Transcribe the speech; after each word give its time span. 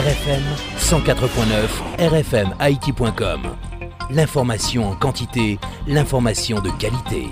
RFM 0.00 0.42
104.9 0.78 2.08
rfmhaïti.com. 2.08 3.40
L'information 4.10 4.88
en 4.88 4.96
quantité, 4.96 5.58
l'information 5.86 6.58
de 6.62 6.70
qualité. 6.70 7.26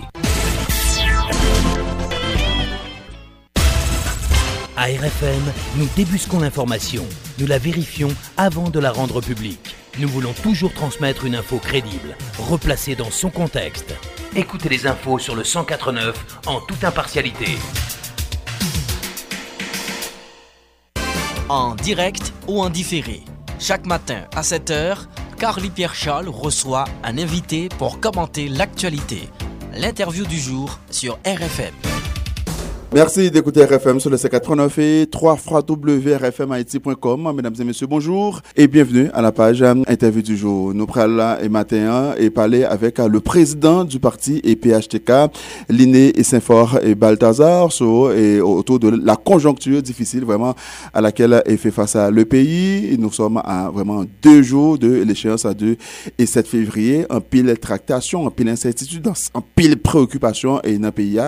À 4.77 4.85
RFM, 4.85 5.41
nous 5.77 5.89
débusquons 5.97 6.41
l'information, 6.41 7.07
nous 7.39 7.47
la 7.47 7.57
vérifions 7.57 8.11
avant 8.37 8.69
de 8.69 8.81
la 8.81 8.93
rendre 8.93 9.23
publique. 9.23 9.75
Nous 9.99 10.09
voulons 10.09 10.35
toujours 10.35 10.75
transmettre 10.75 11.25
une 11.25 11.37
info 11.37 11.57
crédible, 11.57 12.19
replacée 12.39 12.97
dans 12.97 13.11
son 13.11 13.31
contexte. 13.31 13.95
Écoutez 14.37 14.69
les 14.69 14.87
infos 14.87 15.19
sur 15.19 15.35
le 15.35 15.43
104.9 15.43 16.13
en 16.45 16.61
toute 16.61 16.85
impartialité. 16.85 17.47
En 21.49 21.75
direct 21.75 22.35
ou 22.47 22.61
en 22.61 22.69
différé. 22.69 23.23
Chaque 23.59 23.87
matin 23.87 24.25
à 24.37 24.43
7h, 24.43 25.07
Carly 25.39 25.71
Pierre 25.71 25.95
Charles 25.95 26.29
reçoit 26.29 26.85
un 27.03 27.17
invité 27.17 27.71
pour 27.79 28.01
commenter 28.01 28.49
l'actualité. 28.49 29.31
L'interview 29.75 30.27
du 30.27 30.39
jour 30.39 30.79
sur 30.91 31.19
RFM. 31.25 31.98
Merci 32.95 33.31
d'écouter 33.31 33.67
RFM 33.67 34.01
sur 34.01 34.09
le 34.09 34.17
C89 34.17 34.81
et 34.81 35.07
3 35.07 35.37
fois 35.37 35.61
WRFMIT.com. 35.61 37.33
Mesdames 37.37 37.55
et 37.61 37.65
messieurs, 37.65 37.87
bonjour 37.87 38.41
et 38.57 38.67
bienvenue 38.67 39.11
à 39.13 39.21
la 39.21 39.31
page 39.31 39.61
euh, 39.61 39.75
interview 39.87 40.23
du 40.23 40.39
jour. 40.39 40.73
Nous 40.73 40.87
prenons 40.87 41.37
et 41.39 41.51
matin 41.51 42.15
et 42.17 42.31
parler 42.31 42.65
avec 42.65 42.99
euh, 42.99 43.07
le 43.07 43.21
président 43.21 43.85
du 43.85 44.01
parti 44.01 44.41
et 44.43 44.57
PHTK, 44.57 45.31
Liné 45.69 46.19
et 46.19 46.23
Saint-Fort 46.23 46.79
et 46.83 46.95
Balthazar, 46.95 47.71
sur, 47.73 48.11
et 48.13 48.41
autour 48.41 48.79
de 48.79 48.89
la 48.89 49.17
conjoncture 49.17 49.83
difficile 49.83 50.25
vraiment 50.25 50.55
à 50.95 51.03
laquelle 51.03 51.43
est 51.45 51.59
fait 51.59 51.71
face 51.71 51.95
à 51.95 52.11
le 52.11 52.25
pays. 52.25 52.97
Nous 52.99 53.13
sommes 53.13 53.43
à 53.45 53.69
vraiment 53.71 54.07
deux 54.23 54.41
jours 54.41 54.79
de 54.79 55.03
l'échéance 55.03 55.45
à 55.45 55.53
2 55.53 55.77
et 56.17 56.25
7 56.25 56.49
février. 56.49 57.05
En 57.11 57.21
pile 57.21 57.55
tractation, 57.61 58.25
en 58.25 58.31
pile 58.31 58.49
incertitude, 58.49 59.13
en 59.35 59.43
pile 59.43 59.77
préoccupation 59.77 60.63
et 60.63 60.79
dans 60.79 60.87
le 60.87 60.93
pays 60.93 61.21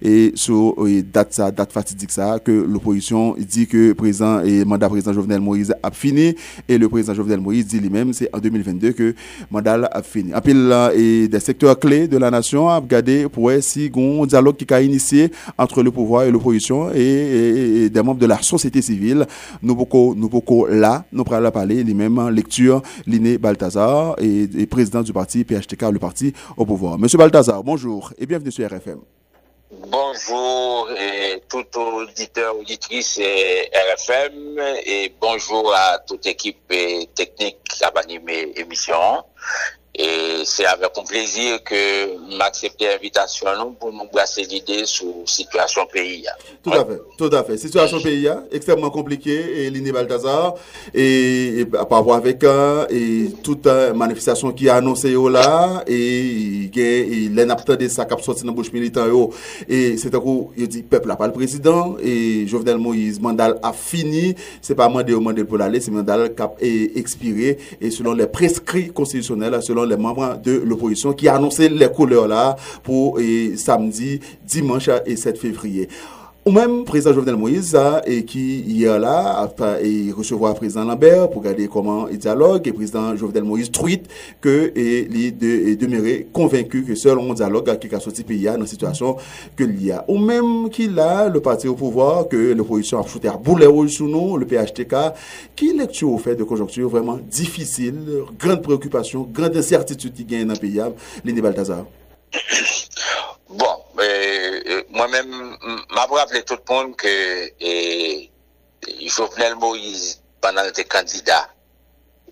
et 0.00 0.30
sur 0.36 0.76
date 1.12 1.32
ça, 1.32 1.50
date 1.50 1.72
fatidique 1.72 2.10
ça, 2.10 2.38
que 2.38 2.52
l'opposition 2.52 3.34
dit 3.38 3.66
que 3.66 3.92
président 3.92 4.40
et 4.40 4.64
mandat 4.64 4.88
président 4.88 5.12
Jovenel 5.12 5.40
Moïse 5.40 5.74
a 5.82 5.90
fini 5.90 6.34
et 6.68 6.78
le 6.78 6.88
président 6.88 7.14
Jovenel 7.14 7.40
Moïse 7.40 7.66
dit 7.66 7.80
lui-même 7.80 8.12
c'est 8.12 8.28
en 8.34 8.38
2022 8.38 8.92
que 8.92 9.14
mandat 9.50 9.88
a 9.92 10.02
fini. 10.02 10.34
En 10.34 10.40
pile 10.40 10.74
et 10.94 11.28
des 11.28 11.40
secteurs 11.40 11.78
clés 11.78 12.08
de 12.08 12.16
la 12.16 12.30
nation 12.30 12.68
a 12.68 12.78
regardé 12.78 13.28
pour 13.28 13.50
si 13.60 13.90
un 13.94 14.26
dialogue 14.26 14.56
qui 14.56 14.72
a 14.72 14.80
initié 14.82 15.30
entre 15.56 15.82
le 15.82 15.90
pouvoir 15.90 16.24
et 16.24 16.30
l'opposition 16.30 16.90
et, 16.94 17.88
des 17.90 18.02
membres 18.02 18.20
de 18.20 18.26
la 18.26 18.40
société 18.42 18.82
civile. 18.82 19.26
Nous 19.62 19.74
beaucoup 19.74 20.14
nous 20.16 20.28
beaucoup 20.28 20.66
là, 20.66 21.04
nous 21.12 21.24
pourrons 21.24 21.50
parler 21.50 21.82
lui-même 21.84 22.28
lecture 22.30 22.82
Liné 23.06 23.38
Balthazar 23.38 24.16
et, 24.18 24.48
et 24.58 24.66
président 24.66 25.02
du 25.02 25.12
parti 25.12 25.44
PHTK 25.44 25.82
le 25.92 25.98
parti 25.98 26.32
au 26.56 26.64
pouvoir. 26.64 26.98
Monsieur 26.98 27.18
Balthazar, 27.18 27.62
bonjour 27.62 28.12
et 28.18 28.26
bienvenue 28.26 28.52
sur 28.52 28.66
RFM. 28.66 29.17
Bonjour 29.70 30.90
et 30.92 31.42
tout 31.46 31.66
auditeur, 31.78 32.56
auditrice 32.56 33.18
RFM 33.18 34.58
et 34.86 35.12
bonjour 35.20 35.74
à 35.74 35.98
toute 35.98 36.24
équipe 36.24 36.72
technique 37.14 37.58
qui 37.64 37.84
a 37.84 37.92
animé 37.96 38.46
l'émission. 38.56 39.24
E 39.98 40.44
se 40.46 40.62
avek 40.62 40.92
kon 40.94 41.06
plezir 41.08 41.56
ke 41.66 41.78
m 42.30 42.42
aksepte 42.44 42.86
evitasyon 42.92 43.56
nou 43.58 43.72
pou 43.80 43.90
nou 43.90 44.06
brase 44.12 44.44
lide 44.46 44.84
sou 44.86 45.24
situasyon 45.26 45.88
peyi 45.90 46.20
ya. 46.22 46.34
Tout 46.62 46.76
afe, 46.76 46.98
tout 47.18 47.34
afe. 47.34 47.56
Situasyon 47.58 48.04
peyi 48.04 48.20
ya, 48.28 48.36
ekstremman 48.54 48.92
komplike, 48.94 49.34
e 49.34 49.64
Lini 49.74 49.90
Baltazar, 49.94 50.52
e, 50.92 51.02
e 51.02 51.66
apavwa 51.82 52.20
avek 52.20 52.46
an, 52.46 52.84
e 52.94 53.00
tout 53.42 53.66
manifestasyon 53.98 54.54
ki 54.58 54.70
anonsen 54.70 55.16
yo 55.16 55.24
la, 55.34 55.48
e, 55.82 55.98
e 55.98 56.62
gen 56.74 57.34
len 57.34 57.50
apte 57.56 57.74
de 57.82 57.90
sa 57.90 58.06
kap 58.06 58.22
soti 58.22 58.46
nan 58.46 58.54
bouche 58.54 58.70
militan 58.76 59.10
yo, 59.10 59.24
e 59.66 59.96
se 59.98 60.14
te 60.14 60.22
kou 60.22 60.52
yo 60.54 60.70
di 60.70 60.84
pepl 60.86 61.16
apal 61.16 61.34
prezident, 61.34 61.98
e 61.98 62.46
Jovenel 62.46 62.78
Moïse 62.78 63.18
mandal 63.24 63.56
a 63.66 63.74
fini, 63.74 64.28
se 64.62 64.78
pa 64.78 64.86
mande 64.94 65.16
yo 65.16 65.18
mande 65.26 65.42
pou 65.42 65.58
lale, 65.58 65.82
se 65.82 65.90
mandal 65.90 66.28
kap 66.38 66.62
e 66.62 66.92
ekspire, 67.02 67.56
e 67.82 67.90
selon 67.90 68.14
le 68.22 68.30
preskri 68.30 68.86
konstitusyonel, 68.94 69.58
selon 69.66 69.87
les 69.88 69.96
membres 69.96 70.38
de 70.42 70.52
l'opposition 70.52 71.12
qui 71.12 71.28
a 71.28 71.36
annoncé 71.36 71.68
les 71.68 71.90
couleurs 71.90 72.28
là 72.28 72.56
pour 72.82 73.18
samedi, 73.56 74.20
dimanche 74.46 74.90
et 75.06 75.16
7 75.16 75.38
février. 75.38 75.88
Ou 76.48 76.50
même, 76.50 76.84
président 76.86 77.12
Jovenel 77.12 77.36
Moïse, 77.36 77.76
et 78.06 78.24
qui 78.24 78.60
hier 78.60 78.98
là, 78.98 79.52
et 79.82 80.10
recevoir 80.10 80.54
président 80.54 80.82
Lambert 80.82 81.28
pour 81.28 81.42
regarder 81.42 81.68
comment 81.68 82.08
il 82.08 82.16
dialogue, 82.16 82.66
et 82.66 82.72
président 82.72 83.14
Jovenel 83.14 83.44
Moïse 83.44 83.70
tweet 83.70 84.08
que 84.40 84.72
il 84.74 85.26
est 85.26 85.76
demeuré 85.76 86.26
convaincu 86.32 86.84
que 86.84 86.94
seul 86.94 87.18
un 87.18 87.34
dialogue 87.34 87.78
qui 87.78 87.94
a 87.94 88.00
sorti 88.00 88.24
pays 88.24 88.44
dans 88.44 88.56
la 88.56 88.64
situation 88.64 89.18
que 89.56 89.64
il 89.64 89.84
y 89.84 89.92
a. 89.92 90.06
Ou 90.08 90.16
même 90.16 90.70
qu'il 90.70 90.98
a 90.98 91.28
le 91.28 91.40
parti 91.40 91.68
au 91.68 91.74
pouvoir, 91.74 92.28
que 92.28 92.54
l'opposition 92.54 92.98
a 92.98 93.06
shooté 93.06 93.28
à 93.28 93.36
boulet 93.36 93.68
sous 93.88 94.08
nous, 94.08 94.38
le 94.38 94.46
PHTK, 94.46 94.94
qui 95.54 95.76
lecture 95.76 96.10
au 96.10 96.16
fait 96.16 96.34
de 96.34 96.44
conjoncture 96.44 96.88
vraiment 96.88 97.18
difficile, 97.30 98.22
grande 98.38 98.62
préoccupation, 98.62 99.28
grande 99.30 99.54
incertitude 99.54 100.14
qui 100.14 100.24
gagne 100.24 100.46
dans 100.46 100.54
le 100.54 100.58
pays, 100.58 100.80
Lini 101.26 101.42
Balthazar? 101.42 101.84
Bon, 103.50 103.66
mwen 104.94 105.10
men, 105.10 105.30
mwen 105.62 106.12
rappele 106.12 106.42
tout 106.48 106.62
moun 106.70 106.92
ke 106.98 107.12
e, 107.58 107.72
Jovenel 109.08 109.56
Moïse, 109.60 110.18
banan 110.42 110.70
te 110.76 110.84
kandida, 110.86 111.40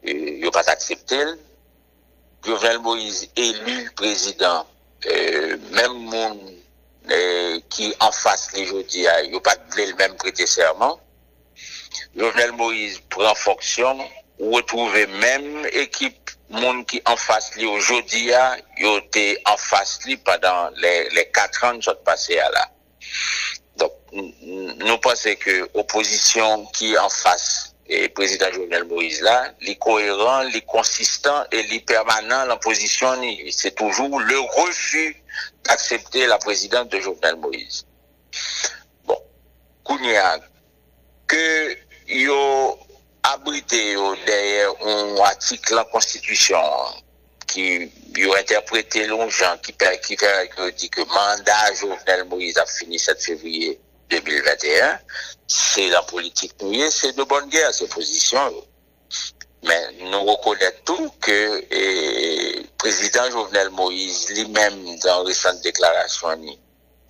yo 0.05 0.53
pat 0.55 0.69
akseptel. 0.75 1.37
Jovenel 2.47 2.79
Moïse, 2.85 3.31
elu 3.41 3.79
prezident, 3.99 4.69
e, 5.03 5.57
men 5.73 5.97
moun 6.11 6.39
ki 7.73 7.93
an 8.03 8.13
fas 8.15 8.49
li 8.55 8.67
jodi, 8.67 9.07
yo 9.31 9.41
pat 9.45 9.63
ble 9.75 9.89
l 9.91 9.97
men 9.99 10.17
prete 10.21 10.47
serman. 10.51 10.97
Jovenel 12.17 12.55
Moïse 12.59 13.03
pren 13.13 13.37
fonksyon, 13.39 14.03
wotrouve 14.39 15.07
men 15.21 15.67
ekip 15.73 16.26
moun 16.55 16.85
ki 16.89 17.01
an 17.11 17.19
fas 17.19 17.51
li 17.57 17.67
oujodi 17.67 18.29
ya, 18.31 18.57
yo 18.79 18.99
te 19.15 19.27
an 19.51 19.59
fas 19.59 19.99
li 20.07 20.17
padan 20.17 20.75
le 20.83 21.25
4 21.35 21.71
an 21.71 21.81
sot 21.83 22.03
pase 22.07 22.37
ya 22.37 22.49
la. 22.55 22.65
Dok, 23.81 23.97
nou 24.83 24.99
pense 25.05 25.35
ke 25.43 25.59
oposisyon 25.75 26.69
ki 26.77 26.95
an 27.01 27.11
fas 27.13 27.75
e 27.87 28.07
prezident 28.15 28.55
Jovenel 28.55 28.87
Moïse 28.91 29.23
la, 29.23 29.37
li 29.63 29.77
koheran, 29.83 30.49
li 30.51 30.63
konsistan 30.67 31.47
e 31.55 31.63
li 31.71 31.81
permanent 31.87 32.49
la 32.51 32.59
posisyon 32.63 33.23
ni. 33.23 33.35
Se 33.55 33.71
toujou 33.79 34.23
le 34.23 34.41
refu 34.57 35.11
d'aksepte 35.67 36.27
la 36.31 36.39
prezident 36.43 36.87
de 36.91 37.01
Jovenel 37.03 37.39
Moïse. 37.43 37.85
Bon, 39.07 39.21
kounyan, 39.87 40.43
ke 41.31 41.47
yo 42.07 42.41
abrité 43.33 43.97
derrière 44.27 44.71
un 44.85 45.17
article 45.19 45.79
en 45.79 45.85
constitution 45.85 46.59
qui 47.47 47.91
a 48.33 48.39
interprété 48.39 49.07
longtemps 49.07 49.57
qui, 49.63 49.73
qui, 49.73 50.17
dit 50.77 50.91
que 50.91 51.01
le 51.01 51.07
mandat 51.07 51.75
Jovenel 51.75 52.25
Moïse 52.25 52.59
a 52.59 52.67
fini 52.67 52.99
7 52.99 53.23
février 53.23 53.81
2021. 54.11 54.99
C'est 55.47 55.89
la 55.89 56.03
politique 56.03 56.55
c'est 56.91 57.17
de 57.17 57.23
bonne 57.25 57.49
guerre, 57.49 57.73
ces 57.73 57.89
positions. 57.89 58.65
Mais 59.63 59.93
nous 60.11 60.25
reconnaissons 60.25 60.73
tout 60.85 61.11
que 61.21 61.65
le 61.71 62.67
président 62.79 63.31
Jovenel 63.31 63.71
Moïse, 63.71 64.31
lui-même, 64.31 64.99
dans 65.01 65.23
une 65.23 65.29
récente 65.29 65.61
déclaration, 65.63 66.29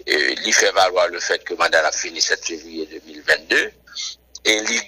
il 0.06 0.54
fait 0.54 0.72
valoir 0.72 1.08
le 1.08 1.20
fait 1.20 1.42
que 1.44 1.54
le 1.54 1.58
mandat 1.58 1.86
a 1.86 1.92
fini 1.92 2.20
7 2.20 2.44
février 2.44 2.86
2022 2.86 3.72
e 4.46 4.56
li 4.68 4.78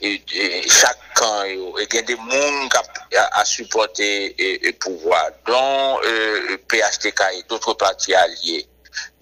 e, 0.00 0.10
e, 0.18 0.44
chak 0.68 0.98
kan 1.14 1.46
yo, 1.48 1.72
e 1.78 1.86
gen 1.90 2.06
de 2.08 2.16
moun 2.18 2.68
kap 2.74 2.88
a 3.14 3.44
supporte 3.46 4.06
e, 4.34 4.48
e 4.68 4.72
pouvoi, 4.82 5.30
don 5.46 6.02
PHTK 6.70 7.30
e 7.38 7.42
doutre 7.48 7.76
pati 7.78 8.16
alye. 8.18 8.64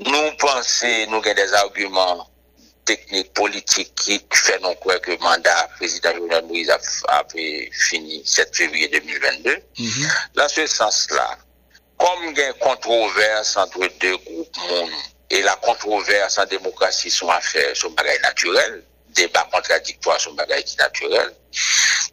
Nou 0.09 0.33
panse 0.41 0.91
nou 1.13 1.25
gen 1.25 1.37
des 1.37 1.53
argument 1.61 2.27
teknik, 2.89 3.31
politik 3.39 3.93
ki 4.01 4.19
fè 4.35 4.59
non 4.65 4.75
kwe 4.83 4.97
ke 5.05 5.17
mandat 5.23 5.77
prezident 5.79 6.19
Jovenel 6.19 6.45
Moïse 6.49 6.75
apè 7.15 7.47
fini 7.87 8.23
7 8.27 8.57
fevriye 8.59 8.89
2022. 8.91 9.55
Mm 9.79 9.87
-hmm. 9.87 10.09
Dans 10.35 10.49
ce 10.49 10.67
sens-là, 10.67 11.39
kom 11.97 12.35
gen 12.35 12.53
kontroverse 12.59 13.57
entre 13.57 13.87
deux 14.01 14.17
groupes 14.17 14.57
moun, 14.69 14.91
et 15.31 15.43
la 15.43 15.57
kontroverse 15.57 16.39
en 16.39 16.45
démocratie 16.47 17.11
son 17.11 17.29
affaire, 17.31 17.75
son 17.75 17.91
bagay 17.91 18.19
naturel, 18.23 18.85
débat 19.15 19.49
contradictoire 19.53 20.21
sur 20.21 20.35
bagage 20.35 20.65
qui 20.65 20.77
naturel. 20.77 21.33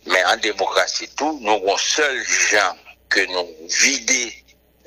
Mais 0.05 0.23
en 0.25 0.37
démocratie, 0.37 1.09
tout, 1.15 1.39
nous 1.41 1.53
avons 1.53 1.77
seul 1.77 2.23
gens 2.51 2.75
que 3.09 3.21
nous 3.27 3.47
vider 3.81 4.33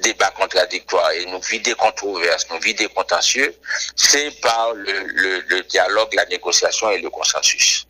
débat 0.02 0.30
contradictoire 0.30 1.10
et 1.12 1.24
nous 1.26 1.40
vider 1.40 1.74
controverse, 1.74 2.46
nous 2.50 2.58
vider 2.58 2.88
contentieux, 2.88 3.54
c'est 3.96 4.30
par 4.40 4.74
le, 4.74 5.60
dialogue, 5.68 6.12
la 6.14 6.26
négociation 6.26 6.90
et 6.90 6.98
le 6.98 7.08
consensus. 7.08 7.86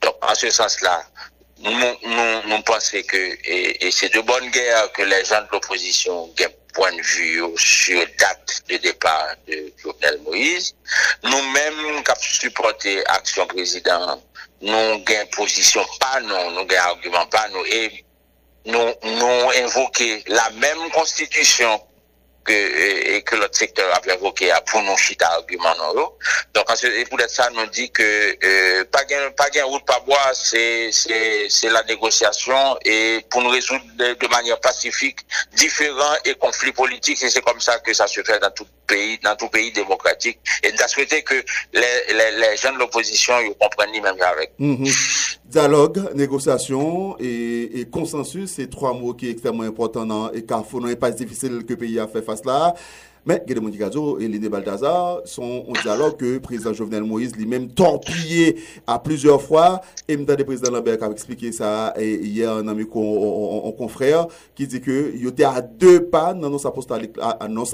Donc, 0.00 0.14
en 0.22 0.34
ce 0.34 0.48
sens-là, 0.50 1.02
nous, 1.58 2.62
pensons 2.62 3.02
que 3.08 3.38
et, 3.44 3.90
c'est 3.90 4.12
de 4.14 4.20
bonne 4.20 4.48
guerre 4.50 4.92
que 4.92 5.02
les 5.02 5.24
gens 5.24 5.42
de 5.42 5.48
l'opposition 5.52 6.24
ont 6.24 6.34
point 6.76 6.92
de 6.92 7.00
vue 7.00 7.42
sur 7.56 8.04
date 8.18 8.62
de 8.68 8.76
départ 8.76 9.34
de 9.48 9.72
Jovenel 9.82 10.20
Moïse. 10.24 10.74
Nous-mêmes, 11.24 12.02
avons 12.06 12.20
supporté 12.20 13.04
Action 13.06 13.46
Président, 13.46 14.22
nous 14.60 14.72
avons 14.74 15.26
position 15.34 15.82
pas 15.98 16.20
nous, 16.20 16.50
nous 16.52 16.60
avons 16.60 16.90
argument 16.90 17.26
pas 17.26 17.48
nous, 17.48 17.64
et 17.64 18.04
nous, 18.66 18.92
nous 19.02 19.50
invoqué 19.64 20.22
la 20.26 20.50
même 20.50 20.90
constitution 20.92 21.80
et 22.48 23.22
que 23.22 23.36
l'autre 23.36 23.56
secteur 23.56 23.86
a 23.94 24.12
évoqué 24.12 24.52
pour 24.66 24.82
nous 24.82 24.96
chita 24.96 25.26
argument 25.32 25.74
non 25.78 26.12
donc 26.54 26.64
et 26.84 27.04
pour 27.06 27.18
ça 27.28 27.50
nous 27.50 27.66
dit 27.66 27.90
que 27.90 28.02
euh, 28.02 28.84
pas 28.90 29.04
gain 29.04 29.30
pas 29.36 29.46
route 29.64 29.84
pas 29.84 30.00
bois 30.00 30.30
c'est 30.34 30.90
c'est 30.92 31.48
c'est 31.48 31.70
la 31.70 31.82
négociation 31.84 32.78
et 32.84 33.24
pour 33.30 33.42
nous 33.42 33.50
résoudre 33.50 33.84
de, 33.96 34.28
manière 34.28 34.60
pacifique 34.60 35.20
différents 35.54 36.16
et 36.24 36.34
conflits 36.34 36.72
politiques 36.72 37.22
et 37.22 37.30
c'est 37.30 37.42
comme 37.42 37.60
ça 37.60 37.78
que 37.78 37.92
ça 37.92 38.06
se 38.06 38.22
fait 38.22 38.38
dans 38.38 38.50
tout 38.50 38.66
pays 38.86 39.18
dans 39.22 39.36
tout 39.36 39.48
pays 39.48 39.72
démocratique. 39.72 40.38
Et 40.62 40.70
nous 40.70 40.78
souhaité 40.88 41.22
que 41.22 41.34
les, 41.34 41.80
les, 42.12 42.56
gens 42.56 42.72
de 42.72 42.78
l'opposition 42.78 43.34
comprennent 43.60 43.90
même 44.02 44.16
avec. 44.20 44.52
Mm-hmm. 44.58 45.38
dialogue 45.46 46.14
négociation 46.14 47.16
et, 47.20 47.86
consensus 47.92 48.50
c'est 48.56 48.68
trois 48.70 48.92
mots 48.92 49.14
qui 49.14 49.26
sont 49.26 49.32
extrêmement 49.32 49.62
importants 49.62 50.30
et 50.32 50.44
car 50.44 50.64
il 50.72 50.80
n'est 50.80 50.96
pas 50.96 51.10
difficile 51.10 51.64
que 51.64 51.72
le 51.72 51.78
pays 51.78 51.98
a 52.00 52.06
fait 52.08 52.22
face 52.22 52.35
là 52.44 52.74
mais 53.26 53.42
Guédemon 53.44 53.70
Gazo 53.70 54.18
et 54.20 54.28
Lydie 54.28 54.48
Balthazar 54.48 55.20
sont 55.24 55.64
en 55.68 55.72
dialogue 55.82 56.16
que 56.16 56.24
le 56.24 56.40
président 56.40 56.72
Jovenel 56.72 57.02
Moïse 57.02 57.34
lui-même 57.34 57.68
torpillé 57.68 58.56
à 58.86 59.00
plusieurs 59.00 59.42
fois. 59.42 59.80
Et 60.06 60.16
le 60.16 60.44
président 60.44 60.70
Lambert 60.70 61.02
a 61.02 61.10
expliqué 61.10 61.50
ça 61.50 61.92
hier 61.98 62.52
un 62.52 62.68
ami 62.68 62.84
en 62.94 63.72
confrère 63.72 64.28
qui 64.54 64.68
dit 64.68 64.80
que 64.80 65.12
il 65.14 65.26
était 65.26 65.42
à 65.42 65.60
deux 65.60 66.04
pas 66.04 66.34
dans 66.34 66.48
nos 66.48 66.64
apostoliques 66.64 67.18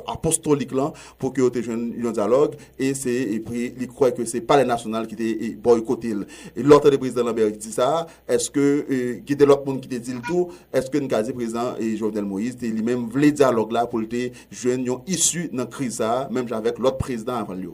apostolique 0.07 0.73
là 0.73 0.93
pour 1.19 1.35
que 1.35 1.43
ait 1.43 2.07
un 2.09 2.13
dialogue 2.13 2.55
et 2.79 2.95
c'est 2.95 3.13
et 3.13 3.41
puis 3.41 3.75
il 3.79 3.89
croit 3.89 4.11
que 4.13 4.25
c'est 4.25 4.41
pas 4.41 4.57
les 4.57 4.65
nationales 4.67 5.07
qui 5.07 5.15
étaient 5.15 5.51
boycotté. 5.51 6.15
Et 6.57 6.63
l'autre 6.63 6.89
président 6.97 7.25
Lambert 7.25 7.51
dit 7.53 7.73
ça, 7.73 8.07
est-ce 8.27 8.51
que 8.51 8.87
euh, 8.91 9.21
qui 9.27 9.35
était 9.35 9.45
l'autre 9.45 9.67
monde 9.67 9.81
qui 9.81 9.89
dit 9.89 10.13
le 10.13 10.21
tout, 10.21 10.49
est-ce 10.73 10.89
que 10.91 10.97
le 10.97 11.33
président 11.35 11.75
et 11.79 11.97
Jovenel 11.97 12.25
Moïse 12.25 12.57
lui-même 12.61 13.07
voulait 13.09 13.33
dialogue 13.33 13.73
là 13.73 13.87
pour 13.87 13.99
le 13.99 14.09
joindre 14.51 15.03
issu 15.43 15.49
dans 15.53 15.65
la 15.65 15.67
crise, 15.71 16.03
même 16.31 16.53
avec 16.53 16.79
l'autre 16.79 16.99
président 16.99 17.37
avant 17.37 17.55
lui 17.55 17.69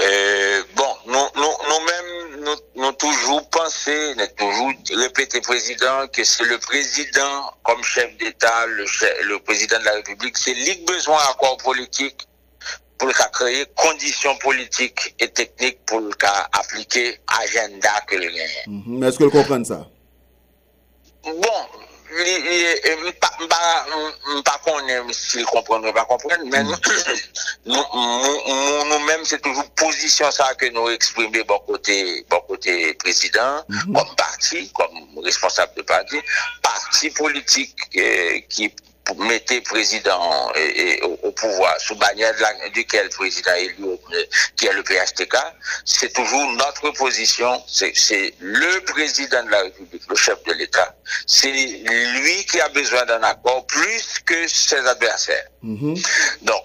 euh, 0.00 0.62
Bon, 0.76 0.84
nous-mêmes, 1.06 2.40
nous, 2.40 2.44
nous, 2.44 2.82
nous, 2.82 2.92
toujours 2.92 3.48
pensé, 3.50 4.14
nous 4.16 4.26
toujours 4.36 4.72
répété 4.96 5.40
président 5.40 6.06
que 6.12 6.24
c'est 6.24 6.44
le 6.44 6.58
président 6.58 7.52
comme 7.62 7.82
chef 7.82 8.16
d'État, 8.18 8.66
le, 8.66 8.84
le 9.28 9.38
président 9.40 9.78
de 9.80 9.84
la 9.84 9.92
République, 9.94 10.36
c'est 10.38 10.54
lui 10.54 10.84
besoin 10.86 11.18
d'accord 11.28 11.56
politique 11.58 12.26
pour 12.98 13.10
créer 13.12 13.64
conditions 13.76 14.36
politiques 14.38 15.14
et 15.20 15.28
techniques 15.28 15.78
pour 15.86 16.02
appliquer 16.52 17.20
agenda 17.26 18.00
que 18.06 18.16
le 18.16 18.26
gagne. 18.26 18.64
Mm 18.66 19.04
Est-ce 19.04 19.18
que 19.18 19.24
vous 19.24 19.30
comprenez 19.30 19.64
ça? 19.64 19.86
Bon, 21.24 21.32
pas 24.44 24.60
qu'on 24.64 25.12
s'il 25.12 25.44
comprend 25.46 25.80
pas 25.92 26.04
comprendre 26.04 26.44
mais 26.46 26.62
nous 27.66 27.84
nous 28.84 28.98
mêmes 29.06 29.24
c'est 29.24 29.40
toujours 29.42 29.68
position 29.70 30.30
ça 30.30 30.54
que 30.54 30.66
nous 30.66 30.88
exprimons 30.90 31.44
bon 31.46 31.58
côté 31.66 32.24
bon 32.30 32.40
côté 32.48 32.94
président 32.94 33.64
comme 33.68 34.14
parti 34.16 34.70
comme 34.72 35.22
responsable 35.22 35.74
de 35.76 35.82
parti 35.82 36.16
parti 36.62 37.10
politique 39.08 39.18
qui 39.18 39.26
mettez 39.26 39.60
président 39.60 40.52
et, 40.54 41.00
au, 41.02 41.32
pouvoir 41.32 41.80
sous 41.80 41.96
bannière 41.96 42.32
duquel 42.72 43.04
le 43.04 43.10
président 43.10 43.52
est 43.54 43.64
élu, 43.66 43.86
qui 44.56 44.66
est 44.66 44.72
le 44.72 44.82
PHTK, 44.82 45.36
c'est 45.84 46.12
toujours 46.12 46.46
notre 46.52 46.90
position. 46.90 47.62
C'est 47.66 48.34
le 48.40 48.80
président 48.84 49.44
de 49.44 49.50
la 49.50 49.62
République, 49.62 50.02
le 50.08 50.16
chef 50.16 50.42
de 50.44 50.52
l'État. 50.52 50.94
C'est 51.26 51.50
lui 51.50 52.44
qui 52.50 52.60
a 52.60 52.68
besoin 52.68 53.04
d'un 53.06 53.22
accord 53.22 53.66
plus 53.66 54.20
que 54.24 54.48
ses 54.48 54.86
adversaires. 54.86 55.48
Mm-hmm. 55.64 56.04
Donc, 56.42 56.62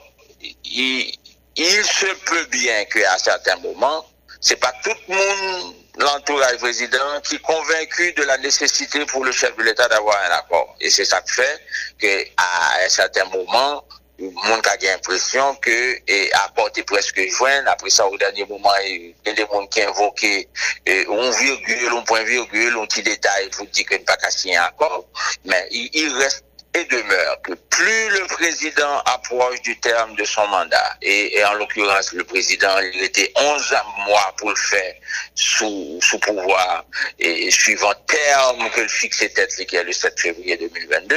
il, 0.65 1.13
il 1.55 1.85
se 1.85 2.13
peut 2.25 2.45
bien 2.45 2.85
qu'à 2.85 3.17
certains 3.17 3.57
moments, 3.57 4.05
c'est 4.41 4.55
pas 4.55 4.73
tout 4.83 4.95
le 5.07 5.15
monde 5.15 5.82
l'entourage 5.97 6.57
président 6.57 7.21
qui 7.23 7.35
est 7.35 7.41
convaincu 7.41 8.13
de 8.13 8.23
la 8.23 8.37
nécessité 8.37 9.05
pour 9.05 9.23
le 9.23 9.31
chef 9.31 9.55
de 9.57 9.63
l'État 9.63 9.87
d'avoir 9.87 10.17
un 10.25 10.35
accord. 10.35 10.75
Et 10.81 10.89
c'est 10.89 11.05
ça 11.05 11.21
qui 11.21 11.33
fait 11.33 11.59
qu'à 11.99 12.85
un 12.85 12.89
certain 12.89 13.25
moment, 13.25 13.83
le 14.19 14.29
monde 14.29 14.65
a 14.67 14.77
l'impression 14.81 15.55
que 15.55 15.69
et 16.07 16.31
est 16.31 16.83
presque 16.83 17.19
joint. 17.29 17.65
Après 17.65 17.89
ça, 17.89 18.07
au 18.07 18.17
dernier 18.17 18.45
moment, 18.45 18.71
il 18.85 19.13
y 19.25 19.29
a 19.29 19.33
des 19.33 19.41
gens 19.41 19.65
qui 19.67 19.81
invoquent 19.81 20.47
un 20.87 21.31
virgule, 21.31 21.89
un 21.97 22.01
point 22.01 22.23
virgule, 22.23 22.77
un 22.77 22.85
petit 22.85 23.03
détail 23.03 23.49
pour 23.49 23.65
dire 23.67 23.85
qu'il 23.85 23.97
n'y 23.97 24.03
a 24.03 24.05
pas 24.05 24.17
qu'à 24.17 24.31
signer 24.31 24.57
un 24.57 24.65
accord. 24.65 25.05
Mais 25.45 25.67
il 25.71 26.13
reste 26.15 26.45
et 26.75 26.83
demeure 26.85 27.41
que 27.43 27.53
plus 27.53 28.09
le 28.09 28.25
président 28.27 28.99
approche 29.05 29.61
du 29.61 29.79
terme 29.79 30.15
de 30.15 30.23
son 30.23 30.47
mandat, 30.47 30.97
et, 31.01 31.43
en 31.45 31.53
l'occurrence 31.53 32.13
le 32.13 32.23
président, 32.23 32.79
il 32.79 33.03
était 33.03 33.31
11 33.35 33.75
mois 34.07 34.33
pour 34.37 34.49
le 34.49 34.55
faire 34.55 34.95
sous, 35.35 35.99
sous 36.01 36.19
pouvoir, 36.19 36.85
et, 37.19 37.51
suivant 37.51 37.93
terme 38.07 38.69
que 38.71 38.81
le 38.81 39.65
qui 39.65 39.75
est 39.75 39.83
le 39.83 39.93
7 39.93 40.19
février 40.19 40.57
2022, 40.57 41.15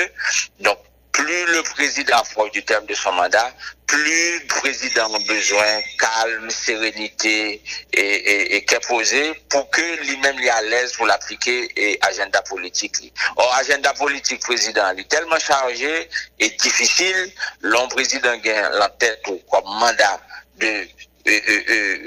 donc 0.61 0.79
plus 1.17 1.47
le 1.47 1.63
président 1.63 2.19
approche 2.19 2.51
du 2.51 2.63
terme 2.63 2.85
de 2.85 2.95
son 2.95 3.11
mandat, 3.13 3.51
plus 3.87 4.39
le 4.41 4.47
président 4.47 5.15
a 5.15 5.19
besoin 5.21 5.81
calme, 5.99 6.51
sérénité 6.51 7.63
et, 7.93 8.57
et, 8.57 8.67
posé 8.87 9.33
pour 9.49 9.69
que 9.71 10.05
lui-même 10.05 10.39
est 10.39 10.51
à 10.51 10.63
l'aise 10.63 10.93
pour 10.93 11.07
l'appliquer 11.07 11.69
et 11.77 11.99
agenda 12.03 12.43
politique. 12.43 13.13
Or, 13.37 13.55
agenda 13.55 13.95
politique 13.95 14.41
président 14.41 14.91
est 14.91 15.09
tellement 15.09 15.39
chargé 15.39 16.09
et 16.39 16.51
difficile, 16.51 17.33
l'homme 17.63 17.89
président 17.89 18.37
gagne 18.37 18.69
la 18.79 18.91
tête 18.91 19.23
comme 19.25 19.65
mandat 19.65 20.21
de 20.59 20.87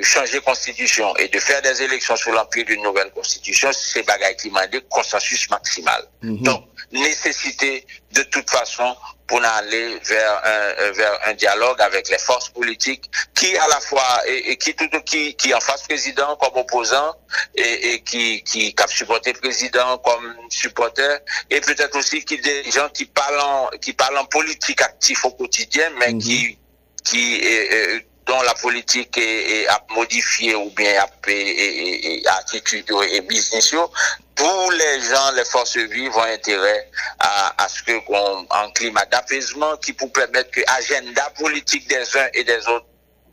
changer 0.02 0.40
constitution 0.42 1.16
et 1.18 1.28
de 1.28 1.40
faire 1.40 1.62
des 1.62 1.82
élections 1.82 2.16
sous 2.16 2.32
l'empire 2.32 2.66
d'une 2.66 2.82
nouvelle 2.82 3.12
constitution, 3.12 3.70
c'est 3.74 4.04
bagaille 4.04 4.38
qui 4.38 4.50
m'a 4.50 4.66
dit 4.68 4.80
consensus 4.90 5.50
maximal. 5.50 6.04
Mhm. 6.22 6.44
Donc, 6.44 6.66
nécessité 6.92 7.86
de 8.14 8.24
toute 8.24 8.50
façon 8.50 8.96
pour 9.28 9.44
aller 9.44 10.00
vers 10.06 10.42
un, 10.44 10.92
vers 10.92 11.20
un 11.28 11.34
dialogue 11.34 11.80
avec 11.82 12.10
les 12.10 12.18
forces 12.18 12.50
politiques 12.50 13.06
qui 13.36 13.56
à 13.58 13.68
la 13.68 13.80
fois 13.80 14.22
et, 14.28 14.58
qui 14.58 14.74
tout 14.74 14.90
qui 15.06 15.36
qui 15.36 15.54
en 15.54 15.60
face 15.60 15.84
président 15.84 16.36
comme 16.38 16.58
opposant 16.58 17.14
et, 17.54 17.94
et 17.94 18.02
qui 18.02 18.42
qui 18.44 18.74
qui 18.74 18.84
supporté 18.88 19.34
président 19.34 20.00
comme 20.00 20.36
supporter 20.50 21.20
et 21.52 21.62
peut-être 21.62 21.96
aussi 21.96 22.26
qui 22.26 22.40
des 22.42 22.72
gens 22.72 22.90
qui 22.90 23.06
parlent 23.06 23.70
qui 23.82 23.94
parlent 23.94 24.18
en 24.18 24.26
politique 24.26 24.82
actif 24.82 25.24
au 25.26 25.32
quotidien 25.32 25.92
mais 26.00 26.14
mhm. 26.14 26.20
qui 26.20 26.58
qui 27.06 27.40
dont 28.30 28.42
la 28.44 28.54
politique 28.54 29.18
est, 29.18 29.68
à 29.68 29.82
modifier 29.96 30.56
ou 30.56 30.70
bien 30.70 31.02
à, 31.02 31.08
et, 31.28 32.22
attitude 32.40 32.86
et 33.12 33.22
business, 33.22 33.74
tous 34.36 34.70
les 34.72 35.02
gens, 35.10 35.32
les 35.36 35.46
forces 35.46 35.78
vives 35.78 36.16
ont 36.16 36.22
intérêt 36.22 36.90
à, 37.20 37.68
ce 37.68 37.84
que 37.84 38.06
qu'on 38.06 38.46
un 38.52 38.70
climat 38.76 39.06
d'apaisement 39.12 39.76
qui 39.78 39.94
pour 39.94 40.12
permettre 40.14 40.52
que 40.52 40.62
l'agenda 40.62 41.24
politique 41.38 41.90
des 41.90 42.06
uns 42.18 42.30
et 42.34 42.44
des 42.44 42.60
autres 42.68 42.86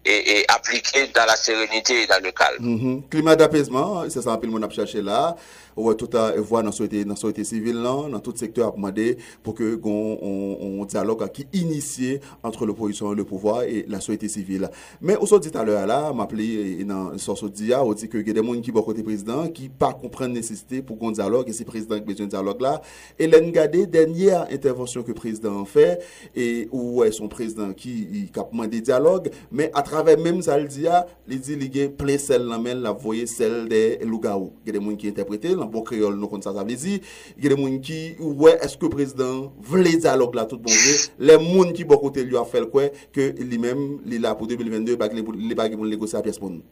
est, 0.04 0.50
appliqué 0.50 1.08
dans 1.08 1.26
la 1.26 1.36
sérénité 1.36 2.02
et 2.02 2.06
dans 2.06 2.22
le 2.22 2.32
calme. 2.32 2.58
Mm-hmm. 2.60 3.08
Climat 3.10 3.36
d'apaisement, 3.36 4.04
c'est 4.08 4.22
ça 4.22 4.30
un 4.30 4.38
peu 4.38 4.46
le 4.46 4.52
monde 4.52 4.64
a 4.64 4.70
cherché 4.70 5.02
là 5.02 5.36
ou 5.76 5.90
wè 5.90 5.94
tout 6.00 6.16
a 6.16 6.30
evwa 6.40 6.62
nan 6.64 6.74
soyete 6.74 7.44
sivil 7.46 7.82
nan, 7.84 8.08
nan 8.14 8.22
tout 8.24 8.36
sektor 8.40 8.66
ap 8.70 8.78
mande 8.80 9.12
pou 9.44 9.52
ke 9.56 9.74
gon 9.82 10.86
diyalog 10.88 11.22
a 11.26 11.28
ki 11.32 11.44
inisye 11.60 12.16
antre 12.46 12.66
l'oposisyon, 12.66 13.14
le 13.18 13.26
pouvoi 13.28 13.66
e 13.68 13.82
la 13.92 14.00
soyete 14.00 14.30
sivil. 14.32 14.66
Men 15.00 15.20
ou 15.20 15.28
so 15.28 15.38
dit 15.42 15.54
alè 15.56 15.76
alè, 15.82 15.98
m'aple 16.16 16.48
nan 16.88 17.20
soso 17.22 17.50
diya, 17.52 17.82
ou 17.84 17.96
di 17.98 18.08
ke 18.10 18.22
gè 18.24 18.34
demoun 18.36 18.62
ki 18.64 18.74
bo 18.74 18.84
kote 18.86 19.04
prezident, 19.06 19.50
ki 19.52 19.68
pa 19.78 19.92
kompren 19.96 20.32
nesiste 20.32 20.80
pou 20.86 20.96
gon 21.00 21.14
diyalog, 21.16 21.50
e 21.50 21.56
si 21.56 21.68
prezident 21.68 22.00
ki 22.00 22.08
bezyon 22.08 22.32
diyalog 22.32 22.64
la, 22.64 22.76
e 23.20 23.28
lè 23.28 23.42
n'gade 23.44 23.84
denye 23.92 24.46
intervensyon 24.56 25.04
ke 25.06 25.16
prezident 25.16 25.60
an 25.60 25.68
fè, 25.68 25.88
e 26.32 26.48
ou 26.70 27.02
wè 27.02 27.10
son 27.14 27.30
prezident 27.32 27.76
ki 27.76 28.26
kap 28.34 28.54
mande 28.56 28.80
diyalog, 28.80 29.28
men 29.52 29.68
a 29.76 29.84
travè 29.86 30.16
mèm 30.20 30.40
zal 30.46 30.64
diya, 30.72 31.04
li 31.28 31.40
di 31.42 31.58
li 31.60 31.68
gen 31.72 31.92
ple 31.98 32.16
sel 32.22 32.48
nan 32.48 32.64
men 32.64 32.80
la 32.84 32.94
voye 32.96 33.26
sel 33.30 33.66
de 33.70 33.82
louga 34.08 34.36
ou. 34.38 34.54
Gè 34.64 34.74
demoun 34.76 34.96
ki 34.98 35.10
interprete 35.12 35.52
lan, 35.52 35.65
nan 35.66 35.72
bon 35.72 35.84
kreol 35.86 36.16
nou 36.16 36.30
kon 36.30 36.42
sa 36.44 36.54
sa 36.56 36.64
vezi, 36.66 37.00
gede 37.40 37.58
moun 37.58 37.80
ki, 37.84 38.16
wè, 38.20 38.56
eske 38.64 38.90
prezident 38.92 39.52
vle 39.66 39.96
dialog 39.98 40.34
la 40.38 40.46
tout 40.48 40.62
bon 40.62 40.72
vle, 40.72 40.96
le 41.28 41.38
moun 41.42 41.74
ki 41.76 41.86
bon 41.88 42.00
kote 42.00 42.24
li 42.24 42.38
a 42.38 42.46
fel 42.48 42.70
kwe, 42.72 42.88
ke 43.14 43.32
li 43.42 43.60
men, 43.60 44.00
li 44.06 44.22
la 44.22 44.36
pou 44.38 44.48
2022, 44.48 44.96
bak 45.00 45.14
li 45.16 45.58
bagi 45.58 45.78
moun 45.78 45.90
negosi 45.90 46.16
a 46.16 46.24
pias 46.24 46.40
moun. 46.42 46.62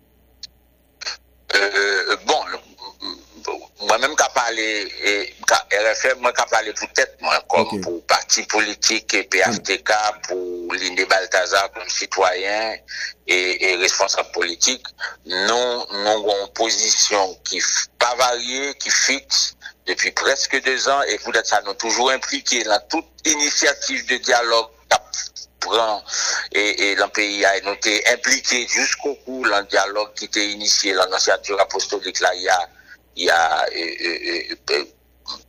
E, 1.54 1.60
e, 1.60 2.13
parler, 4.54 5.34
RFM, 5.72 6.18
moi 6.20 6.32
qu'à 6.32 6.46
parler 6.46 6.72
pour 6.72 6.88
tête, 6.92 7.16
moi, 7.20 7.42
comme 7.48 7.80
pour 7.80 8.04
parti 8.06 8.42
politique 8.44 9.14
et 9.14 9.24
PHTK, 9.24 9.92
pour 10.28 10.74
Linde 10.74 11.06
Balthazar 11.08 11.70
comme 11.72 11.88
citoyen 11.88 12.76
et, 13.26 13.76
responsable 13.76 14.30
politique, 14.32 14.84
nous, 15.26 15.84
nous 15.92 16.08
avons 16.08 16.46
une 16.46 16.52
position 16.54 17.36
qui 17.44 17.60
pas 17.98 18.14
variée, 18.16 18.74
qui 18.74 18.90
fixe 18.90 19.56
depuis 19.86 20.12
presque 20.12 20.62
deux 20.62 20.88
ans 20.88 21.02
et 21.02 21.18
vous 21.18 21.32
êtes 21.32 21.46
ça 21.46 21.60
nous 21.66 21.74
toujours 21.74 22.10
impliqués 22.10 22.62
dans 22.64 22.80
toute 22.88 23.06
initiative 23.24 24.06
de 24.06 24.16
dialogue 24.16 24.68
et, 26.52 26.90
et 26.90 26.94
le 26.94 27.06
pays 27.08 27.44
a 27.44 27.56
été 27.56 28.06
impliqué 28.08 28.66
jusqu'au 28.68 29.16
bout 29.26 29.48
dans 29.48 29.60
le 29.60 29.64
dialogue 29.64 30.12
qui 30.14 30.26
était 30.26 30.48
initié, 30.48 30.92
l'annonciature 30.92 31.60
apostolique 31.60 32.20
là, 32.20 32.34
il 32.34 32.42
y 32.42 32.48
a, 32.48 32.68
il 33.16 33.24
y 33.24 33.30
a 33.30 33.66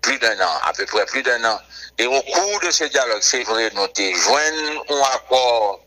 plus 0.02 0.20
d'un 0.20 0.40
an, 0.40 0.54
à 0.64 0.74
peu 0.74 0.86
près 0.86 1.06
plus 1.06 1.24
d'un 1.24 1.44
an. 1.44 1.60
Et 1.98 2.06
au 2.06 2.22
cours 2.22 2.60
de 2.62 2.72
ce 2.72 2.86
dialogue, 2.86 3.22
c'est 3.22 3.44
vrai, 3.44 3.72
nous 3.74 3.82
avons 3.82 4.16
joint 4.16 4.42
un 4.90 5.02
accord 5.16 5.82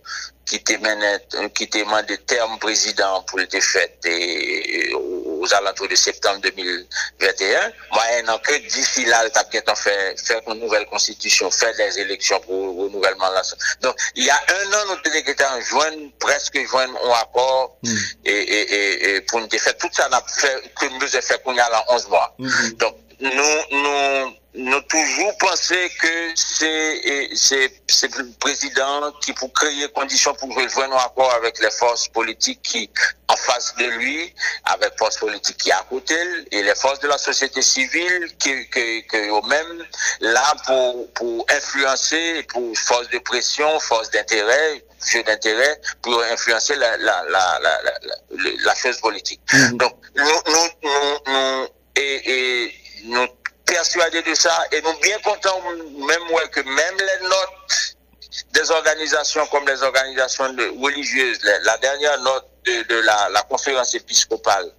qui 0.47 0.57
était 0.57 0.79
qui 1.55 1.65
était 1.65 1.85
des 2.07 2.19
termes 2.19 2.59
président 2.59 3.23
pour 3.23 3.39
le 3.39 3.47
défaite 3.47 4.05
et, 4.07 4.91
aux 5.49 5.55
alentours 5.55 5.88
de 5.88 5.95
septembre 5.95 6.40
2021. 6.43 7.73
Moyennant 7.93 8.38
que 8.38 8.57
d'ici 8.59 9.05
là, 9.05 9.25
le 9.25 9.31
a 9.71 9.75
fait 9.75 10.14
faire 10.19 10.40
une 10.47 10.61
nouvelle 10.61 10.87
constitution, 10.87 11.50
faire 11.50 11.75
des 11.76 11.99
élections 12.00 12.40
pour 12.40 12.76
renouvellement. 12.76 13.26
Donc, 13.83 13.97
il 14.14 14.25
y 14.25 14.31
a 14.31 14.35
un 14.37 14.73
an, 14.73 14.85
nous 14.88 15.45
en 15.45 15.61
juin, 15.61 16.11
presque 16.19 16.59
juin, 16.67 16.87
un 17.05 17.12
accord, 17.12 17.76
mm. 17.83 17.97
et, 18.25 18.31
et, 18.31 19.14
et, 19.14 19.21
pour 19.23 19.40
une 19.40 19.49
défaite. 19.49 19.78
Tout 19.78 19.88
ça 19.93 20.09
n'a 20.09 20.23
fait 20.26 20.73
que 20.78 20.87
nous 20.87 21.02
avons 21.02 21.23
fait 21.23 21.43
qu'on 21.43 21.55
y 21.55 21.61
a 21.61 21.69
là 21.69 21.85
11 21.88 22.09
mois. 22.09 22.35
Mm-hmm. 22.38 22.76
Donc, 22.76 22.97
nous, 23.21 23.31
nous, 23.73 24.35
nous 24.59 24.81
toujours 24.83 25.38
pensé 25.38 25.88
que 26.00 26.33
c'est 26.35 27.31
c'est 27.37 28.17
le 28.17 28.31
président 28.41 29.12
qui 29.21 29.33
pour 29.33 29.53
créer 29.53 29.88
conditions 29.95 30.35
pour 30.35 30.50
jouer 30.69 30.85
un 30.85 30.97
accord 30.97 31.33
avec 31.35 31.61
les 31.61 31.71
forces 31.71 32.09
politiques 32.09 32.61
qui 32.62 32.91
en 33.29 33.37
face 33.37 33.73
de 33.77 33.85
lui, 33.85 34.35
avec 34.65 34.91
les 34.91 34.97
forces 34.99 35.19
politiques 35.19 35.59
qui 35.59 35.71
à 35.71 35.85
côté 35.88 36.17
et 36.50 36.62
les 36.62 36.75
forces 36.75 36.99
de 36.99 37.07
la 37.07 37.19
société 37.19 37.62
civile 37.62 38.33
qui 38.41 38.69
que, 38.69 39.00
que 39.03 39.49
même 39.49 39.87
là 40.21 40.55
pour 40.67 41.12
pour 41.12 41.47
influencer 41.50 42.43
pour 42.49 42.77
force 42.77 43.09
de 43.11 43.19
pression, 43.19 43.79
force 43.79 44.11
d'intérêt 44.11 44.85
jeu 45.07 45.23
d'intérêt 45.23 45.81
pour 46.03 46.21
influencer 46.33 46.75
la, 46.75 46.97
la, 46.97 47.23
la, 47.31 47.61
la, 47.62 47.81
la, 48.65 48.75
chose 48.75 48.99
politique. 48.99 49.41
Mm-hmm. 49.53 49.77
Donc, 49.77 49.95
nous, 50.17 50.25
nous, 50.25 50.69
nous, 50.83 51.33
nous 51.33 51.69
et, 51.95 52.33
et 52.65 52.75
nous 53.05 53.27
persuadés 53.69 54.23
de 54.23 54.35
ça 54.35 54.65
et 54.73 54.81
nous 54.83 54.99
bien 55.01 55.19
contents 55.21 55.61
même 55.71 56.31
ouais, 56.33 56.49
que 56.51 56.61
même 56.61 56.97
les 56.99 57.29
notes 57.29 57.97
des 58.53 58.71
organisations 58.71 59.47
comme 59.47 59.67
les 59.67 59.83
organisations 59.83 60.45
religieuses, 60.81 61.39
la, 61.65 61.77
dernière 61.79 62.21
note 62.21 62.47
de, 62.65 62.95
la, 63.01 63.43
conférence 63.49 63.95
épiscopale 63.95 64.71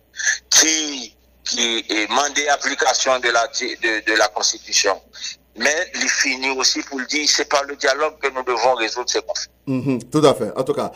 qui, 0.49 1.15
qui 1.43 1.85
est 1.89 2.09
mandé 2.09 2.47
application 2.49 3.19
de 3.19 3.29
la, 3.29 3.47
de, 3.47 4.05
de 4.05 4.17
la 4.17 4.27
Constitution, 4.29 5.01
mais 5.55 5.91
il 5.95 6.09
finit 6.09 6.51
aussi 6.51 6.81
pour 6.83 6.99
le 6.99 7.05
dire, 7.05 7.27
c'est 7.29 7.45
par 7.49 7.63
le 7.63 7.75
dialogue 7.75 8.17
que 8.19 8.29
nous 8.29 8.43
devons 8.43 8.75
résoudre 8.75 9.09
ces 9.09 9.21
conflits. 9.21 9.49
Mm 9.69 9.81
-hmm, 9.81 9.99
tout 10.09 10.25
à 10.25 10.33
fait. 10.33 10.51
En 10.57 10.63
tout 10.63 10.73
cas, 10.73 10.91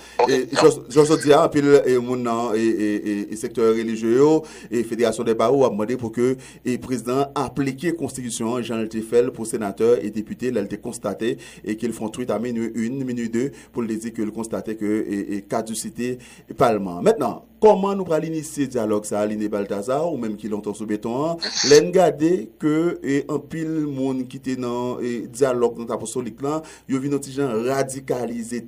je 0.89 1.05
so 1.05 1.17
diya, 1.17 1.43
apil 1.43 1.67
moun 2.01 2.23
nan 2.25 2.55
e 2.57 3.35
sektor 3.37 3.69
religye 3.77 4.15
yo, 4.17 4.43
e 4.71 4.81
Fédération 4.83 5.23
des 5.23 5.35
Barreaux 5.35 5.65
a 5.65 5.69
mwade 5.69 5.93
pou 6.01 6.09
ke 6.09 6.33
e 6.65 6.77
prezident 6.81 7.29
aplike 7.35 7.93
konstitusyon 7.99 8.63
Jean 8.65 8.81
Letifel 8.81 9.29
pou 9.31 9.45
sénateur 9.45 10.01
et 10.01 10.09
député 10.09 10.49
lèl 10.49 10.67
te 10.67 10.81
konstate 10.81 11.35
e 11.61 11.77
ke 11.77 11.85
l 11.85 11.93
fon 11.93 12.09
truit 12.09 12.33
a 12.33 12.39
minu 12.39 12.71
1, 12.73 13.05
minu 13.05 13.29
2 13.29 13.51
pou 13.71 13.85
l 13.85 13.91
desi 13.93 14.09
ke 14.09 14.25
l 14.25 14.33
konstate 14.33 14.73
ke 14.79 14.91
e 15.05 15.43
kaducité 15.45 16.17
palman. 16.57 17.03
Mètnan, 17.05 17.43
koman 17.63 17.93
nou 17.95 18.09
pral 18.09 18.25
inisi 18.27 18.65
diyalog 18.67 19.05
sa 19.07 19.21
Aline 19.21 19.47
Baltazar 19.53 20.01
ou 20.09 20.17
mèm 20.17 20.33
ki 20.39 20.49
lontan 20.51 20.73
sou 20.73 20.89
beton 20.89 21.37
lèn 21.69 21.93
gade 21.93 22.31
ke 22.59 22.75
e 23.05 23.21
anpil 23.31 23.85
moun 23.85 24.25
ki 24.27 24.41
te 24.43 24.57
nan 24.57 24.97
diyalog 25.29 25.77
nan 25.77 25.87
taposolik 25.93 26.41
lan, 26.43 26.65
yo 26.89 26.97
vi 26.99 27.13
noti 27.13 27.31
jan 27.37 27.53
radikalize 27.69 28.62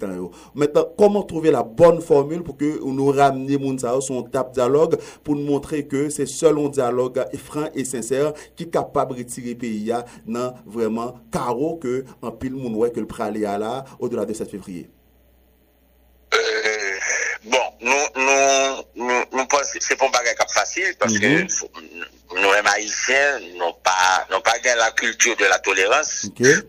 Maintenant, 0.53 0.85
comment 0.97 1.23
trouver 1.23 1.51
la 1.51 1.63
bonne 1.63 2.01
formule 2.01 2.43
pour 2.43 2.57
que 2.57 2.83
nous 2.83 3.07
ramenions 3.11 3.59
Mounsa 3.59 3.99
son 4.01 4.23
tap 4.23 4.53
dialogue 4.53 4.97
pour 5.23 5.35
nous 5.35 5.45
montrer 5.45 5.85
que 5.85 6.09
c'est 6.09 6.25
seul 6.25 6.57
un 6.59 6.69
dialogue 6.69 7.23
franc 7.37 7.67
et 7.73 7.85
sincère 7.85 8.33
qui 8.55 8.63
est 8.63 8.69
capable 8.69 9.13
de 9.13 9.19
retirer 9.19 9.51
le 9.51 9.57
pays 9.57 9.91
dans 10.27 10.53
vraiment 10.65 11.15
carreau 11.31 11.77
que 11.77 12.05
un 12.21 12.31
pile 12.31 12.55
que 12.93 12.99
le 12.99 13.07
pralé 13.07 13.41
là 13.41 13.85
au-delà 13.99 14.25
de 14.25 14.33
7 14.33 14.49
février. 14.49 14.89
Bon, 17.45 17.65
nou 17.85 19.45
pos 19.51 19.73
se 19.77 19.97
pou 19.99 20.09
bagay 20.09 20.33
kap 20.39 20.49
fasil, 20.49 20.87
paske 20.97 21.29
nou 22.35 22.53
em 22.57 22.67
haisyen 22.71 23.43
nou 23.59 23.75
pa 23.85 23.93
mhm. 24.31 24.41
gen 24.63 24.79
la 24.79 24.89
kultur 24.97 25.35
de 25.37 25.49
la 25.51 25.59
tolerans, 25.61 26.09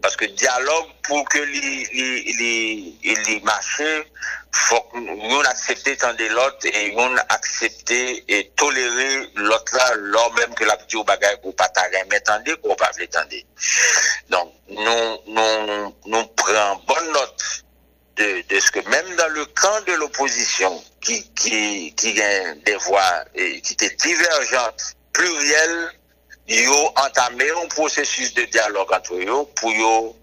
paske 0.04 0.28
diyalog 0.36 0.90
pou 1.06 1.24
ke 1.32 1.40
li 1.48 3.38
mache, 3.46 3.88
fok 4.66 4.96
yon 5.00 5.48
aksepte 5.48 5.96
tan 6.02 6.16
de 6.20 6.28
lot, 6.36 6.68
yon 6.68 7.16
aksepte 7.32 8.00
et 8.28 8.52
tolere 8.60 9.08
lot 9.48 9.72
la 9.76 9.90
lor 10.12 10.32
menm 10.36 10.56
ke 10.58 10.68
la 10.68 10.76
piti 10.80 11.00
ou 11.00 11.08
bagay 11.08 11.38
ou 11.42 11.56
pata 11.56 11.86
reme 11.94 12.20
tande 12.26 12.56
ou 12.62 12.76
pa 12.76 12.90
vle 12.98 13.08
tande. 13.16 13.40
Don, 14.32 14.52
nou 14.76 16.24
pren 16.42 16.84
bon 16.84 17.12
lot, 17.16 17.48
de, 18.16 18.42
de 18.48 18.60
ce 18.60 18.70
que 18.70 18.80
même 18.88 19.16
dans 19.16 19.28
le 19.28 19.44
camp 19.46 19.80
de 19.86 19.92
l'opposition 19.94 20.82
qui, 21.00 21.28
qui, 21.34 21.92
qui 21.94 22.14
gagne 22.14 22.60
des 22.62 22.76
voix 22.76 23.24
et 23.34 23.60
qui 23.60 23.74
étaient 23.74 23.94
divergentes, 23.96 24.94
plurielles, 25.12 25.90
ils 26.48 26.68
ont 26.68 26.92
entamé 26.96 27.50
un 27.50 27.66
processus 27.68 28.32
de 28.34 28.44
dialogue 28.44 28.92
entre 28.92 29.14
eux 29.14 29.46
pour 29.56 29.70
eux 29.70 30.14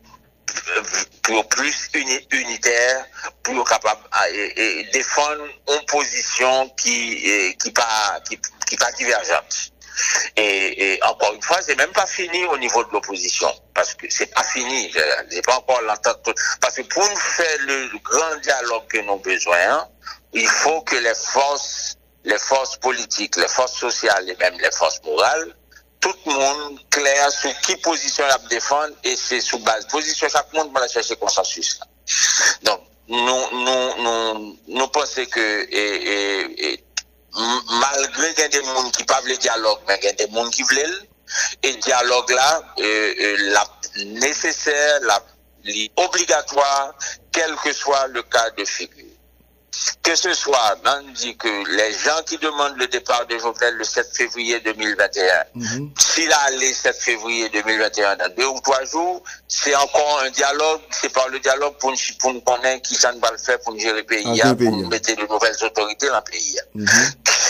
pour 1.23 1.47
plus 1.47 1.89
uni, 1.93 2.19
unitaire, 2.31 3.05
pour 3.41 3.67
capable 3.67 4.01
ah, 4.11 4.29
et, 4.29 4.81
et 4.81 4.83
défendre 4.91 5.43
une 5.73 5.85
position 5.85 6.69
qui 6.77 7.55
qui 7.57 7.71
pas 7.71 8.19
qui, 8.29 8.37
qui 8.67 8.75
pas 8.77 8.91
divergente. 8.91 9.72
Et, 10.37 10.99
encore 11.03 11.33
une 11.33 11.41
fois, 11.41 11.61
c'est 11.61 11.77
même 11.77 11.91
pas 11.91 12.07
fini 12.07 12.45
au 12.45 12.57
niveau 12.57 12.83
de 12.83 12.89
l'opposition, 12.91 13.53
parce 13.73 13.93
que 13.93 14.07
c'est 14.09 14.33
pas 14.33 14.43
fini, 14.43 14.91
j'ai 15.31 15.41
pas 15.41 15.57
encore 15.57 15.81
l'entente. 15.81 16.29
Parce 16.61 16.75
que 16.75 16.81
pour 16.83 17.03
nous 17.07 17.15
faire 17.15 17.57
le 17.61 17.89
grand 17.99 18.35
dialogue 18.41 18.87
que 18.87 18.97
nous 18.97 19.13
avons 19.13 19.17
besoin, 19.17 19.87
il 20.33 20.47
faut 20.47 20.81
que 20.81 20.95
les 20.95 21.15
forces 21.15 21.97
les 22.25 22.37
forces 22.37 22.77
politiques, 22.77 23.35
les 23.35 23.47
forces 23.47 23.77
sociales 23.77 24.29
et 24.29 24.35
même 24.37 24.57
les 24.59 24.71
forces 24.71 25.01
morales, 25.03 25.53
tout 25.99 26.13
le 26.25 26.33
monde 26.33 26.79
clair 26.89 27.31
sur 27.31 27.51
qui 27.61 27.75
position 27.77 28.25
la 28.27 28.37
défendre 28.49 28.93
et 29.03 29.15
c'est 29.15 29.41
sous 29.41 29.59
base 29.59 29.87
position 29.87 30.27
chaque 30.29 30.51
monde 30.53 30.71
va 30.73 30.87
chercher 30.87 31.15
consensus. 31.15 31.79
Donc 32.63 32.81
nous 33.07 33.17
nous 33.17 34.03
nous 34.03 34.57
nous 34.67 34.87
pensons 34.87 35.25
que 35.25 35.67
malgré 37.35 38.33
qu'il 38.33 38.43
y 38.43 38.45
a 38.45 38.49
des 38.49 38.63
gens 38.63 38.89
qui 38.91 39.03
parlent 39.03 39.27
le 39.27 39.37
dialogue, 39.37 39.79
mais 39.87 39.99
il 40.01 40.05
y 40.05 40.09
a 40.09 40.13
des 40.13 40.33
gens 40.33 40.49
qui 40.49 40.63
veulent 40.63 41.07
et 41.63 41.71
le 41.71 41.79
dialogue 41.79 42.29
là 42.31 42.61
euh, 42.79 43.13
euh, 43.19 43.37
la 43.53 43.65
nécessaire, 44.05 44.99
la 45.03 45.23
obligatoire, 45.95 46.93
quel 47.31 47.55
que 47.63 47.71
soit 47.71 48.07
le 48.07 48.21
cas 48.23 48.49
de 48.51 48.65
figure 48.65 49.05
que 50.03 50.15
ce 50.15 50.33
soit, 50.33 50.77
on 50.85 51.11
dit 51.13 51.35
que 51.37 51.47
les 51.47 51.93
gens 51.93 52.21
qui 52.25 52.37
demandent 52.37 52.77
le 52.77 52.87
départ 52.87 53.25
de 53.25 53.37
Jovenel 53.37 53.75
le 53.75 53.83
7 53.83 54.05
février 54.13 54.59
2021, 54.59 55.45
mhm. 55.55 55.91
s'il 55.97 56.31
a 56.31 56.37
allé 56.47 56.73
7 56.73 56.95
février 56.95 57.49
2021 57.49 58.17
dans 58.17 58.35
deux 58.35 58.45
ou 58.45 58.59
trois 58.59 58.83
jours, 58.85 59.23
c'est 59.47 59.75
encore 59.75 60.21
un 60.25 60.29
dialogue, 60.29 60.81
c'est 60.91 61.11
par 61.11 61.27
le 61.29 61.39
dialogue 61.39 61.75
pour, 61.79 61.93
pour 62.19 62.33
nous 62.33 62.41
connaître 62.41 62.87
qui 62.87 62.95
ça 62.95 63.11
ne 63.13 63.19
va 63.19 63.31
le 63.31 63.37
faire 63.37 63.59
pour 63.61 63.73
nous 63.73 63.79
gérer 63.79 64.01
le 64.01 64.05
pays, 64.05 64.41
ah, 64.43 64.53
pour 64.53 64.71
nous 64.71 64.87
mettre 64.87 65.15
de 65.15 65.25
nouvelles 65.27 65.55
autorités 65.63 66.07
dans 66.07 66.17
le 66.17 66.31
pays. 66.31 66.57
Mm 66.75 66.85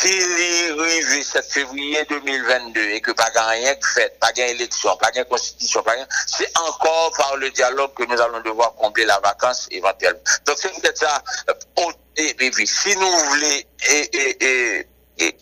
S'il 0.03 0.80
arrive 0.80 1.18
le 1.18 1.24
7 1.24 1.46
février 1.46 2.06
2022 2.10 2.82
et 2.82 3.01
que 3.01 3.12
pas 3.12 3.32
rien 3.36 3.74
fait, 3.82 4.18
pas 4.20 4.32
d'élection, 4.34 4.96
pas 4.98 5.12
de 5.12 5.24
constitution, 5.24 5.82
pas 5.82 5.94
c'est 6.27 6.51
encore 6.60 7.12
par 7.18 7.36
le 7.38 7.50
dialogue 7.51 7.94
que 7.94 8.03
nous 8.03 8.20
allons 8.20 8.42
devoir 8.42 8.74
combler 8.75 9.06
la 9.06 9.20
vacance 9.20 9.68
éventuellement. 9.72 10.20
Donc 10.46 10.58
c'est 10.60 10.70
peut-être 10.82 10.98
ça, 10.98 11.24
euh, 11.50 11.53
et, 12.17 12.51
puis, 12.51 12.67
si 12.67 12.96
nous 12.96 13.12
voulons 13.12 13.48
et, 13.89 14.86
et, 15.20 15.36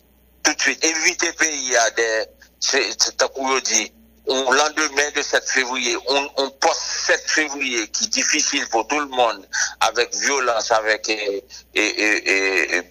tout 0.44 0.54
de 0.54 0.62
suite 0.62 0.84
éviter 0.84 1.32
pays 1.34 1.76
à 1.78 1.90
des, 1.92 2.26
c'est 2.60 3.22
dit, 3.62 3.92
au 4.28 4.54
lendemain 4.54 5.12
de 5.16 5.22
7 5.22 5.44
février, 5.48 5.98
on, 6.08 6.30
on 6.38 6.50
poste 6.50 6.82
7 7.08 7.22
février 7.28 7.88
qui 7.90 8.06
est 8.06 8.10
difficile 8.10 8.68
pour 8.70 8.88
tout 8.88 9.00
le 9.00 9.08
monde, 9.08 9.46
avec 9.80 10.14
violence, 10.16 10.72
avec 10.72 11.10
et, 11.10 11.44
et, 11.76 12.78
et, 12.78 12.82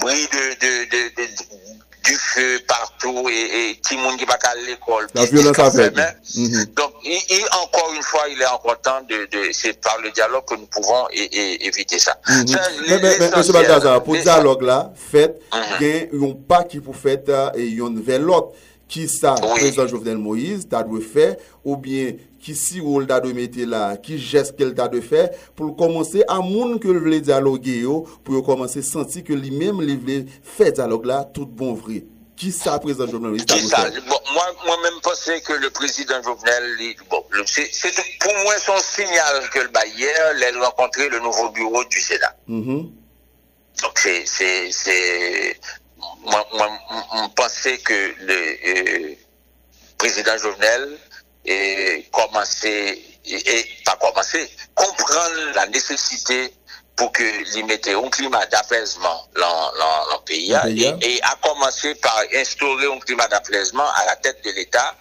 de, 0.00 0.84
de, 0.90 1.26
du 2.04 2.16
fè 2.20 2.46
partou, 2.68 3.28
e 3.30 3.78
ti 3.84 3.96
moun 3.96 4.18
ki 4.20 4.26
baka 4.28 4.52
l'ekol. 4.60 5.06
La 5.16 5.24
violence 5.30 5.62
a 5.64 5.70
fè. 5.72 5.88
Mm-hmm. 5.90 6.74
Donc, 6.76 6.92
encore 7.62 7.92
une 7.96 8.02
fois, 8.02 8.28
il 8.30 8.40
est 8.40 8.46
encore 8.46 8.80
temps 8.80 9.00
de, 9.08 9.28
c'est 9.52 9.80
par 9.80 9.98
le 10.02 10.10
dialogue 10.10 10.44
que 10.44 10.54
nous 10.54 10.66
pouvons 10.66 11.08
éviter 11.10 11.98
ça. 11.98 12.18
Mm-hmm. 12.26 13.36
Monsieur 13.36 13.52
Baltazar, 13.52 14.02
pour 14.02 14.16
dialogue 14.16 14.62
la, 14.62 14.92
fèt, 14.94 15.40
mm-hmm. 15.52 16.14
yon 16.20 16.36
pa 16.48 16.62
ki 16.68 16.82
pou 16.84 16.96
fèt, 16.96 17.32
yon 17.56 17.94
nouvel 17.96 18.22
lot. 18.28 18.52
ki 18.90 19.06
sa 19.08 19.34
oui. 19.34 19.58
prezident 19.58 19.88
Jovenel 19.90 20.18
Moïse 20.20 20.68
ta 20.70 20.82
dwe 20.86 21.02
fè, 21.04 21.34
ou 21.64 21.76
bien 21.80 22.16
ki 22.44 22.54
si 22.58 22.82
wol 22.84 23.06
ta 23.08 23.20
dwe 23.24 23.34
mette 23.36 23.66
la, 23.68 23.96
ki 24.00 24.18
jesk 24.20 24.58
kel 24.58 24.74
ta 24.76 24.88
dwe 24.92 25.02
fè, 25.04 25.26
pou 25.56 25.74
komanse 25.78 26.24
a 26.30 26.40
moun 26.44 26.78
ke 26.82 26.92
l 26.92 27.00
vle 27.04 27.20
dialogue 27.24 27.78
yo, 27.84 28.02
pou 28.24 28.38
yo 28.38 28.42
komanse 28.46 28.84
senti 28.86 29.24
ke 29.26 29.36
li 29.36 29.52
mèm 29.54 29.80
li 29.84 29.96
vle 30.00 30.18
fè 30.56 30.72
dialogue 30.74 31.08
la, 31.10 31.22
tout 31.24 31.48
bon 31.48 31.76
vre. 31.78 32.02
Ki 32.34 32.50
sa 32.50 32.80
prezident 32.82 33.12
Jovenel 33.12 33.36
Moïse 33.36 33.48
ta 33.48 33.60
dwe 33.60 33.70
fè? 33.70 34.04
Bon, 34.10 34.34
mwen 34.34 34.84
mèm 34.88 34.98
pense 35.06 35.38
ke 35.46 35.60
le 35.62 35.70
prezident 35.74 36.24
Jovenel, 36.26 36.68
li, 36.80 36.92
bon, 37.10 37.24
le, 37.32 37.46
c 37.46 37.62
est, 37.64 37.72
c 37.72 37.88
est, 37.92 38.02
pou 38.20 38.34
mwen 38.42 38.60
son 38.64 38.82
sinyal 38.84 39.40
ke 39.54 39.64
l 39.64 39.72
bayer, 39.74 40.36
lèl 40.42 40.60
renkontre 40.64 41.08
le 41.12 41.24
nouvo 41.24 41.48
bureau 41.56 41.84
du 41.88 42.00
Sénat. 42.00 42.36
Mm 42.46 42.62
-hmm. 42.62 42.84
Donc 43.82 43.98
c'est 43.98 45.56
Moi, 46.24 46.46
moi, 46.52 46.70
je 46.90 47.28
pensais 47.34 47.78
que 47.78 48.14
le 48.20 49.12
euh, 49.12 49.14
président 49.98 50.36
Jovenel 50.38 50.98
ait 51.44 52.06
commencé, 52.12 53.02
et, 53.24 53.66
pas 53.84 53.96
commencé, 53.96 54.50
comprendre 54.74 55.52
la 55.54 55.66
nécessité 55.66 56.54
pour 56.96 57.10
que 57.12 57.62
mette 57.66 57.88
un 57.88 58.08
climat 58.08 58.46
d'apaisement 58.46 59.28
dans, 59.36 59.72
le 60.12 60.24
pays, 60.24 60.54
et, 60.68 61.16
et, 61.16 61.22
a 61.22 61.36
commencé 61.42 61.94
par 61.96 62.22
instaurer 62.34 62.86
un 62.86 62.98
climat 63.00 63.26
d'apaisement 63.28 63.88
à 63.96 64.06
la 64.06 64.16
tête 64.16 64.44
de 64.44 64.50
l'État, 64.52 64.94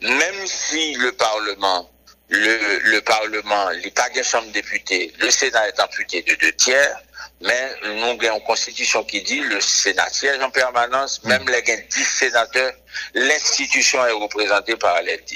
même 0.00 0.46
si 0.46 0.94
le 0.94 1.12
Parlement, 1.12 1.90
le, 2.28 2.78
le 2.78 3.00
Parlement, 3.02 3.70
les 3.70 3.90
pas 3.90 4.08
de 4.10 4.22
chambre 4.22 4.50
députée, 4.52 5.12
le 5.18 5.30
Sénat 5.30 5.68
est 5.68 5.80
amputé 5.80 6.22
de 6.22 6.34
deux 6.36 6.52
tiers, 6.52 6.96
mais 7.42 7.70
nous 7.84 8.04
avons 8.04 8.38
une 8.38 8.44
constitution 8.44 9.04
qui 9.04 9.22
dit 9.22 9.40
le 9.40 9.60
Sénat 9.60 10.08
siège 10.10 10.40
en 10.40 10.50
permanence, 10.50 11.22
même 11.24 11.44
les 11.48 11.62
10 11.62 12.04
sénateurs, 12.04 12.72
l'institution 13.14 14.04
est 14.06 14.12
représentée 14.12 14.74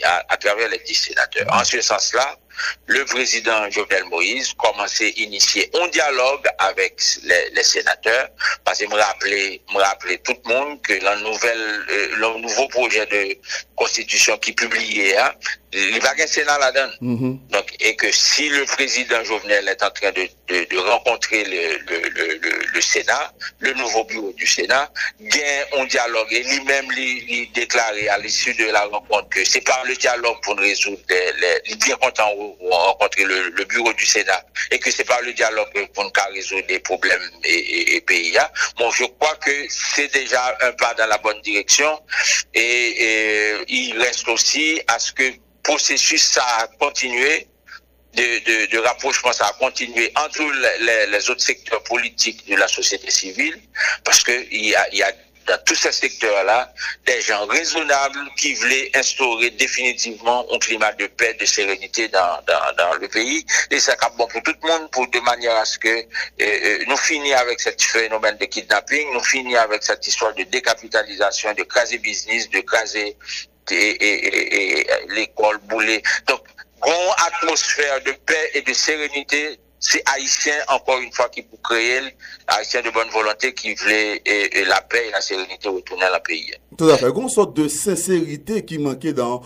à, 0.05 0.25
à, 0.29 0.37
travers 0.37 0.69
les 0.69 0.79
10 0.79 0.95
sénateurs. 0.95 1.47
En 1.53 1.65
ce 1.65 1.81
sens-là, 1.81 2.37
le 2.87 3.05
président 3.05 3.69
Jovenel 3.71 4.05
Moïse 4.05 4.53
commençait 4.55 5.13
à 5.17 5.21
initier 5.21 5.71
un 5.75 5.89
dialogue 5.89 6.47
avec 6.59 7.01
les, 7.53 7.63
sénateurs, 7.63 8.29
parce 8.65 8.79
que 8.79 8.87
me 8.89 8.95
rappeler, 8.95 9.63
me 9.75 9.81
rappeler 9.81 10.19
tout 10.19 10.37
le 10.45 10.55
monde 10.55 10.81
que 10.83 10.95
nouvelle, 11.23 11.85
euh, 11.91 12.17
le 12.17 12.41
nouveau 12.41 12.69
projet 12.69 13.07
de 13.07 13.37
constitution 13.75 14.39
qui 14.39 14.53
publié, 14.53 15.17
hein, 15.19 15.33
il 15.73 16.01
va 16.01 16.15
Sénat 16.27 16.59
là-dedans. 16.59 16.93
Mm 17.01 17.17
-hmm. 17.17 17.51
Donc, 17.51 17.67
et 17.81 17.95
que 17.97 18.11
si 18.13 18.49
le 18.49 18.65
président 18.65 19.23
Jovenel 19.25 19.69
est 19.69 19.83
en 19.83 19.91
train 19.91 20.13
de, 20.13 20.25
de, 20.49 20.59
de 20.73 20.79
rencontrer 20.79 21.43
le, 21.45 21.63
le, 21.91 21.99
le, 22.17 22.27
le, 22.75 22.81
Sénat, 22.81 23.33
le 23.67 23.73
nouveau 23.75 24.05
bureau 24.05 24.33
du 24.33 24.47
Sénat, 24.47 24.87
gagne 25.21 25.65
un 25.79 25.85
dialogue 25.97 26.31
et 26.39 26.43
lui-même 26.51 26.89
lui, 26.93 27.51
déclaré 27.55 28.09
à 28.09 28.19
l'issue 28.19 28.55
de 28.55 28.67
la 28.77 28.85
rencontre 28.95 29.29
que 29.35 29.43
c'est 29.45 29.65
par 29.73 29.83
le 29.85 29.95
dialogue 30.05 30.39
pour 30.45 30.57
résoudre 30.59 31.03
les, 31.11 31.33
les, 31.43 31.57
les 31.69 31.77
bien 31.85 31.97
contents 31.97 32.33
rencontrer 32.71 33.25
le, 33.33 33.39
le, 33.59 33.65
bureau 33.73 33.93
du 33.93 34.07
Sénat 34.15 34.43
et 34.73 34.79
que 34.83 34.91
c'est 34.95 35.09
par 35.13 35.21
le 35.23 35.33
dialogue 35.33 35.73
pour 35.95 36.05
nous 36.05 36.11
résoudre 36.35 36.67
des 36.67 36.81
problèmes 36.91 37.27
et, 37.45 37.61
et, 37.77 37.97
et 37.97 38.01
pays. 38.01 38.37
Bon, 38.79 38.91
je 38.91 39.05
crois 39.19 39.37
que 39.45 39.55
c'est 39.69 40.13
déjà 40.21 40.43
un 40.67 40.73
pas 40.83 40.95
dans 40.95 41.09
la 41.15 41.19
bonne 41.19 41.41
direction 41.43 41.93
et, 42.55 42.85
et 43.07 43.17
il 43.69 43.99
reste 44.07 44.29
aussi 44.29 44.81
à 44.95 44.99
ce 44.99 45.13
que 45.13 45.29
processus 45.67 46.23
ça 46.23 46.45
a 46.61 46.67
continué 46.79 47.49
de, 48.15 48.71
de, 48.73 48.79
rapprochement, 48.79 49.33
ça 49.33 49.47
a 49.47 49.53
continué 49.65 50.11
entre 50.17 50.43
les, 50.81 51.31
autres 51.31 51.43
secteurs 51.43 51.83
politiques 51.83 52.49
de 52.49 52.57
la 52.57 52.67
société 52.67 53.11
civile, 53.11 53.61
parce 54.05 54.23
que 54.23 54.33
il 54.51 54.67
y 54.67 54.75
a, 54.75 54.95
y 54.95 55.03
a 55.03 55.13
dans 55.47 55.59
tous 55.65 55.77
ces 55.77 55.93
secteurs-là, 55.93 56.73
des 57.07 57.21
gens 57.21 57.47
raisonnables 57.47 58.19
qui 58.37 58.55
voulaient 58.55 58.91
instaurer 58.95 59.51
définitivement 59.51 60.45
un 60.53 60.59
climat 60.59 60.93
de 60.93 61.07
paix, 61.07 61.35
de 61.35 61.45
sérénité 61.45 62.09
dans, 62.09 62.41
dans, 62.77 62.95
le 63.01 63.07
pays. 63.07 63.45
Et 63.71 63.79
ça 63.79 63.95
bon 64.17 64.27
pour 64.27 64.43
tout 64.43 64.55
le 64.61 64.69
monde, 64.69 64.91
pour 64.91 65.07
de 65.09 65.21
manière 65.21 65.57
à 65.57 65.65
ce 65.65 65.79
que 65.79 65.89
euh, 66.41 66.85
nous 66.89 66.97
finissions 66.97 67.39
avec 67.39 67.61
ce 67.61 67.71
phénomène 67.79 68.37
de 68.39 68.47
kidnapping, 68.47 69.13
nous 69.13 69.23
finissions 69.23 69.61
avec 69.61 69.83
cette 69.85 70.05
histoire 70.07 70.35
de 70.35 70.43
décapitalisation, 70.45 71.53
de 71.55 71.63
craser 71.63 71.99
business, 71.99 72.51
de 72.51 72.61
craser 72.61 73.17
l'ekol 75.15 75.59
boule. 75.69 76.01
Donk, 76.29 76.43
goun 76.83 77.15
atmosfèr 77.27 78.03
de 78.07 78.13
pè 78.27 78.41
et 78.55 78.63
de 78.63 78.73
sérénité, 78.73 79.59
se 79.87 79.99
Haitien, 80.09 80.57
ankon 80.73 81.03
yon 81.03 81.13
fwa 81.15 81.29
ki 81.31 81.45
pou 81.45 81.61
kreye, 81.69 82.13
Haitien 82.49 82.83
de 82.83 82.91
bonne 82.95 83.13
volonté 83.13 83.53
ki 83.55 83.75
vle 83.79 83.99
la 84.67 84.81
pè 84.83 85.03
et 85.09 85.13
la 85.13 85.21
sérénité 85.21 85.69
wotounen 85.69 86.11
la 86.11 86.21
peyi. 86.25 86.57
Tout 86.77 86.91
a 86.91 86.97
fè, 87.01 87.11
goun 87.15 87.29
sot 87.33 87.55
de 87.57 87.69
sérénité 87.69 88.63
ki 88.67 88.81
manke 88.83 89.13
dan 89.17 89.41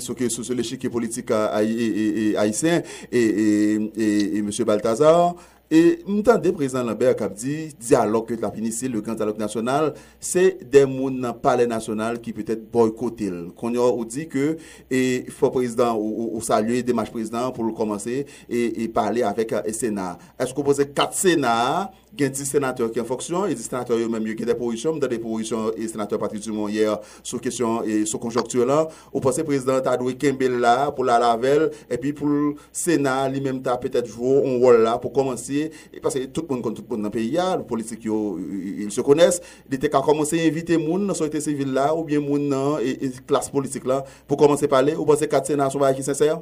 sou 0.00 0.46
se 0.46 0.56
lèche 0.56 0.78
ki 0.80 0.92
politik 0.92 1.32
Haitien 1.34 2.82
et 3.10 4.38
M. 4.40 4.50
Balthazar, 4.64 5.34
E 5.70 6.00
mtande 6.06 6.50
prezident 6.50 6.82
Lambert 6.82 7.14
kap 7.20 7.34
di, 7.38 7.68
diyalog 7.78 8.24
ke 8.26 8.34
la 8.42 8.48
finisi, 8.50 8.88
le 8.90 8.98
grand 9.06 9.14
diyalog 9.14 9.38
nasyonal, 9.38 9.92
se 10.18 10.42
demoun 10.66 11.20
nan 11.22 11.36
pale 11.38 11.62
nasyonal 11.70 12.18
ki 12.18 12.34
petet 12.34 12.64
boykotil. 12.74 13.52
Kon 13.54 13.78
yo 13.78 13.86
ou 13.92 14.02
di 14.02 14.24
ke, 14.32 14.56
e 14.90 15.30
fò 15.30 15.52
prezident 15.54 15.94
ou 15.94 16.42
salye 16.42 16.82
demache 16.82 17.14
prezident 17.14 17.54
pou 17.54 17.68
l'komanse 17.68 18.16
e, 18.26 18.64
e 18.82 18.88
pale 18.90 19.22
avèk 19.28 19.60
senat. 19.78 20.18
Esko 20.42 20.66
pose 20.66 20.88
kat 20.90 21.14
senat, 21.14 21.94
gen 22.16 22.32
di 22.34 22.46
senatèr 22.46 22.90
ki 22.92 23.02
an 23.02 23.08
foksyon, 23.08 23.50
e 23.50 23.56
di 23.56 23.64
senatèr 23.64 24.00
yo 24.00 24.08
mèm 24.12 24.26
yo 24.28 24.34
gen 24.38 24.50
deporisyon, 24.50 24.96
mdè 24.98 25.10
deporisyon 25.12 25.78
e 25.78 25.88
senatèr 25.90 26.20
Patrick 26.20 26.44
Dumont 26.44 26.72
yè 26.72 26.88
sou 27.22 27.40
kesyon 27.42 27.88
e 27.88 28.00
sou 28.08 28.20
konjonktur 28.22 28.68
lan, 28.68 28.90
ou 29.12 29.22
pase 29.24 29.44
prezident 29.46 29.86
Adoui 29.90 30.16
Kembel 30.20 30.58
la 30.62 30.90
pou 30.94 31.06
la 31.06 31.18
lavel, 31.22 31.68
epi 31.92 32.12
pou 32.16 32.54
senat 32.74 33.30
li 33.32 33.42
mèm 33.44 33.62
ta 33.64 33.76
petèt 33.80 34.10
jwo 34.10 34.40
on 34.42 34.60
wol 34.62 34.82
la 34.84 34.96
pou 35.02 35.14
komanse, 35.14 35.68
e 35.70 36.02
pase 36.02 36.26
tout 36.34 36.50
moun 36.50 36.64
kon 36.64 36.76
tout 36.76 36.86
moun 36.90 37.04
nan 37.06 37.14
peyi 37.14 37.34
ya, 37.38 37.52
politik 37.70 38.06
yo 38.08 38.38
il 38.40 38.90
se 38.94 39.04
konès, 39.06 39.40
li 39.70 39.80
te 39.80 39.90
ka 39.92 40.04
komanse 40.06 40.38
invite 40.40 40.78
moun 40.80 41.08
nan 41.08 41.18
soyte 41.18 41.42
sivil 41.44 41.74
la, 41.76 41.90
ou 41.94 42.06
bien 42.08 42.24
moun 42.24 42.48
nan 42.50 42.80
e, 42.84 42.96
e 42.98 43.12
klas 43.26 43.50
politik 43.52 43.86
la, 43.88 44.02
pou 44.26 44.40
komanse 44.40 44.70
pale, 44.70 44.98
ou 44.98 45.08
pase 45.08 45.30
kat 45.30 45.50
senat 45.50 45.72
sou 45.72 45.82
va 45.82 45.94
aki 45.94 46.06
sensèr? 46.06 46.40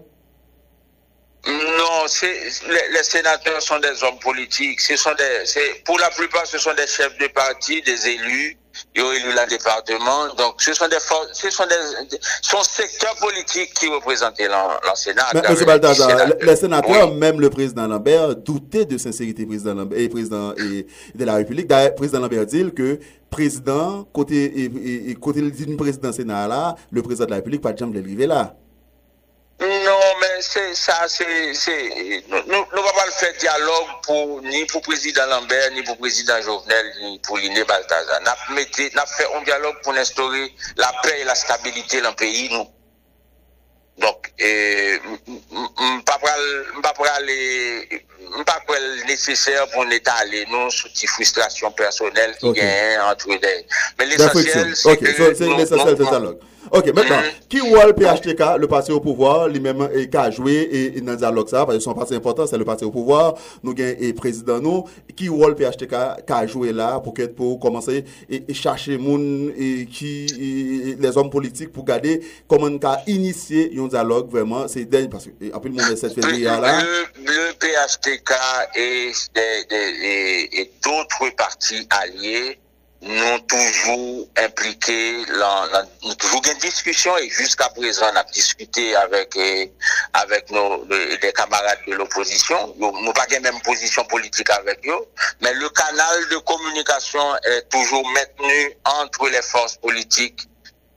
Non, 1.46 2.04
les, 2.22 2.92
les, 2.92 3.02
sénateurs 3.02 3.62
sont 3.62 3.78
des 3.78 4.02
hommes 4.02 4.18
politiques. 4.20 4.80
Ce 4.80 4.96
sont 4.96 5.14
des, 5.14 5.44
pour 5.84 5.98
la 5.98 6.10
plupart, 6.10 6.46
ce 6.46 6.58
sont 6.58 6.74
des 6.74 6.86
chefs 6.86 7.16
de 7.18 7.28
parti, 7.28 7.80
des 7.82 8.08
élus. 8.08 8.56
Ils 8.94 9.02
ont 9.02 9.12
élu 9.12 9.30
le 9.30 9.48
département. 9.48 10.34
Donc, 10.34 10.60
ce 10.60 10.74
sont 10.74 10.88
des, 10.88 10.98
ce 11.32 11.50
sont 11.50 11.64
des, 11.66 12.18
son 12.42 12.62
secteur 12.62 13.14
politique 13.16 13.72
qui 13.74 13.86
représente 13.88 14.38
le 14.38 14.46
Sénat. 14.94 15.26
Mais, 15.34 15.40
M. 15.40 15.56
Les 16.42 16.56
sénateurs, 16.56 17.08
oui. 17.08 17.16
même 17.16 17.40
le 17.40 17.50
président 17.50 17.86
Lambert, 17.86 18.34
doutaient 18.36 18.84
de 18.84 18.98
sincérité 18.98 19.46
président 19.46 19.74
Lambert, 19.74 19.98
et 19.98 20.08
président 20.08 20.54
et, 20.56 20.86
de 21.14 21.24
la 21.24 21.34
République. 21.36 21.66
D'ailleurs, 21.68 21.94
président 21.94 22.20
Lambert 22.20 22.46
dit 22.46 22.70
que 22.74 22.98
président, 23.30 24.04
côté, 24.12 24.44
et, 24.44 25.10
et, 25.10 25.14
côté 25.14 25.40
d'une 25.40 25.76
président 25.76 26.12
Sénat 26.12 26.48
là, 26.48 26.74
le 26.90 27.02
président 27.02 27.26
de 27.26 27.30
la 27.30 27.36
République, 27.36 27.62
pas 27.62 27.72
de 27.72 27.78
jamais 27.78 27.98
arriver 27.98 28.26
là. 28.26 28.54
Non, 29.60 29.97
nou 32.38 32.82
pa 32.84 32.92
pal 32.96 33.12
fè 33.16 33.32
diyalog 33.40 34.08
ni 34.46 34.64
pou 34.70 34.80
prezident 34.86 35.28
Lambert, 35.32 35.72
ni 35.74 35.82
pou 35.82 35.98
prezident 36.00 36.40
Jovenel, 36.46 36.90
ni 37.02 37.18
pou 37.26 37.36
Liné 37.40 37.64
Baltazan. 37.68 38.24
Nap 38.24 39.10
fè 39.14 39.28
un 39.34 39.46
diyalog 39.46 39.82
pou 39.84 39.92
n'instore 39.96 40.48
la 40.80 40.92
pè 41.02 41.20
et 41.20 41.28
la 41.28 41.34
stabilité 41.38 42.00
l'an 42.00 42.16
peyi 42.18 42.48
nou. 42.54 42.66
Donk, 43.98 44.28
m 44.38 46.02
pa 46.06 46.14
pral 46.22 46.42
m 46.76 46.82
pa 46.84 46.92
pral 48.62 48.84
neseser 49.08 49.64
pou 49.72 49.82
n 49.82 49.96
eta 49.96 50.14
ale 50.22 50.44
nou 50.52 50.70
sou 50.70 50.92
ti 50.94 51.10
frustrasyon 51.10 51.74
personel 51.78 52.36
ki 52.38 52.52
gen 52.54 53.02
entre 53.08 53.40
den. 53.42 53.66
Men 53.98 54.12
l'esensyel, 54.12 54.70
se 54.78 54.94
ke... 54.94 55.10
Ok, 55.10 55.18
se 55.18 55.50
l'esensyel, 55.50 55.96
se 55.98 56.06
talog. 56.06 56.46
Ok, 56.70 56.92
maintenant, 56.94 57.20
qui 57.48 57.58
voit 57.60 57.86
le 57.86 57.92
PHTK, 57.92 58.58
le 58.58 58.66
parti 58.66 58.92
au 58.92 59.00
pouvoir, 59.00 59.48
lui-même, 59.48 59.88
et 59.94 60.08
qui 60.08 60.16
a 60.16 60.30
joué 60.30 60.68
et, 60.96 61.00
dans 61.00 61.12
le 61.12 61.18
dialogue 61.18 61.48
ça, 61.48 61.64
parce 61.64 61.78
que 61.78 61.82
son 61.82 61.94
parti 61.94 62.14
important, 62.14 62.46
c'est 62.46 62.58
le 62.58 62.64
parti 62.64 62.84
au 62.84 62.90
pouvoir, 62.90 63.34
nous 63.62 63.74
gagnons 63.74 63.96
et 64.00 64.12
président 64.12 64.60
nous, 64.60 64.84
qui 65.16 65.28
voit 65.28 65.48
le 65.48 65.54
PHTK 65.54 66.24
qui 66.26 66.32
a 66.32 66.46
joué 66.46 66.72
là 66.72 67.00
pour, 67.00 67.14
pour 67.36 67.58
commencer 67.58 68.04
et, 68.28 68.44
et 68.48 68.54
chercher 68.54 68.98
moun, 68.98 69.52
et 69.56 69.86
qui, 69.86 70.96
les 70.98 71.16
hommes 71.16 71.30
politiques 71.30 71.72
pour 71.72 71.84
garder 71.84 72.20
comment 72.46 72.66
on 72.66 72.86
a 72.86 73.02
initié 73.06 73.72
un 73.78 73.86
dialogue 73.86 74.30
vraiment, 74.30 74.68
c'est 74.68 74.84
dingue, 74.84 75.10
parce 75.10 75.26
que 75.26 75.30
après 75.52 75.68
le 75.68 75.74
monde 75.76 75.90
de 75.90 75.96
cette 75.96 76.14
février 76.14 76.44
là. 76.44 76.82
Le, 76.82 77.48
PHTK 77.58 78.32
et, 78.76 79.12
et 80.52 80.70
d'autres 80.82 81.34
partis 81.36 81.86
alliés 81.90 82.58
nous 83.00 83.38
toujours 83.40 84.26
impliqués, 84.36 85.24
nous 86.02 86.14
toujours 86.14 86.42
discussion 86.60 87.16
et 87.18 87.28
jusqu'à 87.30 87.68
présent, 87.68 88.06
on 88.12 88.16
a 88.16 88.24
discuté 88.24 88.94
avec, 88.96 89.36
eh, 89.36 89.72
avec 90.12 90.50
nos, 90.50 90.84
les, 90.86 91.32
camarades 91.32 91.78
de 91.86 91.94
l'opposition. 91.94 92.74
Nous 92.78 93.12
pas 93.12 93.26
la 93.30 93.40
même 93.40 93.60
position 93.60 94.04
politique 94.04 94.50
avec 94.50 94.86
eux, 94.86 95.04
mais 95.40 95.52
le 95.54 95.68
canal 95.68 96.28
de 96.30 96.36
communication 96.38 97.36
est 97.44 97.68
toujours 97.68 98.06
maintenu 98.08 98.76
entre 98.84 99.28
les 99.28 99.42
forces 99.42 99.76
politiques 99.76 100.47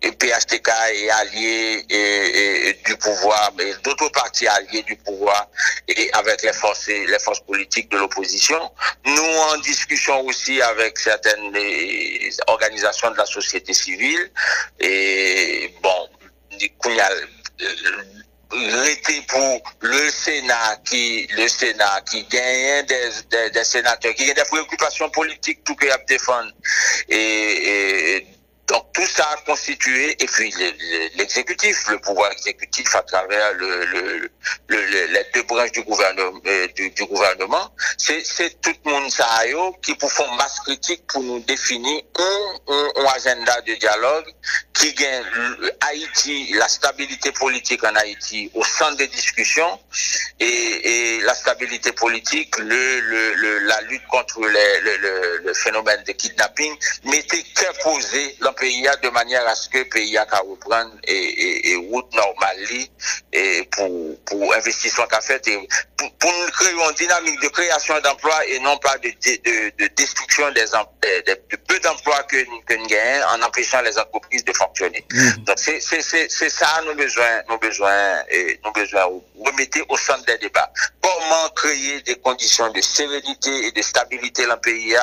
et 0.02 0.12
PHTK 0.12 0.70
est 0.94 1.10
allié 1.10 1.86
et, 1.90 2.80
du 2.86 2.98
pouvoir, 2.98 3.54
mais 3.58 3.74
d'autres 3.84 4.10
partis 4.10 4.48
alliés 4.48 4.82
du 4.84 4.96
pouvoir 4.96 5.48
et 5.88 6.10
avec 6.14 6.42
les 6.42 6.54
forces, 6.54 6.88
les 6.88 7.20
forces 7.20 7.42
politiques 7.42 7.90
de 7.92 7.98
l'opposition. 7.98 8.72
Nous 9.06 9.36
en 9.52 9.58
discussion 9.58 10.22
aussi 10.26 10.62
avec 10.62 10.98
certaines 10.98 11.56
organisations 12.48 13.12
de 13.12 13.18
la 13.18 13.26
société 13.26 13.74
civile 13.74 14.32
et 14.80 15.74
bon, 15.84 16.10
l'été 18.54 19.22
pour 19.28 19.62
le 19.82 20.10
Sénat 20.10 20.78
qui 20.84 21.28
le 21.38 21.48
Sénat 21.48 22.02
qui 22.10 22.24
gagne 22.26 22.86
des, 22.86 23.50
des, 23.52 23.64
sénateurs 23.64 24.14
qui 24.14 24.30
ont 24.30 24.34
des 24.34 24.44
préoccupations 24.44 25.10
politiques 25.10 25.64
tout 25.64 25.78
à 25.90 25.98
défendre 26.00 26.52
et, 27.08 28.18
et 28.18 28.28
donc 28.72 28.86
tout 28.94 29.06
ça 29.06 29.28
a 29.34 29.38
constitué, 29.46 30.12
et 30.12 30.26
puis 30.28 30.54
l'exécutif, 31.16 31.90
le 31.90 32.00
pouvoir 32.00 32.32
exécutif 32.32 32.96
à 32.96 33.02
travers 33.02 33.54
le, 33.54 34.32
les 34.70 35.26
deux 35.34 35.44
branches 35.44 35.74
du 35.74 35.84
gouvernement, 35.84 36.40
euh, 36.48 36.68
c'est 38.24 38.62
tout 38.62 38.74
le 38.86 38.92
monde 38.92 39.12
qui 39.82 39.94
pour 39.96 40.12
faire 40.12 40.32
masse 40.34 40.60
critique 40.62 41.06
pour 41.08 41.22
nous 41.22 41.40
définir 41.42 42.02
un, 42.18 43.06
agenda 43.16 43.60
de 43.62 43.74
dialogue 43.76 44.34
qui 44.74 44.94
gagne 44.94 45.26
Haïti, 45.82 46.54
la 46.54 46.70
stabilité 46.70 47.32
politique 47.34 47.84
en 47.84 47.94
Haïti 47.96 48.50
au 48.54 48.64
centre 48.64 48.96
des 48.98 49.08
discussions 49.08 49.80
et, 50.40 51.20
la 51.24 51.36
stabilité 51.36 51.92
politique, 51.92 52.56
la 52.60 53.82
lutte 53.82 54.08
contre 54.08 54.40
le, 54.42 55.54
phénomène 55.54 56.04
de 56.08 56.14
kidnapping, 56.14 56.74
mettait 57.04 57.44
que 57.44 57.84
posé 57.84 58.38
pays 58.62 58.88
de 59.02 59.10
manière 59.10 59.46
à 59.48 59.56
ce 59.56 59.68
que 59.68 59.80
le 59.80 59.86
pays 59.86 60.18
a 60.18 60.26
reprendre 60.26 60.92
et, 61.04 61.72
et, 61.72 61.76
route 61.76 62.14
normale 62.14 62.58
et 63.34 63.68
pour, 63.72 63.90
pour 64.26 64.54
investissement 64.54 65.08
qu'a 65.08 65.20
fait 65.20 65.46
et 65.48 65.68
pour, 65.98 66.12
pour 66.18 66.32
nous 66.32 66.52
créer 66.52 66.72
une 66.72 66.96
dynamique 66.96 67.42
de 67.42 67.48
création 67.48 68.00
d'emplois 68.02 68.46
et 68.48 68.60
non 68.60 68.78
pas 68.78 68.98
de, 69.00 69.10
de, 69.10 69.72
de, 69.78 69.88
destruction 69.96 70.52
des 70.52 70.62
de, 70.62 71.34
de 71.50 71.56
peu 71.68 71.80
d'emplois 71.80 72.22
que, 72.24 72.38
que 72.68 72.74
nous 72.76 72.88
gagnons 72.88 73.26
en 73.34 73.42
empêchant 73.42 73.82
les 73.82 73.98
entreprises 73.98 74.46
de 74.46 74.54
fonctionner. 74.54 75.04
Mmh. 75.12 75.44
Donc 75.46 75.58
c'est 75.58 76.50
ça 76.50 76.82
nos 76.86 76.94
besoins, 76.96 77.42
nos 77.50 77.58
besoins 77.58 78.24
et 78.30 78.60
nos 78.64 78.72
besoins 78.72 79.08
remettez 79.44 79.84
au 79.90 79.98
centre 79.98 80.26
des 80.26 80.38
débats. 80.38 80.72
Comment 81.02 81.50
créer 81.56 82.02
des 82.02 82.16
conditions 82.16 82.72
de 82.72 82.82
sérénité 82.82 83.68
et 83.68 83.72
de 83.72 83.82
stabilité 83.82 84.46
dans 84.46 84.56
le 84.56 84.62
pays 84.62 84.96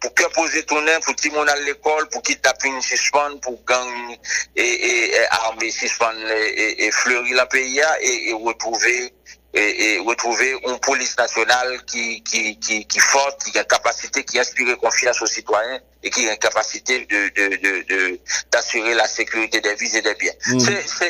pour 0.00 0.12
que 0.14 0.24
poser 0.34 0.64
ton 0.64 0.84
pour 1.04 1.14
monde 1.32 1.48
à 1.48 1.56
l'école, 1.60 2.08
pour 2.08 2.22
kidnapping 2.22 2.80
suspend 3.04 3.38
pour 3.42 3.62
gang 3.64 4.16
et, 4.56 4.62
et, 4.62 5.10
et 5.10 5.26
armée 5.30 5.70
suspend 5.70 6.12
et, 6.30 6.84
et 6.84 6.88
e 6.88 6.92
fleurir 6.92 7.36
la 7.36 7.46
pays 7.46 7.80
et, 8.00 8.30
e 8.30 8.34
retrouver 8.34 9.12
et, 9.54 9.98
retrouver 10.04 10.54
une 10.66 10.78
police 10.80 11.16
nationale 11.16 11.80
qui, 11.86 12.22
qui, 12.22 12.58
qui, 12.58 12.84
qui 12.84 12.98
forte, 12.98 13.44
qui 13.44 13.58
a 13.58 13.64
capacité, 13.64 14.24
qui 14.24 14.38
inspire 14.38 14.76
confiance 14.78 15.20
aux 15.22 15.26
citoyens 15.26 15.80
et 16.02 16.10
qui 16.10 16.28
a 16.28 16.32
une 16.32 16.38
capacité 16.38 17.06
de, 17.06 17.28
de, 17.34 17.86
de, 17.88 18.18
d'assurer 18.52 18.94
la 18.94 19.06
sécurité 19.06 19.60
des 19.60 19.74
vies 19.74 19.96
et 19.96 20.02
des 20.02 20.14
biens. 20.14 20.32
Mm. 20.48 20.58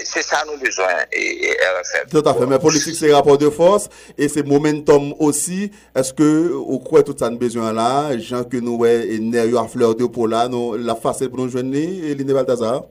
C'est, 0.05 0.23
ça 0.23 0.45
nos 0.47 0.57
besoins 0.59 1.05
et, 1.13 1.51
RFM. 1.51 2.09
Tout 2.11 2.29
à 2.29 2.35
fait. 2.35 2.47
Mais 2.47 2.59
politique, 2.59 2.95
c'est 2.95 3.13
rapport 3.13 3.39
de 3.39 3.51
force 3.51 3.89
et 4.17 4.29
c'est 4.29 4.47
momentum 4.47 5.15
aussi. 5.19 5.73
Est-ce 5.95 6.13
que, 6.13 6.53
au 6.53 6.79
quoi 6.79 7.03
tout 7.03 7.17
ça 7.19 7.31
nous 7.31 7.39
besoin 7.39 7.73
là, 7.73 8.17
gens 8.19 8.45
que 8.45 8.57
nous, 8.59 8.85
et 8.85 9.19
nerfs 9.19 9.59
à 9.59 9.67
fleur 9.67 9.95
de 9.95 10.07
peau 10.07 10.27
là, 10.27 10.49
nous, 10.49 10.77
la 10.77 10.95
facette 10.95 11.31
pour 11.31 11.39
nous 11.39 11.51
joindre, 11.51 11.77
et 11.77 12.15
Balthazar? 12.15 12.85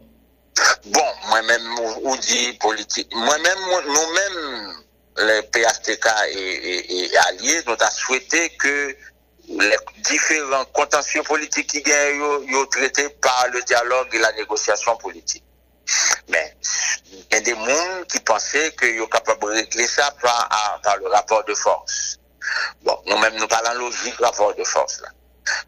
Bon, 0.85 1.01
moi-même, 1.29 1.61
on 2.03 2.15
dit 2.15 2.57
politique. 2.59 3.09
Moi-même, 3.15 3.57
nous-mêmes, 3.87 4.82
le 5.17 5.41
PHTK 5.41 6.07
et, 6.29 7.03
et 7.03 7.17
alliés, 7.17 7.61
nous 7.67 7.75
a 7.79 7.91
souhaité 7.91 8.49
que 8.57 8.95
les 9.49 9.77
différents 9.97 10.65
contentions 10.65 11.23
politiques 11.23 11.69
qui 11.69 11.81
gagnent 11.81 12.51
sont 12.51 12.65
traités 12.67 13.09
par 13.09 13.47
le 13.51 13.61
dialogue 13.63 14.07
et 14.13 14.19
la 14.19 14.31
négociation 14.33 14.95
politique. 14.97 15.43
Mais 16.29 16.55
il 17.11 17.25
y 17.31 17.35
a 17.35 17.41
des 17.41 17.51
gens 17.51 18.03
qui 18.07 18.19
pensaient 18.19 18.73
qu'ils 18.79 18.99
sont 18.99 19.07
capables 19.07 19.41
de 19.41 19.47
régler 19.47 19.87
ça 19.87 20.09
par, 20.21 20.47
à, 20.49 20.79
par, 20.81 20.97
le 20.97 21.07
rapport 21.07 21.43
de 21.43 21.53
force. 21.53 22.19
Bon, 22.83 22.97
nous-mêmes, 23.05 23.35
nous 23.35 23.47
parlons 23.47 23.79
logique 23.79 24.15
rapport 24.19 24.55
de 24.55 24.63
force. 24.63 25.01
Là. 25.01 25.09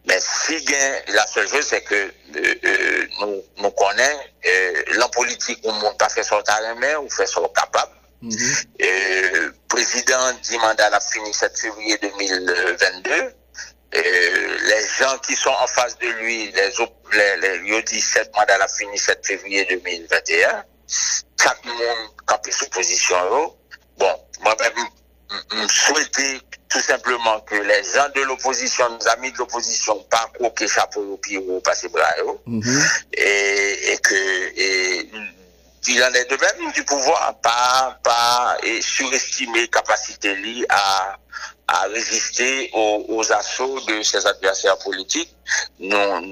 Mais 0.07 0.19
si 0.19 0.57
bien, 0.65 1.01
la 1.09 1.27
seule 1.27 1.47
chose, 1.47 1.65
c'est 1.65 1.81
que 1.81 1.95
euh, 1.95 2.55
euh, 2.65 3.07
nous, 3.19 3.43
nous 3.57 3.71
connaissons 3.71 4.19
euh, 4.47 4.83
l'en 4.93 5.09
politique, 5.09 5.59
on 5.63 5.73
ne 5.73 5.81
monte 5.81 5.97
pas 5.97 6.09
faire 6.09 6.23
son 6.23 6.41
talent, 6.41 6.75
mais 6.79 6.95
on 6.95 7.09
fait 7.09 7.27
son 7.27 7.47
capable. 7.49 7.91
Le 8.21 9.51
président 9.67 10.31
dit 10.43 10.57
mandat 10.57 10.87
a 10.93 10.99
fini 10.99 11.33
7 11.33 11.59
février 11.59 11.97
2022. 12.01 13.33
les 13.93 14.87
gens 14.99 15.17
qui 15.19 15.35
sont 15.35 15.49
en 15.49 15.67
face 15.67 15.97
de 15.99 16.07
lui, 16.07 16.51
les, 16.51 16.71
les, 17.41 17.59
les, 17.59 17.83
dit 17.83 18.01
7 18.01 18.31
mandat 18.35 18.63
a 18.63 18.67
fini 18.67 18.97
7 18.97 19.25
février 19.25 19.65
2021. 19.65 20.63
Chaque 21.41 21.65
monde 21.65 22.09
campé 22.25 22.51
sous 22.51 22.69
position. 22.69 23.55
Bon, 23.97 24.13
moi-même, 24.41 25.67
souhaiter 25.69 26.41
tout 26.69 26.79
simplement 26.79 27.39
que 27.41 27.55
les 27.55 27.83
gens 27.83 28.09
de 28.15 28.21
l'opposition, 28.21 28.89
nos 28.89 29.07
amis 29.09 29.31
de 29.31 29.37
l'opposition, 29.37 29.97
pas 30.09 30.29
croquer 30.33 30.67
chapeau 30.67 31.01
au 31.13 31.17
pied 31.17 31.37
ou 31.37 31.59
passer 31.61 31.87
bras, 31.89 32.13
mm-hmm. 32.47 33.03
et, 33.13 33.91
et 33.91 33.97
que, 33.97 34.59
et, 34.59 35.09
il 35.87 36.03
en 36.03 36.13
est 36.13 36.25
de 36.25 36.37
même 36.37 36.71
du 36.71 36.83
pouvoir, 36.83 37.35
pas, 37.41 37.97
pas 38.03 38.57
et 38.63 38.81
surestimer 38.81 39.67
capacité 39.67 40.35
à, 40.69 41.17
à 41.67 41.81
résister 41.87 42.69
aux, 42.73 43.31
assauts 43.31 43.79
de 43.81 44.01
ses 44.01 44.25
adversaires 44.25 44.77
politiques. 44.79 45.35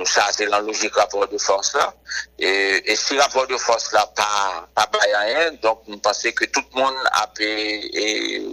Ça, 0.05 0.27
c'est 0.31 0.45
la 0.45 0.59
logique 0.59 0.95
rapport 0.95 1.27
de 1.27 1.37
force 1.37 1.73
là. 1.75 1.93
Et, 2.39 2.91
et 2.91 2.95
si 2.95 3.17
rapport 3.17 3.47
de 3.47 3.57
force 3.57 3.91
là 3.93 4.07
pas, 4.15 4.67
pas 4.75 4.89
rien, 5.01 5.51
donc 5.61 5.81
nous 5.87 5.97
pensons 5.97 6.31
que 6.31 6.45
tout 6.45 6.63
le 6.73 6.79
monde 6.81 6.95
a 7.11 7.29
et, 7.39 8.45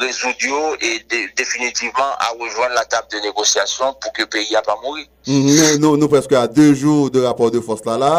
rezoud 0.00 0.42
yo 0.42 0.60
e 0.80 1.02
definitivman 1.36 2.14
a 2.18 2.32
rejoan 2.38 2.74
la 2.76 2.84
tab 2.88 3.08
de 3.10 3.20
negosyasyon 3.24 3.96
pou 4.02 4.14
ke 4.16 4.26
peyi 4.30 4.56
a 4.58 4.62
pa 4.64 4.76
mouri. 4.82 5.06
Nou 5.82 6.08
preske 6.10 6.36
a 6.38 6.46
2 6.48 6.72
jou 6.78 7.10
de 7.12 7.22
rapport 7.26 7.52
de 7.52 7.60
fos 7.64 7.84
la 7.86 7.98
la, 8.00 8.12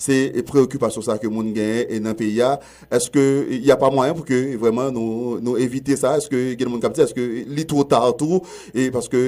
se 0.00 0.16
preokupasyon 0.48 1.06
sa 1.06 1.18
ke 1.22 1.30
moun 1.30 1.52
genye 1.56 1.86
e 1.92 2.00
nan 2.02 2.16
peyi 2.18 2.42
a, 2.44 2.56
eske 2.98 3.22
y 3.60 3.70
a 3.72 3.78
pa 3.80 3.92
mwayen 3.92 4.18
pou 4.18 4.26
ke 4.26 4.40
vreman 4.60 4.92
nou 4.96 5.56
evite 5.62 5.96
sa, 6.00 6.16
eske 6.20 6.56
gen 6.58 6.72
moun 6.72 6.82
kapite, 6.82 7.06
eske 7.06 7.46
li 7.46 7.66
tou 7.68 7.86
ta 7.86 8.02
tou, 8.18 8.42
e 8.74 8.90
paske 8.94 9.24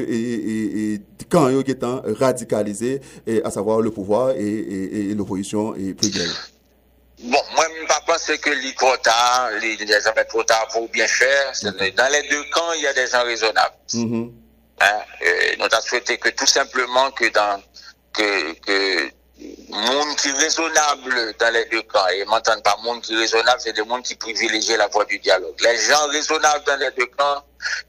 kan 1.30 1.52
yo 1.54 1.64
getan 1.66 2.00
radikalize, 2.18 2.98
a 3.38 3.54
savoar 3.54 3.84
le 3.86 3.94
pouvoir 3.94 4.34
e 4.36 5.10
l'oposisyon 5.14 5.74
e 5.78 5.92
peyi 5.98 6.16
genye. 6.20 6.57
Bon, 7.20 7.42
moi, 7.54 7.66
je 7.76 7.82
ne 7.82 7.86
pense 7.86 8.26
pas 8.26 8.36
que 8.36 8.50
les 8.50 8.74
trop 8.74 8.96
tard, 8.98 9.50
les, 9.60 9.76
gens 9.76 10.12
trop 10.28 10.44
tard 10.44 10.68
pour 10.68 10.88
bien 10.88 11.06
faire. 11.08 11.52
Dans 11.96 12.12
les 12.12 12.28
deux 12.28 12.44
camps, 12.52 12.72
il 12.76 12.82
y 12.82 12.86
a 12.86 12.92
des 12.92 13.08
gens 13.08 13.24
raisonnables. 13.24 13.74
Mm-hmm. 13.92 14.32
hein? 14.80 15.00
nous 15.58 15.64
avons 15.64 15.80
souhaité 15.80 16.16
que 16.18 16.28
tout 16.30 16.46
simplement 16.46 17.10
que 17.10 17.28
dans 17.30 17.60
que, 18.12 18.52
que 18.60 19.10
monde 19.70 20.16
qui 20.16 20.28
est 20.28 20.32
raisonnable 20.32 21.34
dans 21.38 21.52
les 21.52 21.64
deux 21.66 21.82
camps, 21.82 22.06
et 22.08 22.24
m'entendent 22.24 22.62
pas 22.62 22.76
monde 22.82 23.00
qui 23.02 23.14
est 23.14 23.18
raisonnable, 23.18 23.60
c'est 23.60 23.72
des 23.72 23.82
monde 23.82 24.02
qui 24.02 24.14
privilégient 24.14 24.76
la 24.76 24.88
voie 24.88 25.04
du 25.04 25.18
dialogue. 25.18 25.54
Les 25.60 25.76
gens 25.76 26.06
raisonnables 26.08 26.64
dans 26.64 26.76
les 26.76 26.90
deux 26.96 27.06
camps, 27.06 27.42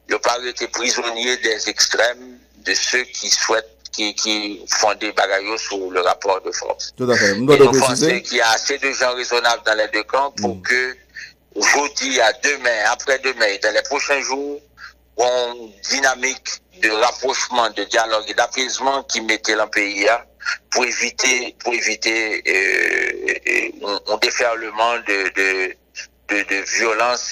ils 0.07 0.13
n'ont 0.13 0.19
pas 0.19 0.37
été 0.45 0.67
prisonniers 0.67 1.37
des 1.37 1.69
extrêmes, 1.69 2.39
de 2.57 2.73
ceux 2.73 3.03
qui 3.03 3.29
souhaitent 3.29 3.78
ki 4.13 4.35
fonde 4.79 5.11
bagayou 5.15 5.57
sou 5.57 5.91
le 5.91 6.01
rapport 6.01 6.41
de 6.41 6.51
force. 6.51 6.93
Tout 6.97 7.09
à 7.09 7.15
fait. 7.15 7.31
Et 7.31 7.39
nous 7.39 7.71
pensons 7.71 8.19
qu'il 8.21 8.37
y 8.37 8.41
a 8.41 8.49
assez 8.51 8.77
de 8.77 8.91
gens 8.91 9.13
raisonnables 9.15 9.63
dans 9.65 9.77
les 9.77 9.87
deux 9.89 10.03
camps 10.03 10.31
pour 10.41 10.55
mm. 10.55 10.61
que 10.61 10.95
jeudi 11.55 12.21
à 12.21 12.31
demain, 12.33 12.79
après 12.91 13.19
demain 13.19 13.47
et 13.47 13.59
dans 13.59 13.73
les 13.73 13.81
prochains 13.83 14.21
jours, 14.21 14.59
on 15.17 15.71
dynamique 15.89 16.61
de 16.81 16.89
rapprochement, 16.89 17.69
de 17.71 17.83
dialogue 17.83 18.23
et 18.27 18.33
d'apaisement 18.33 19.03
qui 19.03 19.21
mettait 19.21 19.55
le 19.55 19.65
pays 19.67 20.07
pour 20.71 20.85
éviter, 20.85 21.55
pour 21.59 21.73
éviter 21.73 22.41
euh, 22.47 23.35
euh, 23.47 23.69
euh 23.85 24.13
un 24.13 24.17
déferlement 24.17 24.95
de, 25.07 25.29
de 25.35 25.75
de, 26.29 26.43
de 26.45 26.61
violans 26.77 27.23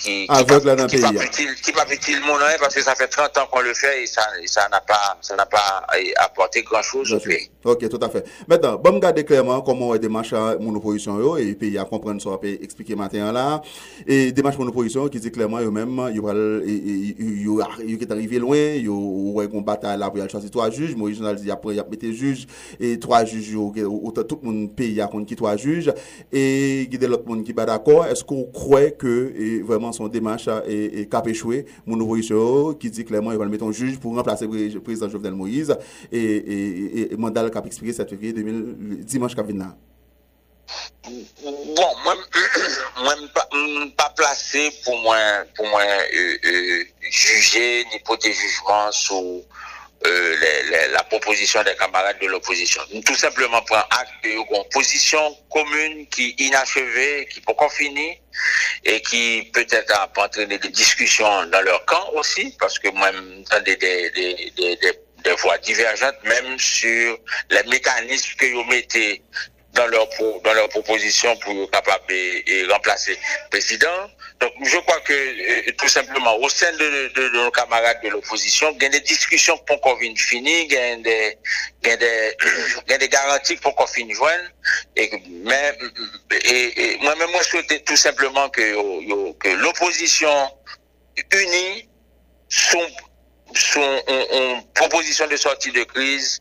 ki 0.00 1.72
papitil 1.76 2.20
moun 2.24 2.40
an, 2.42 2.56
parce 2.58 2.74
que 2.74 2.82
ça 2.82 2.94
fait 2.94 3.08
30 3.08 3.36
ans 3.38 3.46
qu'on 3.50 3.60
le 3.60 3.74
fait 3.74 4.02
et 4.02 4.06
ça 4.06 4.22
n'a 4.70 4.80
pas, 4.80 5.18
pas 5.50 5.86
apporté 6.24 6.62
grand-chose 6.62 7.12
au 7.12 7.18
pays. 7.18 7.50
Ok, 7.64 7.88
tout 7.88 7.98
à 8.02 8.08
fait. 8.08 8.24
Maintenant, 8.48 8.76
bon 8.78 8.92
me 8.92 9.00
gade 9.00 9.24
clairement 9.24 9.60
comment 9.60 9.96
démarche 9.96 10.32
monopolisyon 10.32 11.18
yo, 11.20 11.36
et 11.36 11.54
puis 11.54 11.70
y 11.70 11.78
a 11.78 11.84
comprendre 11.84 12.22
so 12.22 12.32
apè 12.32 12.58
expliquer 12.62 12.96
matin 12.96 13.32
là, 13.32 13.60
et 14.06 14.32
démarche 14.32 14.58
monopolisyon 14.58 15.04
yo 15.04 15.10
ki 15.10 15.20
di 15.20 15.30
clairement 15.30 15.60
yo 15.60 15.70
mèm, 15.70 16.08
yo 16.14 16.22
ki 17.98 18.06
t'arrivé 18.06 18.38
loin, 18.38 18.80
yo 18.80 18.96
wè 19.36 19.48
kon 19.52 19.60
bata 19.66 19.96
la 20.00 20.08
pou 20.10 20.18
yal 20.22 20.30
chasi 20.32 20.50
3 20.50 20.70
juj, 20.70 20.94
mou 20.96 21.08
yon 21.12 21.28
al 21.28 21.36
di 21.36 21.50
apre 21.52 21.74
yap 21.76 21.90
mette 21.92 22.08
juj, 22.14 22.46
et 22.80 22.96
3 22.96 23.24
juj 23.28 23.52
yo, 23.52 23.72
tout 24.22 24.40
moun 24.42 24.68
pays 24.76 24.96
ya 24.96 25.06
kon 25.10 25.24
ki 25.28 25.36
3 25.36 25.56
juj, 25.60 25.92
et 26.32 26.88
gide 26.90 27.04
lot 27.10 27.26
moun 27.28 27.44
ki 27.44 27.52
bada 27.52 27.76
kon, 27.76 27.89
d'accord 27.90 28.06
Est-ce 28.06 28.24
qu'on 28.24 28.44
croit 28.44 28.90
que 28.90 29.32
et 29.36 29.62
vraiment 29.62 29.92
son 29.92 30.08
démarche 30.08 30.48
est, 30.66 31.10
cap 31.10 31.26
échoué 31.26 31.66
Mon 31.86 31.98
qui 32.74 32.90
dit 32.90 33.04
clairement 33.04 33.32
il 33.32 33.38
va 33.38 33.44
le 33.44 33.50
mettre 33.50 33.64
en 33.64 33.72
juge 33.72 33.98
pour 33.98 34.14
remplacer 34.14 34.46
le 34.46 34.80
président 34.80 35.08
Jovenel 35.08 35.34
Moïse 35.34 35.76
et, 36.12 36.18
et, 36.18 37.12
et, 37.12 37.16
mandat 37.16 37.42
le 37.42 37.50
cap 37.50 37.66
expiré 37.66 37.92
7 37.92 38.08
février 38.10 38.32
2000, 38.32 39.04
dimanche 39.04 39.34
qui 39.34 39.42
vient 39.42 39.58
là. 39.58 39.76
Bon, 41.74 41.90
mwen 42.04 43.88
pa 43.98 44.06
plase 44.14 44.68
pou 44.84 44.94
mwen 45.02 45.48
juje, 47.10 47.64
ni 47.90 47.98
pote 48.06 48.30
jujman 48.30 48.92
sou 48.94 49.40
euh, 50.06 50.36
la 50.92 51.02
proposition 51.04 51.62
des 51.62 51.74
camarades 51.76 52.18
de 52.20 52.26
l'opposition. 52.26 52.80
Tout 53.04 53.14
simplement 53.14 53.60
prendre 53.62 53.86
acte 53.90 54.12
d'une 54.22 54.44
position 54.72 55.36
commune 55.50 56.06
qui 56.08 56.30
est 56.38 56.42
inachevée, 56.44 57.28
qui 57.30 57.40
peut 57.40 57.52
encore 57.52 57.72
finir 57.72 58.14
et 58.84 59.02
qui 59.02 59.50
peut-être 59.52 59.92
a 59.94 60.10
entraîné 60.16 60.58
des 60.58 60.68
discussions 60.70 61.46
dans 61.46 61.60
leur 61.62 61.84
camp 61.84 62.10
aussi, 62.14 62.56
parce 62.58 62.78
que 62.78 62.88
moi, 62.88 63.10
j'entends 63.12 63.62
des, 63.62 63.76
des, 63.76 64.10
des, 64.10 64.52
des, 64.56 64.76
des, 64.76 64.92
des 65.22 65.32
voix 65.42 65.58
divergentes, 65.58 66.16
même 66.24 66.58
sur 66.58 67.18
les 67.50 67.62
mécanismes 67.64 68.36
que 68.38 68.46
vous 68.54 68.64
mettez 68.64 69.22
dans 69.74 69.86
leur 69.88 70.08
dans 70.44 70.52
leur 70.54 70.68
proposition 70.68 71.36
pour 71.38 71.70
capable 71.70 72.04
de 72.08 72.72
remplacer 72.72 73.12
le 73.12 73.50
président. 73.50 74.10
Donc 74.40 74.52
je 74.64 74.76
crois 74.78 75.00
que 75.00 75.12
euh, 75.12 75.72
tout 75.78 75.88
simplement 75.88 76.36
au 76.38 76.48
sein 76.48 76.72
de, 76.72 77.28
nos 77.36 77.50
camarades 77.50 78.00
de 78.02 78.08
l'opposition, 78.08 78.72
il 78.76 78.82
y 78.82 78.86
a 78.86 78.88
des 78.90 79.00
discussions 79.00 79.56
pour 79.66 79.80
qu'on 79.80 79.94
vienne 79.96 80.16
finir, 80.16 80.66
il 80.68 80.72
y 80.72 80.76
a 80.76 80.96
des 80.96 81.38
des 81.82 82.98
des 82.98 83.08
garanties 83.08 83.56
pour 83.56 83.74
qu'on 83.76 83.86
finisse 83.86 84.16
joindre 84.16 84.44
et 84.96 85.10
et, 86.44 86.82
et 86.94 86.98
moi-même 86.98 87.30
moi 87.30 87.42
je 87.42 87.48
souhaitais 87.50 87.80
tout 87.80 87.96
simplement 87.96 88.48
que 88.50 88.62
yo- 88.62 89.34
que 89.34 89.48
l'opposition 89.48 90.50
unie 91.34 91.88
son 92.48 92.86
son 93.54 94.02
on- 94.08 94.26
on- 94.32 94.62
proposition 94.74 95.26
de 95.28 95.36
sortie 95.36 95.72
de 95.72 95.84
crise 95.84 96.40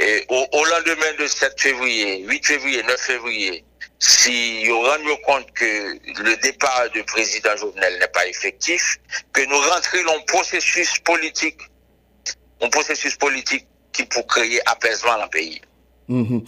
et 0.00 0.24
au, 0.28 0.64
lendemain 0.64 1.12
de 1.18 1.26
7 1.26 1.60
février, 1.60 2.24
8 2.24 2.46
février, 2.46 2.82
9 2.82 3.00
février, 3.00 3.64
si 3.98 4.66
vous 4.66 4.80
rendez 4.80 5.20
compte 5.26 5.50
que 5.52 5.98
le 6.22 6.36
départ 6.36 6.88
du 6.90 7.04
président 7.04 7.54
Jovenel 7.56 7.98
n'est 7.98 8.08
pas 8.08 8.26
effectif, 8.26 8.98
que 9.32 9.42
nous 9.42 9.60
rentrions 9.60 10.04
dans 10.06 10.16
un 10.16 10.22
processus 10.22 10.98
politique, 11.00 11.60
un 12.62 12.68
processus 12.70 13.16
politique 13.16 13.66
qui 13.92 14.04
pour 14.04 14.26
créer 14.26 14.60
apaisement 14.66 15.18
dans 15.18 15.24
le 15.24 15.30
pays. 15.30 15.60
Mhm. 16.10 16.42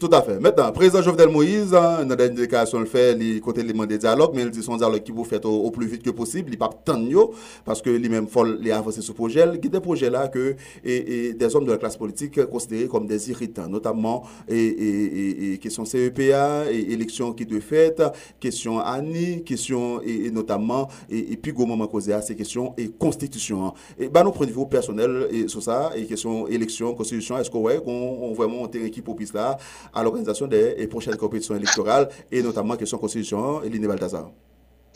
Tout, 0.00 0.10
à 0.10 0.22
fait. 0.22 0.40
Maintenant, 0.40 0.72
président 0.72 1.00
Jovenel 1.00 1.28
Moïse, 1.28 1.72
hein, 1.72 2.04
dans 2.04 2.16
la 2.16 2.28
déclaration, 2.28 2.80
le 2.80 2.86
fait, 2.86 3.16
il 3.20 3.40
côté 3.40 3.62
l'élément 3.62 3.86
des 3.86 3.96
dialogues, 3.96 4.32
mais 4.34 4.42
il 4.42 4.50
dit 4.50 4.60
son 4.60 4.76
dialogue 4.76 5.04
qui 5.04 5.12
vous 5.12 5.22
fait 5.22 5.44
au, 5.44 5.50
au 5.50 5.70
plus 5.70 5.86
vite 5.86 6.02
que 6.02 6.10
possible, 6.10 6.50
il 6.52 6.58
pas 6.58 6.68
tant 6.84 6.98
parce 7.64 7.80
que 7.80 7.90
lui-même 7.90 8.26
faut 8.26 8.44
les 8.44 8.72
avancer 8.72 9.00
sur 9.00 9.14
projet. 9.14 9.44
Il 9.54 9.64
y 9.64 9.66
a 9.68 9.70
des 9.70 9.80
projets 9.80 10.10
là 10.10 10.26
que 10.26 10.56
des 10.84 11.54
hommes 11.56 11.64
de 11.64 11.70
la 11.70 11.78
classe 11.78 11.96
politique 11.96 12.44
considérés 12.46 12.88
comme 12.88 13.06
des 13.06 13.30
irritants, 13.30 13.68
notamment 13.68 14.24
et, 14.48 15.52
et, 15.52 15.58
question 15.58 15.84
CEPA, 15.84 16.72
et 16.72 16.92
élection 16.92 17.32
qui 17.32 17.46
de 17.46 17.60
fait, 17.60 18.02
question 18.40 18.80
ANI, 18.80 19.44
question 19.44 20.00
et, 20.02 20.28
notamment 20.32 20.88
et, 21.08 21.36
puis 21.36 21.52
gros 21.52 21.66
moment 21.66 21.86
causé 21.86 22.12
à 22.12 22.20
ces 22.20 22.34
questions 22.34 22.74
et 22.76 22.88
constitution. 22.88 23.64
hein. 23.66 23.72
Et 23.98 24.08
bah, 24.08 24.24
nous 24.24 24.32
prenons 24.32 24.48
niveau 24.48 24.66
personnel 24.66 25.28
sur 25.48 25.62
ça 25.62 25.92
et 25.94 26.04
question 26.04 26.48
élection, 26.48 26.94
constitution, 26.94 27.38
est-ce 27.38 27.48
qu'on 27.50 27.60
ouais, 27.60 27.78
qu'on 27.78 27.92
on 27.92 28.32
vraiment 28.32 28.66
équipe 28.88 29.04
propice 29.04 29.32
là 29.32 29.56
à 29.94 30.02
l'organisation 30.02 30.46
des 30.46 30.86
prochaines 30.88 31.16
compétitions 31.16 31.56
électorales 31.56 32.08
et 32.30 32.42
notamment 32.42 32.76
question 32.76 32.98
constitution 32.98 33.62
et 33.62 33.68
Balthazar. 33.68 34.30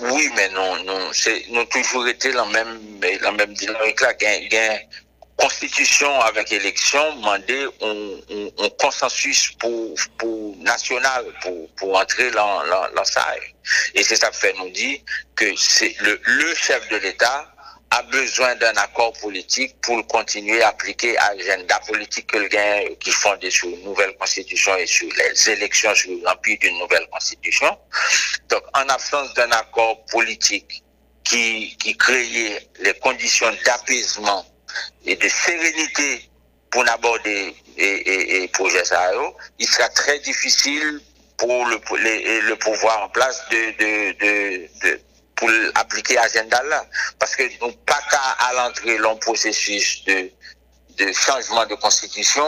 Oui, 0.00 0.28
mais 0.36 0.48
non, 0.50 0.82
non, 0.84 0.98
c'est, 1.12 1.44
nous 1.50 1.64
toujours 1.66 2.08
été 2.08 2.32
la 2.32 2.44
même, 2.46 2.80
la 3.20 3.32
même 3.32 3.52
dynamique 3.54 4.00
là, 4.00 4.12
constitution 5.36 6.20
avec 6.20 6.52
élection, 6.52 7.16
demander 7.16 7.66
un, 7.82 8.68
consensus 8.80 9.52
pour, 9.58 9.94
pour 10.18 10.56
national, 10.58 11.24
pour, 11.42 11.68
pour 11.76 11.96
entrer 11.96 12.30
dans, 12.30 12.66
dans, 12.66 12.86
dans. 12.94 13.02
Et 13.94 14.02
c'est 14.02 14.16
ça 14.16 14.30
que 14.30 14.36
fait 14.36 14.54
nous 14.58 14.70
dire 14.70 14.98
que 15.36 15.46
c'est 15.56 15.94
le 16.00 16.54
chef 16.54 16.88
de 16.88 16.96
l'État 16.96 17.51
a 17.92 18.02
besoin 18.04 18.54
d'un 18.56 18.74
accord 18.78 19.12
politique 19.20 19.78
pour 19.82 20.06
continuer 20.06 20.62
à 20.62 20.68
appliquer 20.68 21.12
l'agenda 21.12 21.78
politique 21.86 22.26
que 22.26 22.38
le 22.38 22.48
gain 22.48 22.84
qui 22.98 23.10
fondé 23.10 23.50
sur 23.50 23.68
une 23.68 23.84
nouvelle 23.84 24.16
constitution 24.16 24.74
et 24.76 24.86
sur 24.86 25.08
les 25.18 25.50
élections 25.50 25.94
sur 25.94 26.10
l'empire 26.22 26.56
d'une 26.60 26.78
nouvelle 26.78 27.06
constitution. 27.12 27.76
Donc, 28.48 28.62
en 28.72 28.88
absence 28.88 29.34
d'un 29.34 29.50
accord 29.50 30.06
politique 30.06 30.82
qui, 31.22 31.76
qui 31.76 31.94
créait 31.98 32.66
les 32.80 32.94
conditions 32.94 33.52
d'apaisement 33.66 34.46
et 35.04 35.14
de 35.14 35.28
sérénité 35.28 36.30
pour 36.70 36.88
aborder 36.88 37.54
et, 37.76 37.84
et, 37.84 38.42
et 38.42 38.48
projet 38.48 38.84
ça, 38.86 39.10
il 39.58 39.66
sera 39.68 39.90
très 39.90 40.18
difficile 40.20 41.02
pour 41.36 41.66
le, 41.66 42.54
pouvoir 42.56 43.04
en 43.04 43.08
place 43.10 43.42
de 43.50 44.58
pour 45.42 45.50
appliquer 45.74 46.14
l'agenda 46.14 46.62
là. 46.64 46.86
Parce 47.18 47.34
que 47.34 47.42
nous 47.60 47.72
pas 47.84 48.00
qu'à 48.10 48.46
à 48.46 48.52
l'entrée 48.54 48.96
le 48.96 49.18
processus 49.18 50.04
de, 50.04 50.30
changement 51.12 51.66
de 51.66 51.74
constitution, 51.74 52.46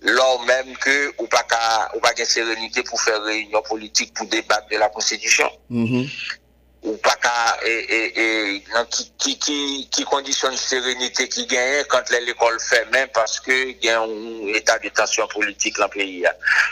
lors 0.00 0.40
même 0.44 0.76
que 0.76 1.12
ou 1.18 1.26
pas 1.26 1.42
qu'à 1.42 1.90
ou 1.96 2.00
pas 2.00 2.12
qu'à 2.12 2.24
sérénité 2.24 2.84
pour 2.84 3.00
faire 3.02 3.20
réunion 3.22 3.62
politique 3.62 4.14
pour 4.14 4.26
débattre 4.28 4.68
de 4.70 4.76
la 4.76 4.88
constitution. 4.88 5.50
Mm 5.70 5.84
-hmm. 5.86 6.04
Ou 6.86 6.96
pas 6.98 7.16
qu'à 7.16 7.58
qui, 9.18 9.88
qui, 9.90 10.04
conditionne 10.04 10.56
sérénité 10.56 11.28
qui 11.28 11.44
gagne 11.48 11.82
quand 11.88 12.08
l'école 12.10 12.60
ferme 12.60 13.08
parce 13.12 13.40
que 13.40 13.84
y 13.84 13.90
a 13.90 14.00
un 14.00 14.54
état 14.54 14.78
de 14.78 14.88
tension 14.90 15.26
politique 15.26 15.76
dans 15.78 15.86
le 15.86 15.90
pays. 15.90 16.24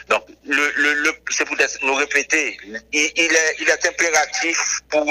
Donc 0.09 0.23
le, 0.45 0.71
le, 0.77 0.95
le 1.03 1.13
c'est 1.31 1.45
peut-être 1.49 1.79
nous 1.83 1.95
répéter, 1.97 2.57
il, 2.93 3.01
est, 3.01 3.57
il 3.59 3.69
est 3.69 3.87
impératif 3.87 4.81
pour 4.89 5.05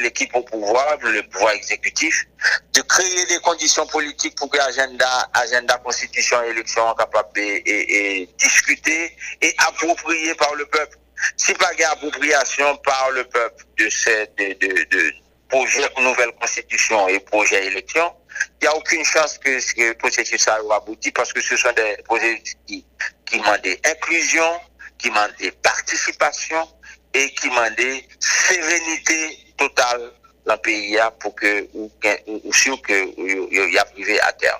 l'équipe 0.00 0.32
le, 0.32 0.38
au 0.38 0.42
pouvoir, 0.42 0.96
le 1.00 1.22
pouvoir 1.24 1.54
exécutif, 1.54 2.24
de 2.72 2.82
créer 2.82 3.26
des 3.26 3.40
conditions 3.40 3.86
politiques 3.88 4.36
pour 4.36 4.48
que 4.48 4.58
l'agenda, 4.58 5.28
agenda 5.32 5.76
constitution 5.78 6.40
élection 6.44 6.94
capable 6.94 7.30
de 7.34 7.40
et, 7.40 8.20
et 8.20 8.28
discuter 8.38 9.16
et 9.42 9.54
approprié 9.58 10.34
par 10.36 10.54
le 10.54 10.66
peuple. 10.66 10.98
si 11.36 11.54
pa 11.60 11.70
gen 11.78 11.92
apopriasyon 11.92 12.80
par 12.86 13.10
le 13.16 13.24
pep 13.24 13.64
de 13.78 13.90
se 13.90 14.16
de, 14.38 14.52
de, 14.60 14.72
de 14.90 15.04
proje 15.52 15.86
nouvel 16.00 16.32
konstitusyon 16.40 17.10
e 17.12 17.20
proje 17.30 17.60
eleksyon, 17.70 18.10
y 18.60 18.66
a 18.66 18.70
akoun 18.70 19.04
chans 19.04 19.38
ke 19.38 19.94
prosesu 20.00 20.38
sa 20.38 20.56
ou 20.62 20.72
abouti 20.72 21.12
paske 21.12 21.42
se 21.42 21.56
son 21.60 21.74
de 21.76 21.84
prosesu 22.08 22.56
ki 23.28 23.40
mande 23.44 23.76
inklusyon, 23.76 24.58
ki 24.98 25.12
mande 25.14 25.52
participasyon 25.62 26.66
e 27.14 27.28
ki 27.38 27.52
mande 27.54 27.88
serenite 28.18 29.18
total 29.60 30.08
la 30.44 30.56
peyi 30.60 30.94
ya 30.96 31.10
pou 31.20 31.32
ke 31.36 31.52
ou 31.76 32.52
sou 32.52 32.76
ke 32.84 32.96
y 33.16 33.78
a 33.80 33.84
prive 33.92 34.18
a 34.24 34.32
ter. 34.40 34.56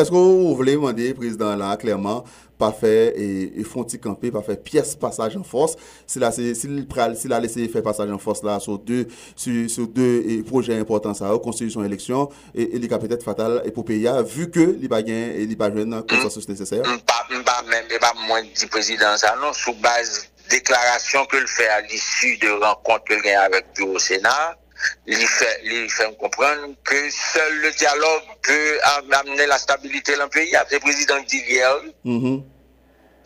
Esko 0.00 0.20
ou 0.20 0.56
vle 0.60 0.76
mande, 0.80 1.12
prezident 1.18 1.58
la, 1.60 1.74
klerman 1.80 2.24
pas 2.58 2.72
faire 2.72 3.12
et, 3.16 3.62
font 3.64 3.84
camper 4.02 4.30
pas 4.30 4.42
faire 4.42 4.58
pièce 4.58 4.94
passage 4.94 5.36
en 5.36 5.42
force. 5.42 5.76
S'il 6.06 6.24
a 6.24 6.32
s'il 6.32 6.54
s'il 6.54 7.32
a 7.32 7.40
laissé 7.40 7.68
faire 7.68 7.82
passage 7.82 8.10
en 8.10 8.18
force 8.18 8.42
là 8.42 8.60
sur 8.60 8.78
deux 8.78 9.06
sur, 9.34 9.68
sur 9.70 9.86
deux 9.88 10.22
et, 10.26 10.42
projets 10.42 10.78
importants 10.78 11.14
ça 11.14 11.32
constitution 11.42 11.84
élection 11.84 12.28
et, 12.54 12.76
il 12.76 12.88
peut-être 12.88 13.22
fatal 13.22 13.62
et 13.64 13.70
pour 13.70 13.84
pays 13.84 14.08
vu 14.26 14.50
que 14.50 14.76
il 14.80 14.88
pas 14.88 15.02
gain 15.02 15.32
et 15.34 15.42
il 15.42 15.56
pas 15.56 15.72
jeune 15.72 16.02
consensus 16.02 16.48
nécessaire. 16.48 16.82
Pas 16.82 17.26
pas 17.44 17.62
même 17.68 17.86
pas 18.00 18.12
moins 18.26 18.42
du 18.42 18.66
président 18.68 19.16
ça 19.16 19.34
non 19.40 19.52
sous 19.52 19.74
base 19.74 20.28
déclaration 20.48 21.24
que 21.26 21.36
le 21.36 21.46
fait 21.46 21.68
à 21.68 21.80
l'issue 21.82 22.38
de 22.38 22.48
gagne 23.22 23.36
avec 23.36 23.66
lui 23.76 23.84
au 23.84 23.98
Sénat 23.98 24.56
il 25.06 25.26
fait, 25.26 25.60
il 25.64 25.90
fait 25.90 26.16
comprendre 26.18 26.74
que 26.84 27.10
seul 27.10 27.60
le 27.60 27.70
dialogue 27.72 28.22
peut 28.42 28.78
amener 29.12 29.46
la 29.46 29.58
stabilité 29.58 30.16
dans 30.16 30.24
le 30.24 30.30
pays. 30.30 30.54
Après 30.56 30.76
le 30.76 30.80
président 30.80 31.20
dit 31.22 31.42
hier. 31.48 31.74
Mm 32.04 32.18
-hmm. 32.18 32.42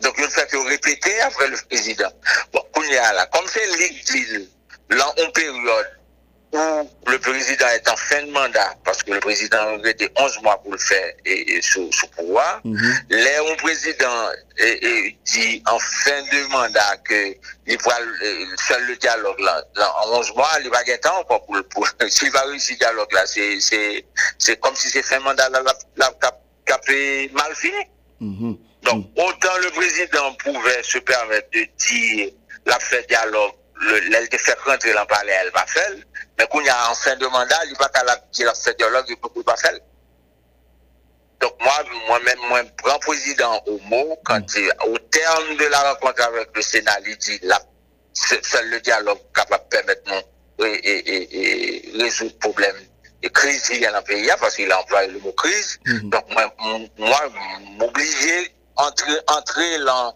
Donc, 0.01 0.15
il 0.17 0.29
fait 0.29 0.49
que 0.49 0.57
répéter 0.57 1.19
après 1.21 1.47
le 1.47 1.57
président. 1.69 2.11
Bon, 2.53 2.63
là, 2.89 3.25
comme 3.27 3.47
c'est 3.47 3.67
Ligue 3.77 4.47
là, 4.89 5.07
en 5.07 5.31
période 5.31 6.00
où 6.53 6.57
le 7.07 7.17
président 7.19 7.67
est 7.67 7.87
en 7.87 7.95
fin 7.95 8.23
de 8.23 8.31
mandat, 8.31 8.75
parce 8.83 9.03
que 9.03 9.11
le 9.11 9.19
président 9.19 9.79
a 9.83 9.89
été 9.89 10.09
11 10.17 10.41
mois 10.41 10.61
pour 10.61 10.73
le 10.73 10.77
faire 10.77 11.13
et, 11.25 11.61
sous, 11.61 11.89
pouvoir, 12.15 12.59
mm 12.63 12.75
-hmm. 12.75 13.55
président 13.57 14.19
dit 15.25 15.63
en 15.65 15.79
fin 16.03 16.21
de 16.33 16.47
mandat 16.51 16.97
que 17.07 17.19
il 17.67 17.77
pourra 17.77 17.99
faire 18.67 18.79
le 18.89 18.95
dialogue 18.97 19.39
là, 19.39 19.63
en 20.01 20.19
11 20.19 20.35
mois, 20.35 20.49
il 20.63 20.69
va 20.69 20.83
gagner 20.83 20.99
temps 20.99 21.19
encore 21.19 21.45
pour, 21.45 21.57
pour 21.73 21.87
s'il 22.09 22.31
va 22.31 22.41
réussir 22.41 22.75
le 22.75 22.79
dialogue 22.85 23.11
là, 23.13 23.23
c'est 23.25 24.59
comme 24.59 24.75
si 24.75 24.87
c'est 24.89 25.03
fin 25.03 25.19
de 25.19 25.23
mandat 25.23 25.49
là, 25.49 25.61
là, 25.97 26.09
mal 27.33 27.55
fini. 27.55 27.83
Mhm. 28.19 28.57
Donc, 28.83 29.05
mhm. 29.05 29.23
autant 29.25 29.57
le 29.63 29.69
président 29.71 30.33
pouvait 30.35 30.83
se 30.83 30.97
permettre 30.99 31.49
de 31.51 31.65
dire 31.77 32.31
la 32.65 32.79
fait 32.79 33.07
dialogue, 33.07 33.53
elle 33.81 34.29
de 34.29 34.37
faire 34.37 34.55
rentrer 34.65 34.93
dans 34.93 35.01
le 35.01 35.07
palais, 35.07 35.33
elle 35.41 35.51
va 35.51 35.65
faire, 35.65 35.91
mais 36.37 36.47
quand 36.51 36.59
il 36.59 36.65
y 36.65 36.69
a 36.69 36.91
en 36.91 36.95
fin 36.95 37.15
de 37.15 37.25
mandat, 37.27 37.59
il 37.65 37.75
va 37.77 37.89
pas 37.89 38.01
qu'il 38.31 38.47
a 38.47 38.53
fait 38.53 38.77
dialogue, 38.77 39.05
il 39.07 39.15
ne 39.21 39.29
peut 39.29 39.43
pas 39.43 39.57
faire. 39.57 39.77
Donc 41.39 41.53
moi, 41.59 41.73
moi-même, 42.07 42.37
moi, 42.49 42.61
grand 42.83 42.99
président 42.99 43.61
au 43.65 43.79
mot, 43.79 44.17
quand 44.23 44.45
au 44.87 44.97
terme 44.97 45.57
de 45.57 45.65
la 45.65 45.93
rencontre 45.93 46.23
avec 46.23 46.49
le 46.55 46.61
Sénat, 46.61 46.99
il 47.05 47.17
dit 47.17 47.39
la, 47.41 47.59
c'est 48.13 48.41
le 48.63 48.79
dialogue 48.81 49.19
capable 49.33 49.63
de 49.63 49.69
permettre 49.69 50.01
nous 50.07 50.65
et, 50.65 50.69
et, 50.73 51.97
et, 51.97 52.03
résoudre 52.03 52.33
le 52.33 52.39
problème 52.39 52.75
et 53.23 53.29
crise 53.29 53.69
il 53.71 53.81
y 53.81 53.85
a 53.85 53.91
dans 53.91 53.99
le 53.99 54.03
pays, 54.03 54.29
parce 54.39 54.55
qu'il 54.55 54.71
a 54.71 54.79
employé 54.79 55.11
le 55.11 55.19
mot 55.19 55.31
crise. 55.33 55.79
Donc 56.03 56.25
moi, 56.31 56.53
moi 56.97 57.19
m'obliger 57.77 58.55
entrer, 58.75 59.13
entrer 59.27 59.79
dans 59.79 60.15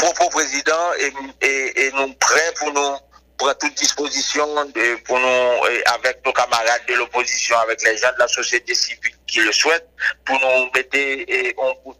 propre 0.00 0.28
président 0.30 0.92
et, 0.98 1.12
et, 1.46 1.86
et 1.86 1.92
nous 1.92 2.12
prêts 2.14 2.52
pour 2.58 2.72
nous 2.72 2.96
prendre 3.36 3.56
toute 3.58 3.74
disposition 3.74 4.46
de, 4.66 5.02
pour 5.04 5.18
nous, 5.18 5.64
avec 5.94 6.24
nos 6.24 6.32
camarades 6.32 6.82
de 6.88 6.94
l'opposition, 6.94 7.56
avec 7.58 7.82
les 7.82 7.96
gens 7.96 8.12
de 8.14 8.18
la 8.18 8.28
société 8.28 8.74
civile 8.74 9.14
qui 9.26 9.40
le 9.40 9.52
souhaitent, 9.52 9.88
pour 10.24 10.38
nous 10.40 10.70
mettre 10.74 10.96
et 10.96 11.54
on, 11.58 11.94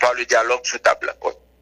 par 0.00 0.14
le 0.14 0.24
dialogue 0.24 0.64
sous 0.64 0.78
table. 0.78 1.12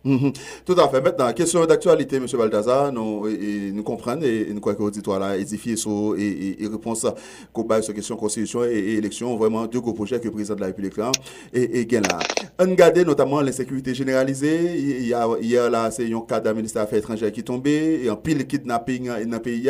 Mhm. 0.06 0.32
Tout 0.64 0.74
à 0.78 0.88
fait. 0.88 1.00
Maintenant, 1.00 1.32
question 1.32 1.66
d'actualité, 1.66 2.16
M. 2.16 2.26
Baldaza, 2.38 2.92
nous, 2.92 3.26
nous 3.72 3.82
comprenons 3.82 4.22
et, 4.22 4.46
nous 4.54 4.60
croyons 4.60 4.78
que 4.78 4.82
l'auditoire 4.84 5.18
là 5.18 5.36
édifié 5.36 5.74
sur 5.74 6.14
et, 6.16 6.56
et, 6.60 6.66
réponse 6.68 7.04
à 7.04 7.14
sur 7.82 7.92
question 7.92 8.16
constitution 8.16 8.64
et, 8.64 8.94
élection, 8.98 9.36
vraiment 9.36 9.66
deux 9.66 9.80
gros 9.80 9.92
projets 9.92 10.20
que 10.20 10.26
le 10.26 10.30
président 10.30 10.54
de 10.54 10.60
la 10.60 10.66
République 10.68 10.96
là 10.96 11.10
et, 11.52 11.84
là. 11.90 12.18
On 12.60 12.70
regarde 12.70 12.98
notamment 12.98 13.40
l'insécurité 13.40 13.94
généralisée. 13.94 14.78
Il 14.78 15.08
y 15.08 15.12
a, 15.12 15.26
hier 15.40 15.68
là, 15.68 15.90
c'est 15.90 16.12
un 16.12 16.20
cas 16.20 16.38
d'un 16.38 16.54
ministre 16.54 16.78
des 16.78 16.84
Affaires 16.84 16.98
étrangères 17.00 17.32
qui 17.32 17.40
est 17.40 17.42
tombé, 17.42 18.02
et 18.04 18.08
un 18.08 18.16
pile 18.16 18.46
kidnapping 18.46 19.08
dans 19.08 19.30
le 19.30 19.38
pays. 19.40 19.68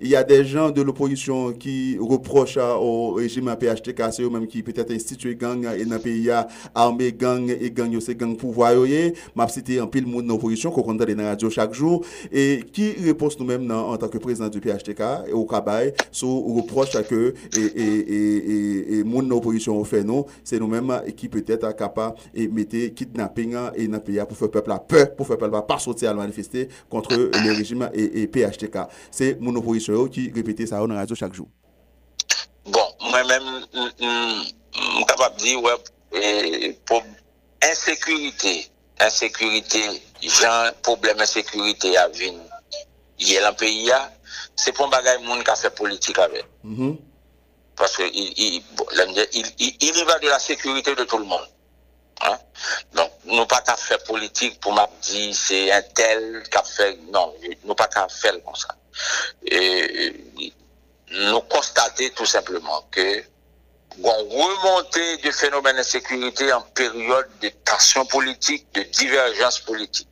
Il 0.00 0.08
y 0.08 0.16
a 0.16 0.24
des 0.24 0.44
gens 0.46 0.70
de 0.70 0.80
l'opposition 0.80 1.52
qui 1.52 1.98
reprochent 2.00 2.56
au 2.56 3.12
régime 3.12 3.54
PHTK, 3.54 4.02
c'est 4.12 4.22
eux-mêmes 4.22 4.46
qui 4.46 4.62
peut-être 4.62 4.92
institué 4.92 5.34
gang 5.36 5.62
dans 5.62 5.94
le 5.94 5.98
pays, 5.98 6.30
armé 6.74 7.12
gang 7.12 7.50
et 7.50 7.70
gang, 7.70 8.00
c'est 8.00 8.14
gang 8.14 8.34
pouvoir. 8.34 8.72
M'a 9.36 9.46
invité 9.74 9.80
en 9.80 9.86
pile 9.86 10.06
monde 10.06 10.26
dans 10.26 10.34
opposition 10.34 10.70
qu'on 10.70 10.82
entend 10.82 10.94
dans 10.94 11.16
la 11.16 11.28
radio 11.30 11.50
chaque 11.50 11.72
jour 11.74 12.04
et 12.32 12.64
qui 12.72 12.92
réponse 12.92 13.38
nous-mêmes 13.38 13.70
en 13.70 13.96
tant 13.96 14.08
que 14.08 14.18
président 14.18 14.48
du 14.48 14.60
PHTK 14.60 15.00
et 15.28 15.32
au 15.32 15.44
Kabay 15.44 15.94
sous 16.10 16.40
reproche 16.54 16.92
que 17.08 17.34
et 17.56 17.60
et 17.60 18.94
et 18.94 18.98
et 18.98 19.04
monde 19.04 19.28
dans 19.28 19.36
opposition 19.36 19.82
fait 19.84 20.04
non, 20.04 20.26
c'est 20.42 20.58
nous-mêmes 20.58 21.02
qui 21.16 21.28
peut-être 21.28 21.74
capable 21.76 22.16
et 22.34 22.48
mettre 22.48 22.94
kidnapping 22.94 23.56
et 23.74 23.88
dans 23.88 23.98
pays 24.00 24.20
pour 24.28 24.36
faire 24.36 24.50
peuple 24.50 24.70
la 24.70 24.78
peur, 24.78 25.14
pour 25.14 25.26
faire 25.26 25.38
peuple 25.38 25.56
pas 25.66 25.78
sortir 25.78 26.10
à 26.10 26.14
manifester 26.14 26.68
contre 26.88 27.14
le 27.14 27.56
régime 27.56 27.88
et, 27.92 28.22
et 28.22 28.26
PHTK. 28.26 28.78
C'est 29.10 29.40
mon 29.40 29.54
opposition 29.56 30.06
qui 30.08 30.30
répétait 30.34 30.66
ça 30.66 30.78
dans 30.78 30.86
la 30.86 30.96
radio 30.96 31.14
chaque 31.14 31.34
jour. 31.34 31.48
Bon, 32.64 32.80
mwen 33.10 33.26
men 33.28 33.42
m 34.00 35.04
kapap 35.04 35.36
di 35.42 35.52
wè 35.60 35.74
pou 36.88 37.02
insekurite 37.68 38.54
insécurité 39.04 40.02
genre 40.28 40.72
problème 40.82 41.20
insécurité 41.20 41.96
à 41.96 42.08
venir. 42.08 42.40
Il 43.18 43.32
y 43.32 43.38
a 43.38 43.48
un 43.48 43.52
pays, 43.52 43.90
c'est 44.56 44.72
pour 44.72 44.86
un 44.86 44.88
bagage 44.88 45.20
monde 45.20 45.44
qui 45.44 45.50
a 45.50 45.56
fait 45.56 45.70
politique 45.70 46.18
avec. 46.18 46.44
Mm-hmm. 46.64 46.96
Parce 47.76 47.96
que 47.96 48.02
il, 48.02 48.32
il, 48.36 48.62
il, 49.32 49.76
il, 49.80 49.96
y 49.96 50.04
va 50.04 50.18
de 50.18 50.28
la 50.28 50.38
sécurité 50.38 50.94
de 50.94 51.04
tout 51.04 51.18
le 51.18 51.24
monde. 51.24 51.46
Hein? 52.22 52.38
Donc, 52.94 53.10
nous 53.24 53.46
pas 53.46 53.60
qu'à 53.60 53.76
faire 53.76 54.02
politique 54.04 54.60
pour 54.60 54.72
m'a 54.72 54.88
dire 55.02 55.34
c'est 55.34 55.72
un 55.72 55.82
tel 55.82 56.42
qui 56.50 56.56
a 56.56 56.62
fait. 56.62 56.98
Non, 57.12 57.34
nous 57.64 57.74
pas 57.74 57.88
qu'à 57.88 58.06
faire 58.08 58.34
comme 58.44 58.54
ça. 58.54 58.68
Et, 59.46 60.24
nous 61.10 61.40
constater 61.42 62.10
tout 62.10 62.26
simplement 62.26 62.88
que 62.90 63.22
vont 63.98 64.28
remonter 64.28 65.16
du 65.18 65.32
phénomène 65.32 65.76
d'insécurité 65.76 66.52
en 66.52 66.62
période 66.62 67.28
de 67.40 67.48
tension 67.64 68.04
politique, 68.06 68.66
de 68.74 68.82
divergence 68.82 69.60
politique. 69.60 70.08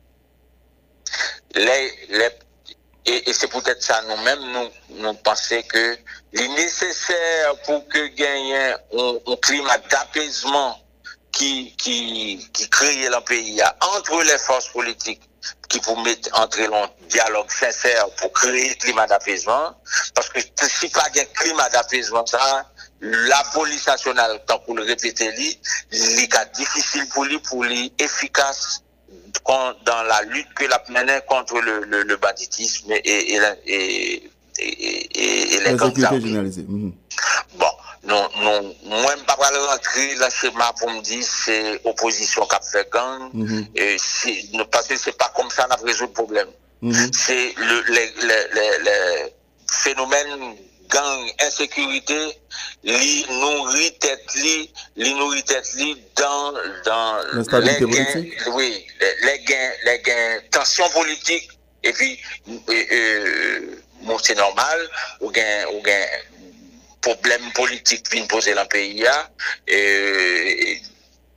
Et, 3.05 3.33
c'est 3.33 3.47
peut-être 3.47 3.83
ça 3.83 4.01
nous-mêmes, 4.07 4.69
nous, 4.89 5.13
pensons 5.15 5.61
que 5.63 5.97
est 6.33 6.47
nécessaire 6.47 7.55
pour 7.65 7.87
que 7.89 8.07
gagne 8.07 8.55
un, 8.55 9.31
un 9.31 9.35
climat 9.37 9.77
d'apaisement 9.89 10.79
qui, 11.31 11.75
qui, 11.75 12.47
qui 12.53 12.69
crée 12.69 13.09
le 13.09 13.23
pays 13.25 13.61
entre 13.81 14.23
les 14.23 14.37
forces 14.37 14.69
politiques 14.69 15.21
qui 15.69 15.79
pour 15.79 15.99
mettre 16.03 16.29
entrer 16.39 16.67
en 16.67 16.87
dialogue 17.09 17.49
sincère 17.49 18.05
pour 18.17 18.31
créer 18.31 18.71
un 18.71 18.73
climat 18.75 19.07
d'apaisement. 19.07 19.75
Parce 20.13 20.29
que 20.29 20.39
si 20.39 20.89
pas 20.89 21.07
un 21.15 21.25
climat 21.25 21.69
d'apaisement, 21.69 22.25
ça, 22.25 22.71
la 23.03 23.43
police 23.53 23.85
nationale, 23.85 24.39
tant 24.47 24.59
pour 24.59 24.75
le 24.75 24.83
répéter, 24.83 25.29
il 25.91 26.19
est 26.19 26.55
difficile 26.55 27.05
pour 27.09 27.25
lui, 27.25 27.37
pour 27.39 27.63
lui 27.63 27.91
efficace 27.99 28.81
dans 29.45 30.03
la 30.03 30.21
lutte 30.21 30.53
que 30.55 30.63
la 30.65 30.81
menée 30.89 31.19
contre 31.27 31.59
le, 31.59 31.83
le, 31.83 32.03
le 32.03 32.15
banditisme 32.15 32.93
et, 32.93 33.01
et, 33.03 33.39
et, 33.65 34.31
et, 34.59 35.55
et 35.55 35.59
les 35.59 36.21
généralisées. 36.21 36.65
Mhm. 36.65 36.93
Bon, 37.55 37.65
non, 38.03 38.29
non, 38.37 38.75
moi, 38.85 39.13
je 39.15 39.19
ne 39.19 39.25
pas 39.25 39.33
rentrer 39.33 40.15
dans 40.15 40.25
le 40.25 40.31
schéma 40.31 40.73
pour 40.79 40.89
me 40.89 41.01
dire 41.01 41.25
c'est 41.25 41.81
opposition 41.83 42.45
qui 42.45 42.55
a 42.55 42.61
fait 42.61 42.89
gang, 42.89 43.29
mhm. 43.33 43.67
et 43.75 43.97
parce 44.71 44.87
que 44.87 44.95
c'est 44.97 45.17
pas 45.17 45.31
comme 45.35 45.49
ça 45.49 45.65
qu'on 45.65 45.85
résout 45.85 46.05
le 46.05 46.11
problème. 46.11 46.47
Mhm. 46.81 47.11
C'est 47.13 47.53
le, 47.57 47.81
les, 47.93 48.13
les, 48.21 48.47
les, 48.53 48.83
les 48.83 49.33
phénomènes 49.69 50.55
gang, 50.93 51.29
insekurite, 51.45 52.19
li 52.87 53.13
nou 53.29 53.67
ritet 53.73 54.35
li, 54.39 54.57
li 55.01 55.13
nou 55.17 55.31
ritet 55.33 55.73
li 55.79 55.93
dan, 56.19 56.59
dan, 56.87 57.23
le 57.33 57.77
gen, 57.81 58.29
oui, 58.53 58.69
le 59.25 59.35
gen, 59.47 59.79
le 59.87 59.97
gen, 60.05 60.45
tensyon 60.55 60.93
politik, 60.95 61.49
epi, 61.83 62.13
moun 62.45 62.61
euh, 62.69 62.85
euh, 64.11 64.21
se 64.23 64.37
normal, 64.39 64.85
ou 65.21 65.33
gen, 65.35 65.65
ou 65.73 65.81
gen, 65.85 66.29
problem 67.03 67.51
politik 67.57 68.07
vin 68.13 68.27
pose 68.31 68.53
lan 68.55 68.69
peyi 68.71 69.03
ya, 69.03 69.15
e, 69.67 69.79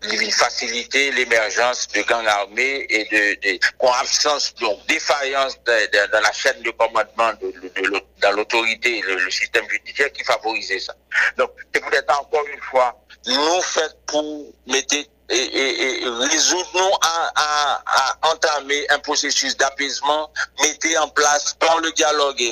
il 0.03 0.33
faciliter 0.33 1.11
l'émergence 1.13 1.89
de 1.89 2.03
gangs 2.03 2.27
armés 2.27 2.87
et 2.89 3.05
de, 3.05 3.41
de 3.41 3.59
absence, 4.01 4.55
donc 4.57 4.87
défaillance 4.87 5.59
dans 5.65 6.21
la 6.21 6.33
chaîne 6.33 6.61
de 6.63 6.71
commandement 6.71 7.33
de, 7.41 7.53
dans 8.21 8.33
l'autorité, 8.33 9.01
le, 9.07 9.17
le, 9.17 9.31
système 9.31 9.69
judiciaire 9.69 10.13
qui 10.13 10.23
favorisait 10.25 10.81
ça. 10.81 10.95
Donc, 11.37 11.51
c'est 11.73 11.85
peut-être 11.85 12.21
encore 12.21 12.47
une 12.53 12.61
fois, 12.61 13.01
nous 13.27 13.63
fait 13.63 13.97
pour 14.07 14.53
mettre 14.67 14.97
E, 15.29 15.35
e, 15.35 15.65
e, 16.05 16.11
rezout 16.31 16.69
nou 16.75 16.99
a 17.03 18.31
entame 18.31 18.79
un 18.95 18.99
prosesus 19.01 19.57
d'apaisement, 19.57 20.31
mette 20.63 20.97
en 21.03 21.09
plas 21.09 21.57
pan 21.59 21.79
le 21.79 21.91
dialogue, 21.93 22.45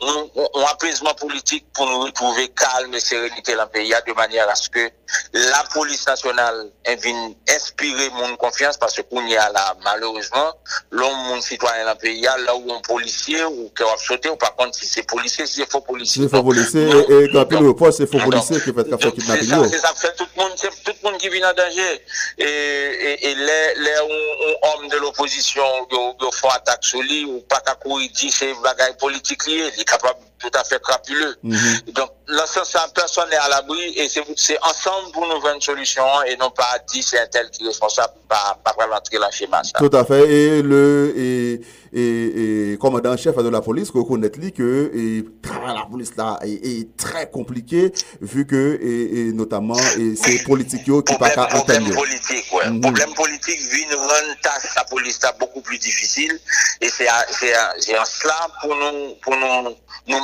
un 0.00 0.64
apaisement 0.70 1.12
politik 1.20 1.66
pou 1.76 1.84
nou 1.84 2.06
retrouve 2.06 2.46
kalme 2.56 3.00
serenite 3.04 3.52
la 3.58 3.66
peya 3.68 4.00
de 4.06 4.14
manyer 4.16 4.48
aske 4.48 4.86
la 5.32 5.62
polis 5.74 6.06
nasyonal 6.08 6.62
vin 7.02 7.34
inspire 7.52 8.08
moun 8.16 8.36
konfians 8.40 8.78
parce 8.80 9.02
koun 9.10 9.28
ya 9.28 9.48
la 9.52 9.64
malouzman 9.84 10.52
loun 10.90 11.16
moun 11.28 11.44
sitwanyan 11.44 11.86
la 11.90 11.94
peya 12.00 12.36
la 12.44 12.54
ou 12.56 12.64
moun 12.64 12.82
polisye 12.86 13.44
ou 13.44 13.68
ke 13.76 13.84
wap 13.86 14.00
sote 14.02 14.32
ou 14.32 14.40
par 14.40 14.54
kont 14.56 14.72
si 14.74 14.88
se 14.88 15.04
polisye, 15.08 15.46
si 15.46 15.60
se 15.62 15.68
fo 15.70 15.80
polisye 15.84 16.24
se 16.24 16.32
fo 16.32 16.42
polisye, 16.46 16.86
e 16.86 17.20
kapil 17.34 17.70
ou 17.70 17.76
pos 17.78 18.00
se 18.00 18.08
fo 18.08 18.20
polisye 18.24 18.60
ki 18.64 18.74
fet 18.76 18.92
ka 18.92 19.00
fè 19.04 19.12
kidnapin 19.18 19.54
yo 19.54 19.68
se 19.70 19.82
sa 19.84 19.94
fè 19.96 20.12
tout 20.16 20.40
moun 20.40 21.20
ki 21.20 21.32
vin 21.34 21.48
an 21.48 21.56
danje 21.58 21.88
E, 22.36 22.46
e, 22.46 23.10
e 23.30 23.34
le 23.34 23.94
un 24.02 24.54
om 24.72 24.88
de 24.88 24.98
l'oposisyon 25.02 25.88
yo 25.90 26.30
fwa 26.38 26.54
atak 26.58 26.84
sou 26.86 27.02
li 27.02 27.24
ou 27.26 27.42
pa 27.50 27.60
kakou 27.66 28.00
yi 28.00 28.08
di 28.08 28.30
se 28.32 28.52
bagay 28.64 28.94
politik 29.00 29.46
liye, 29.48 29.70
li 29.76 29.84
kapab 29.88 30.20
tout 30.38 30.50
à 30.54 30.64
fait 30.64 30.80
crapuleux. 30.80 31.36
Mm-hmm. 31.44 31.92
Donc, 31.92 32.10
l'ensemble, 32.28 32.92
personne 32.94 33.28
n'est 33.30 33.36
à 33.36 33.48
l'abri 33.48 33.94
et 33.96 34.08
c'est 34.08 34.58
ensemble 34.62 35.12
pour 35.12 35.26
nous 35.26 35.40
voir 35.40 35.54
une 35.54 35.60
solution 35.60 36.04
et 36.26 36.36
non 36.36 36.50
pas 36.50 36.78
dire 36.88 37.04
c'est 37.06 37.20
un 37.20 37.26
tel 37.26 37.50
qui 37.50 37.64
est 37.64 37.66
responsable, 37.68 38.14
pas, 38.28 38.58
pas 38.64 38.72
rentrer 38.86 39.18
le 39.18 39.24
schéma. 39.30 39.62
Tout 39.78 39.90
à 39.92 40.04
fait. 40.04 40.28
Et 40.28 40.62
le, 40.62 41.14
et 41.16 41.60
et, 41.96 42.76
commandant 42.80 43.16
chef 43.16 43.36
de 43.36 43.48
la 43.48 43.60
police 43.60 43.90
reconnaît 43.90 44.30
que 44.30 44.90
et, 44.94 45.24
la 45.66 45.86
police 45.90 46.14
là 46.16 46.38
est, 46.42 46.96
très 46.96 47.30
compliqué 47.30 47.92
vu 48.20 48.46
que 48.46 48.78
et, 48.82 49.32
notamment 49.32 49.74
c'est 49.74 50.44
politique 50.44 50.84
qui 50.84 51.16
pas 51.16 51.30
qu'à 51.30 51.46
problème 51.46 51.90
politique 51.94 52.44
ouais. 52.52 52.68
Mm 52.68 52.76
-hmm. 52.76 52.80
problème 52.82 53.14
politique 53.14 53.60
vient 53.72 53.96
rendre 53.96 54.34
tâche 54.42 54.74
la 54.76 54.84
police 54.84 55.18
là 55.22 55.32
beaucoup 55.40 55.62
plus 55.62 55.78
difficile 55.78 56.34
et 56.80 56.88
c'est 56.88 57.08
c'est 57.30 57.98
en 57.98 58.04
cela 58.04 58.38
pour 58.60 58.74
nous 58.74 59.14
pour 59.22 59.34
nous 59.36 59.76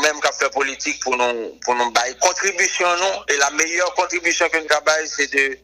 nous-mêmes 0.03 0.20
qui 0.20 0.28
fait 0.38 0.50
politique 0.53 1.00
pour 1.03 1.16
nous, 1.16 1.50
pour 1.64 1.74
nous 1.74 1.90
bailler 1.92 2.14
contribution, 2.20 2.86
non? 2.98 3.22
Et 3.28 3.36
la 3.38 3.50
meilleure 3.50 3.94
contribution 3.94 4.46
que 4.50 4.59
nous 4.59 4.66
avons, 4.70 5.07
c'est 5.07 5.32
de, 5.32 5.57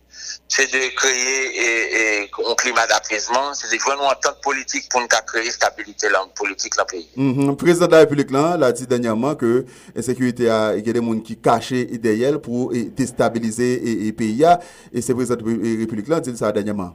c'est 0.49 0.67
de 0.73 0.95
créer 0.95 1.57
et, 1.57 2.23
et, 2.23 2.31
un 2.49 2.55
climat 2.55 2.87
d'apaisement, 2.87 3.53
c'est 3.55 3.75
de 3.75 3.81
vraiment 3.83 4.07
en 4.09 4.15
tant 4.15 4.33
que 4.33 4.41
politique 4.41 4.89
pour 4.91 5.01
nous 5.01 5.07
créer 5.27 5.51
stabilité 5.51 6.09
la 6.09 6.21
politique 6.35 6.75
dans 6.77 6.85
le 6.85 6.99
pays. 6.99 7.09
Mm 7.17 7.33
-hmm. 7.33 7.47
Le 7.49 7.57
président 7.57 7.87
de 7.87 7.93
la 7.93 7.99
République 7.99 8.31
l'a 8.31 8.73
dit 8.73 8.87
dernièrement 8.87 9.35
que 9.35 9.65
la 9.95 10.03
sécurité 10.03 10.49
a, 10.51 10.75
il 10.77 10.87
y 10.87 10.91
a 10.91 10.93
des 10.93 11.01
gens 11.07 11.21
qui 11.21 11.37
cachent 11.37 11.71
idéal 11.99 12.39
pour 12.41 12.73
déstabiliser 12.73 13.71
le 14.07 14.13
pays. 14.13 14.45
Ah. 14.45 14.61
Et 14.95 15.01
c'est 15.03 15.13
le 15.13 15.17
président 15.19 15.37
de 15.37 15.45
la 15.51 15.81
République 15.83 16.09
là 16.09 16.21
dit 16.21 16.37
ça 16.37 16.53
dernièrement. 16.53 16.93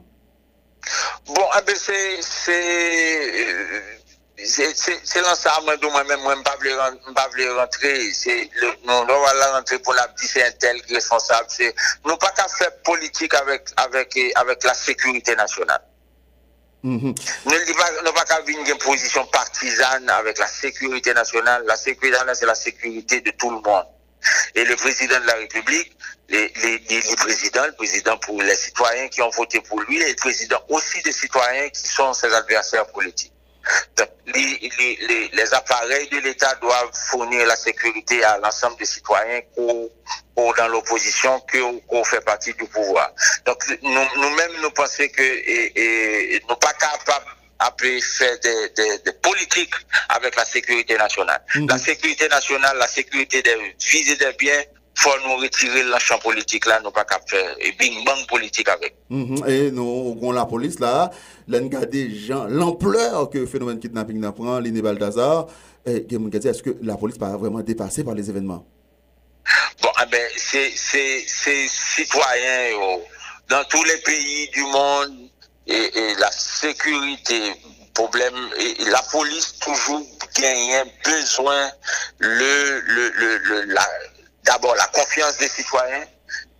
Bon, 1.26 1.46
eh 1.56 1.74
c'est 1.74 2.52
euh, 2.52 4.03
c'est 4.44 5.20
l'ensemble 5.22 5.78
de 5.78 5.86
moi-même, 5.86 6.20
moi, 6.20 6.34
je 6.34 6.38
ne 6.38 7.14
pas 7.14 7.28
rentrer. 7.60 8.12
C'est 8.12 8.50
nous 8.84 9.06
va 9.06 9.52
rentrer 9.52 9.78
pour 9.78 9.94
la 9.94 10.06
dire 10.08 10.28
c'est 10.32 10.42
un 10.44 10.52
tel 10.52 10.80
responsable. 10.90 11.48
Nous 12.04 12.16
pas 12.16 12.30
qu'à 12.30 12.46
faire 12.48 12.76
politique 12.82 13.34
avec, 13.34 13.68
avec, 13.76 14.18
avec 14.34 14.64
la 14.64 14.74
sécurité 14.74 15.34
nationale. 15.34 15.82
Nous 16.82 16.98
ne 17.00 18.10
pas 18.10 18.24
qu'à 18.24 18.40
venir 18.42 18.60
une 18.66 18.78
position 18.78 19.24
partisane 19.26 20.08
avec 20.10 20.38
la 20.38 20.46
sécurité 20.46 21.14
nationale. 21.14 21.64
La 21.66 21.76
sécurité 21.76 22.18
nationale, 22.18 22.36
c'est 22.36 22.46
la 22.46 22.54
sécurité 22.54 23.20
de 23.20 23.30
tout 23.30 23.50
le 23.50 23.60
monde. 23.60 23.86
Et 24.54 24.64
le 24.64 24.76
président 24.76 25.20
de 25.20 25.26
la 25.26 25.34
République, 25.34 25.96
les, 26.28 26.52
les, 26.62 26.78
les, 26.78 27.16
présidents, 27.16 27.66
le 27.66 27.74
président 27.74 28.16
pour 28.18 28.40
les 28.40 28.56
citoyens 28.56 29.08
qui 29.08 29.20
ont 29.20 29.28
voté 29.30 29.60
pour 29.60 29.80
lui, 29.82 30.00
et 30.00 30.08
le 30.08 30.16
président 30.16 30.58
aussi 30.68 31.02
des 31.02 31.12
citoyens 31.12 31.68
qui 31.68 31.86
sont 31.86 32.14
ses 32.14 32.32
adversaires 32.32 32.86
politiques 32.86 33.33
les, 34.26 34.70
les, 34.78 35.30
les, 35.32 35.54
appareils 35.54 36.08
de 36.08 36.18
l'État 36.18 36.54
doivent 36.56 36.90
fournir 37.10 37.46
la 37.46 37.56
sécurité 37.56 38.24
à 38.24 38.38
l'ensemble 38.38 38.76
des 38.78 38.84
citoyens 38.84 39.40
ou, 39.56 39.90
dans 40.36 40.68
l'opposition 40.68 41.42
qu'on 41.50 42.04
fait 42.04 42.20
partie 42.24 42.52
du 42.54 42.64
pouvoir. 42.64 43.10
Donc 43.46 43.58
nous-mêmes, 43.82 44.60
nous, 44.62 44.70
pensons 44.70 45.08
que 45.08 45.22
et, 45.22 46.34
et, 46.34 46.42
nous 46.48 46.56
pas 46.56 46.72
capables 46.72 47.26
de 47.80 48.00
faire 48.00 48.38
des, 48.40 48.68
des, 48.76 48.98
des, 48.98 49.12
politiques 49.12 49.74
avec 50.08 50.36
la 50.36 50.44
sécurité 50.44 50.96
nationale. 50.96 51.42
Mhm. 51.54 51.68
La 51.68 51.78
sécurité 51.78 52.28
nationale, 52.28 52.76
la 52.78 52.88
sécurité 52.88 53.42
des 53.42 53.56
vies 53.80 54.10
et 54.10 54.16
des 54.16 54.32
biens, 54.38 54.62
faut 54.94 55.10
nous 55.26 55.36
retirer 55.36 55.82
le 55.82 55.98
champ 55.98 56.18
politique 56.18 56.66
là, 56.66 56.80
nous 56.82 56.90
pas 56.90 57.04
qu'à 57.04 57.18
faire 57.26 57.56
et 57.58 57.72
bing 57.72 58.04
bang 58.04 58.26
politique 58.28 58.68
avec. 58.68 58.94
Mhm. 59.10 59.44
Et 59.48 59.70
nous, 59.70 60.18
on 60.20 60.32
la 60.32 60.46
police 60.46 60.78
là, 60.78 61.10
gens 61.48 62.44
l'ampleur 62.44 63.30
que 63.30 63.38
le 63.38 63.46
phénomène 63.46 63.78
kidnapping 63.78 64.20
prend, 64.32 64.58
l'Iné 64.58 64.80
est-ce 65.86 66.62
que 66.62 66.76
la 66.82 66.96
police 66.96 67.18
pas 67.18 67.36
vraiment 67.36 67.60
dépassée 67.60 68.04
par 68.04 68.14
les 68.14 68.30
événements? 68.30 68.64
Bon, 69.82 69.90
eh 70.02 70.06
ben, 70.10 70.30
c'est 70.36 71.68
citoyens 71.68 72.98
dans 73.48 73.64
tous 73.64 73.84
les 73.84 73.98
pays 73.98 74.48
du 74.50 74.62
monde 74.62 75.28
et, 75.66 76.14
la 76.18 76.30
sécurité, 76.30 77.52
problème, 77.92 78.34
et, 78.58 78.84
la 78.84 79.02
police 79.12 79.58
toujours 79.58 80.06
gagne 80.40 80.84
besoin 81.04 81.70
le, 82.18 82.80
le, 82.80 83.10
le, 83.10 83.62
la, 83.72 83.86
d'abord 84.44 84.74
la 84.76 84.86
confiance 84.88 85.36
des 85.38 85.48
citoyens 85.48 86.04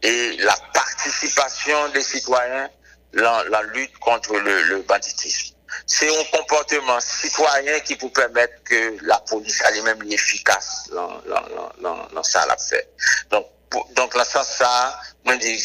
et 0.03 0.37
la 0.39 0.57
participation 0.73 1.89
des 1.91 2.03
citoyens 2.03 2.69
dans 3.15 3.43
la 3.51 3.63
lutte 3.63 3.97
contre 3.99 4.37
le, 4.37 4.83
banditisme. 4.83 5.55
C'est 5.87 6.09
un 6.09 6.25
comportement 6.39 7.01
citoyen 7.01 7.81
qui 7.81 7.97
peut 7.97 8.11
permettre 8.11 8.63
que 8.65 8.97
la 9.03 9.19
police 9.21 9.63
elle-même 9.67 10.03
est 10.03 10.15
efficace 10.15 10.89
dans, 10.93 11.21
dans, 11.81 12.09
dans, 12.13 12.23
ça 12.23 12.47
l'a 12.47 12.57
fait. 12.57 12.89
Donc, 13.31 13.47
donc 13.97 14.15
dans 14.15 14.25
ce 14.25 14.33
sens 14.33 14.49
ça, 14.49 15.01
moi 15.25 15.37
dis, 15.37 15.59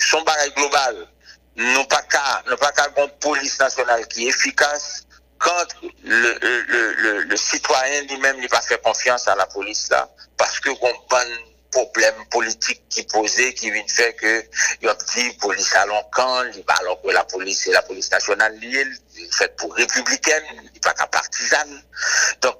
son 0.00 0.22
bagage 0.22 0.54
global, 0.54 1.08
non 1.56 1.84
pas 1.84 2.02
qu'à, 2.02 2.42
non 2.48 2.56
pas 2.56 2.72
qu'à 2.72 2.88
une 2.96 3.10
police 3.20 3.58
nationale 3.58 4.06
qui 4.08 4.26
est 4.26 4.30
efficace, 4.30 5.04
quand 5.40 5.66
le, 6.04 6.38
le, 6.42 6.92
le, 6.94 7.22
le 7.22 7.36
citoyen 7.36 8.02
lui-même 8.02 8.38
n'est 8.40 8.48
pas 8.48 8.60
fait 8.60 8.80
confiance 8.82 9.26
à 9.26 9.34
la 9.34 9.46
police 9.46 9.88
là, 9.90 10.08
parce 10.36 10.60
que 10.60 10.70
qu'on 10.70 10.92
prend 11.08 11.24
problème 11.70 12.14
politique 12.30 12.82
qui 12.88 13.02
posait, 13.04 13.54
qui 13.54 13.70
vient 13.70 13.84
de 13.84 13.90
faire 13.90 14.14
que 14.16 14.44
il 14.82 14.86
y 14.86 14.88
a 14.88 14.94
petit 14.94 15.32
police 15.38 15.74
à 15.76 15.86
l'encan, 15.86 16.42
alors 16.80 17.00
que 17.00 17.10
la 17.10 17.24
police 17.24 17.62
c'est 17.64 17.72
la 17.72 17.82
police 17.82 18.10
nationale 18.10 18.54
liée, 18.58 18.86
faite 19.32 19.56
pour 19.56 19.74
républicaine, 19.74 20.44
pas 20.82 20.92
qu'à 20.94 21.06
partisane. 21.06 21.82
Donc, 22.42 22.56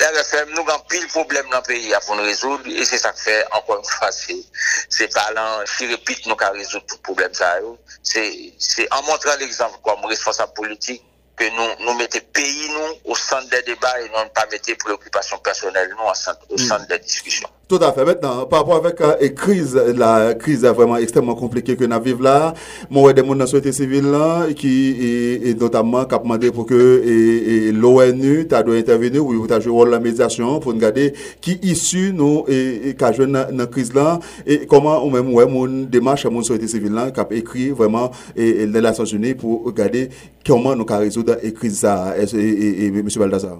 RFM, 0.00 0.50
nous 0.50 0.62
avons 0.70 0.84
pile 0.88 1.08
problème 1.08 1.48
dans 1.50 1.56
le 1.56 1.62
pays 1.64 1.92
à 1.92 2.00
nous 2.08 2.22
résoudre, 2.22 2.62
et 2.68 2.84
c'est 2.84 2.98
ça 2.98 3.10
que 3.12 3.18
fait, 3.20 3.44
encore 3.52 3.78
une 3.78 3.84
fois, 3.84 4.10
c'est 4.12 5.08
parlant, 5.12 5.64
si 5.66 5.86
répète, 5.88 6.24
nous 6.26 6.36
qu'à 6.36 6.50
résoudre 6.50 6.86
tout 6.86 6.98
problème, 6.98 7.34
ça, 7.34 7.58
c'est 8.02 8.92
en 8.92 9.02
montrant 9.02 9.34
l'exemple 9.40 9.76
comme 9.82 10.04
responsable 10.04 10.52
politique, 10.52 11.02
que 11.38 11.44
nous, 11.50 11.84
nous 11.86 11.94
mettons 11.96 12.18
pays 12.32 12.68
nous 12.70 13.12
au 13.12 13.14
centre 13.14 13.48
des 13.48 13.62
débats 13.62 14.00
et 14.00 14.08
non 14.10 14.28
pas 14.34 14.46
mettre 14.50 14.74
préoccupations 14.76 15.38
personnelles 15.38 15.90
nous 15.96 16.04
au 16.04 16.54
hmm. 16.54 16.58
centre, 16.58 16.86
des 16.88 16.98
discussions. 16.98 17.48
Tout 17.68 17.78
à 17.82 17.92
fait. 17.92 18.02
Maintenant, 18.02 18.46
par 18.46 18.60
rapport 18.60 18.76
avec 18.76 18.98
la 18.98 19.18
euh, 19.20 19.28
crise, 19.28 19.74
la 19.74 20.32
crise 20.32 20.64
est 20.64 20.72
vraiment 20.72 20.96
extrêmement 20.96 21.34
compliquée 21.34 21.76
que 21.76 21.84
nous 21.84 22.00
vivons 22.00 22.22
là. 22.22 22.54
Moi, 22.88 23.12
des 23.12 23.20
gens 23.20 23.28
dans 23.28 23.34
la 23.34 23.46
société 23.46 23.72
civile 23.72 24.10
là, 24.10 24.46
qui, 24.56 24.92
et, 24.92 25.50
et 25.50 25.54
notamment, 25.54 26.06
qui 26.06 26.14
a 26.14 26.18
demandé 26.18 26.50
pour 26.50 26.64
que 26.64 27.70
l'ONU, 27.74 28.46
doit 28.46 28.74
intervenir, 28.74 29.22
ou 29.22 29.46
doit 29.46 29.60
jouer 29.60 29.72
rôle 29.72 29.90
la 29.90 30.00
médiation 30.00 30.60
pour 30.60 30.72
regarder 30.72 31.12
qui 31.42 31.60
issue 31.62 32.14
nous, 32.14 32.46
et, 32.48 32.96
qui 32.98 33.04
a 33.04 33.12
joué 33.12 33.26
dans 33.26 33.46
la 33.52 33.66
crise 33.66 33.92
là, 33.92 34.18
et 34.46 34.64
comment, 34.64 35.04
ou 35.04 35.10
même, 35.10 35.30
ouais, 35.34 35.44
mon 35.44 35.66
démarche 35.66 36.24
à 36.24 36.30
mon 36.30 36.42
société 36.42 36.68
civile 36.68 36.94
là, 36.94 37.10
qui 37.10 37.20
a 37.20 37.26
écrit 37.32 37.68
vraiment, 37.68 38.10
et, 38.34 38.48
et 38.62 38.66
les 38.66 38.80
Nations 38.80 39.04
Unies 39.04 39.34
pour 39.34 39.66
regarder 39.66 40.08
comment 40.46 40.74
nous 40.74 40.86
allons 40.88 41.00
résoudre 41.00 41.36
la 41.42 41.50
crise 41.50 41.82
là, 41.82 42.14
et, 42.18 42.34
et, 42.34 42.38
et, 42.38 42.84
et 42.84 42.86
M. 42.86 43.08
Baldassar. 43.16 43.58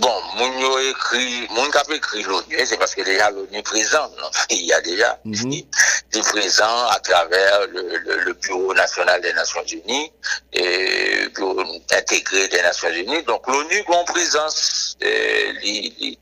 Bon, 0.00 0.08
mon 0.38 0.78
écrit, 0.90 1.48
mon 1.56 1.68
cap 1.70 1.86
écrit, 1.92 2.24
c'est 2.64 2.78
parce 2.78 2.94
que 2.94 3.02
déjà, 3.04 3.29
l'ONU 3.30 3.62
présent 3.62 4.10
Il 4.50 4.64
y 4.66 4.72
a 4.72 4.80
déjà 4.80 5.18
mm 5.24 5.32
-hmm. 5.32 6.22
présent 6.32 6.76
à 6.96 6.98
travers 7.00 7.66
le, 7.68 8.32
Bureau 8.42 8.72
national 8.74 9.20
des 9.20 9.32
Nations 9.32 9.64
Unies 9.78 10.10
et 10.52 11.24
le 11.24 11.28
Bureau 11.36 11.62
intégré 12.00 12.48
des 12.48 12.62
Nations 12.62 12.92
Unies. 13.04 13.22
Donc 13.24 13.42
l'ONU 13.46 13.78
une 13.88 14.04
présence 14.14 14.96
et, 15.00 16.18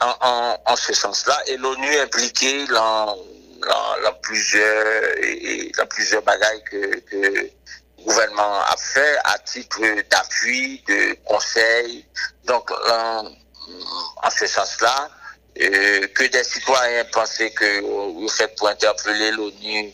en, 0.00 0.58
en, 0.72 0.76
ce 0.76 0.92
sens-là 1.02 1.36
et 1.48 1.56
l'ONU 1.56 1.90
est 1.94 2.00
impliquée 2.00 2.66
dans, 2.66 3.16
dans, 4.04 4.14
plusieurs 4.22 5.02
et, 5.22 5.72
dans 5.76 5.86
plusieurs 5.86 6.22
bagailles 6.22 6.64
que, 6.70 6.82
que 7.10 7.50
gouvernement 8.04 8.60
a 8.62 8.76
fait 8.76 9.16
à 9.24 9.38
titre 9.38 9.80
d'appui, 10.10 10.82
de 10.88 11.16
conseil. 11.24 12.06
Donc, 12.44 12.70
en, 12.70 14.30
ce 14.30 14.46
sens-là, 14.46 15.10
euh, 15.60 16.06
que 16.08 16.24
des 16.24 16.44
citoyens 16.44 17.04
pensaient 17.12 17.50
que 17.50 17.80
vous 17.80 18.28
faites 18.28 18.54
pour 18.56 18.68
interpeller 18.68 19.30
l'ONU 19.32 19.92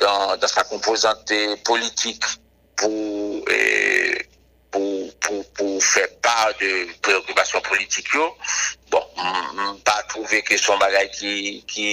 dans, 0.00 0.36
dans 0.36 0.48
sa 0.48 0.64
composante 0.64 1.32
politique 1.64 2.24
pour 2.76 3.44
pou, 4.70 5.10
pou, 5.22 5.44
pou 5.56 5.80
fè 5.84 6.06
pa 6.22 6.50
de 6.60 6.70
preokupasyon 7.04 7.62
politik 7.66 8.10
yo, 8.14 8.26
bon, 8.90 9.04
pa 9.86 9.96
trouve 10.10 10.40
ke 10.46 10.58
son 10.60 10.78
bagay 10.80 11.08
ki, 11.14 11.32
ki, 11.70 11.88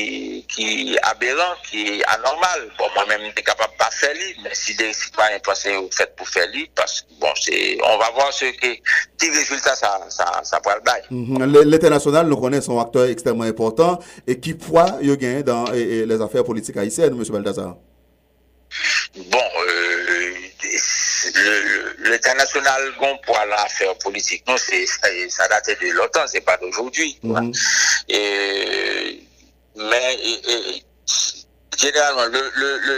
ki 0.52 0.68
aberan, 1.10 1.58
ki 1.68 2.02
anormal. 2.16 2.68
Bon, 2.80 2.92
mwen 2.96 3.10
mèm 3.14 3.34
te 3.38 3.46
kapab 3.46 3.74
pa 3.80 3.90
fè 3.94 4.12
li, 4.18 4.30
men 4.44 4.56
si 4.58 4.78
de 4.80 4.90
sitwanyen 4.96 5.44
to 5.46 5.56
se 5.58 5.74
ou 5.80 5.90
fèt 5.94 6.14
pou 6.20 6.30
fè 6.30 6.46
li, 6.54 6.68
parce, 6.78 7.06
bon, 7.22 7.34
c'est, 7.42 7.78
on 7.84 7.98
va 8.02 8.12
voir 8.16 8.32
se 8.36 8.54
ke 8.60 8.76
ti 9.18 9.32
rezultat 9.34 9.80
sa, 9.80 9.94
sa, 10.14 10.30
sa 10.48 10.62
pral 10.64 10.82
bay. 10.86 11.04
Mm 11.10 11.26
-hmm. 11.26 11.68
L'international 11.68 12.30
nou 12.30 12.42
konen 12.42 12.62
son 12.62 12.82
akteur 12.82 13.10
ekstremement 13.10 13.50
important, 13.50 14.02
e 14.26 14.38
ki 14.40 14.58
pwa 14.68 14.88
yo 15.02 15.18
gen 15.20 15.44
dan 15.44 15.70
e, 15.74 15.82
e, 15.82 16.06
les 16.06 16.22
affaires 16.22 16.46
politik 16.46 16.78
haïtiennes, 16.78 17.18
M. 17.18 17.24
Baldassar? 17.32 17.76
Bon, 19.32 19.47
l'international 22.00 22.94
gon 23.00 23.18
pour 23.26 23.38
l'affaire 23.50 23.98
politique. 23.98 24.44
Non, 24.48 24.56
c'est 24.58 24.86
ça 24.86 25.48
date 25.48 25.70
de 25.82 25.92
longtemps, 25.92 26.26
c'est 26.28 26.42
pas 26.42 26.58
d'aujourd'hui. 26.58 27.20
Mhm. 27.24 27.52
Et 28.10 29.24
mais 29.76 30.18
généralement, 31.78 32.26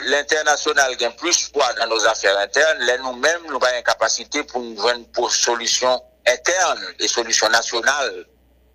l'international 0.05 0.95
gagne 0.95 1.11
plus 1.13 1.49
poids 1.49 1.73
dans 1.73 1.87
nos 1.87 2.05
affaires 2.05 2.37
internes, 2.37 2.79
là 2.79 2.97
nous-mêmes, 2.99 3.41
nous 3.49 3.55
avons 3.57 3.77
une 3.77 3.83
capacité 3.83 4.43
pour 4.43 4.61
nous 4.61 4.79
joindre 4.79 5.05
pour 5.07 5.31
solutions 5.31 6.01
internes 6.25 6.85
et 6.99 7.07
solutions 7.07 7.49
nationales 7.49 8.25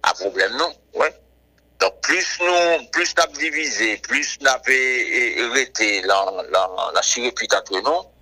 à 0.03 0.12
problème, 0.12 0.55
non? 0.57 0.75
Ouais. 0.93 1.15
Donc, 1.81 2.01
plus 2.03 2.39
nous, 2.41 2.87
plus 2.93 3.15
nous 3.17 3.23
avons 3.23 3.33
divisé, 3.33 3.97
plus 3.99 4.39
nous 4.41 4.49
avons 4.49 5.51
arrêté 5.51 6.03
la, 6.03 6.25
la, 6.51 6.71
la 6.95 7.01
entre 7.59 7.81
nous, 7.83 8.14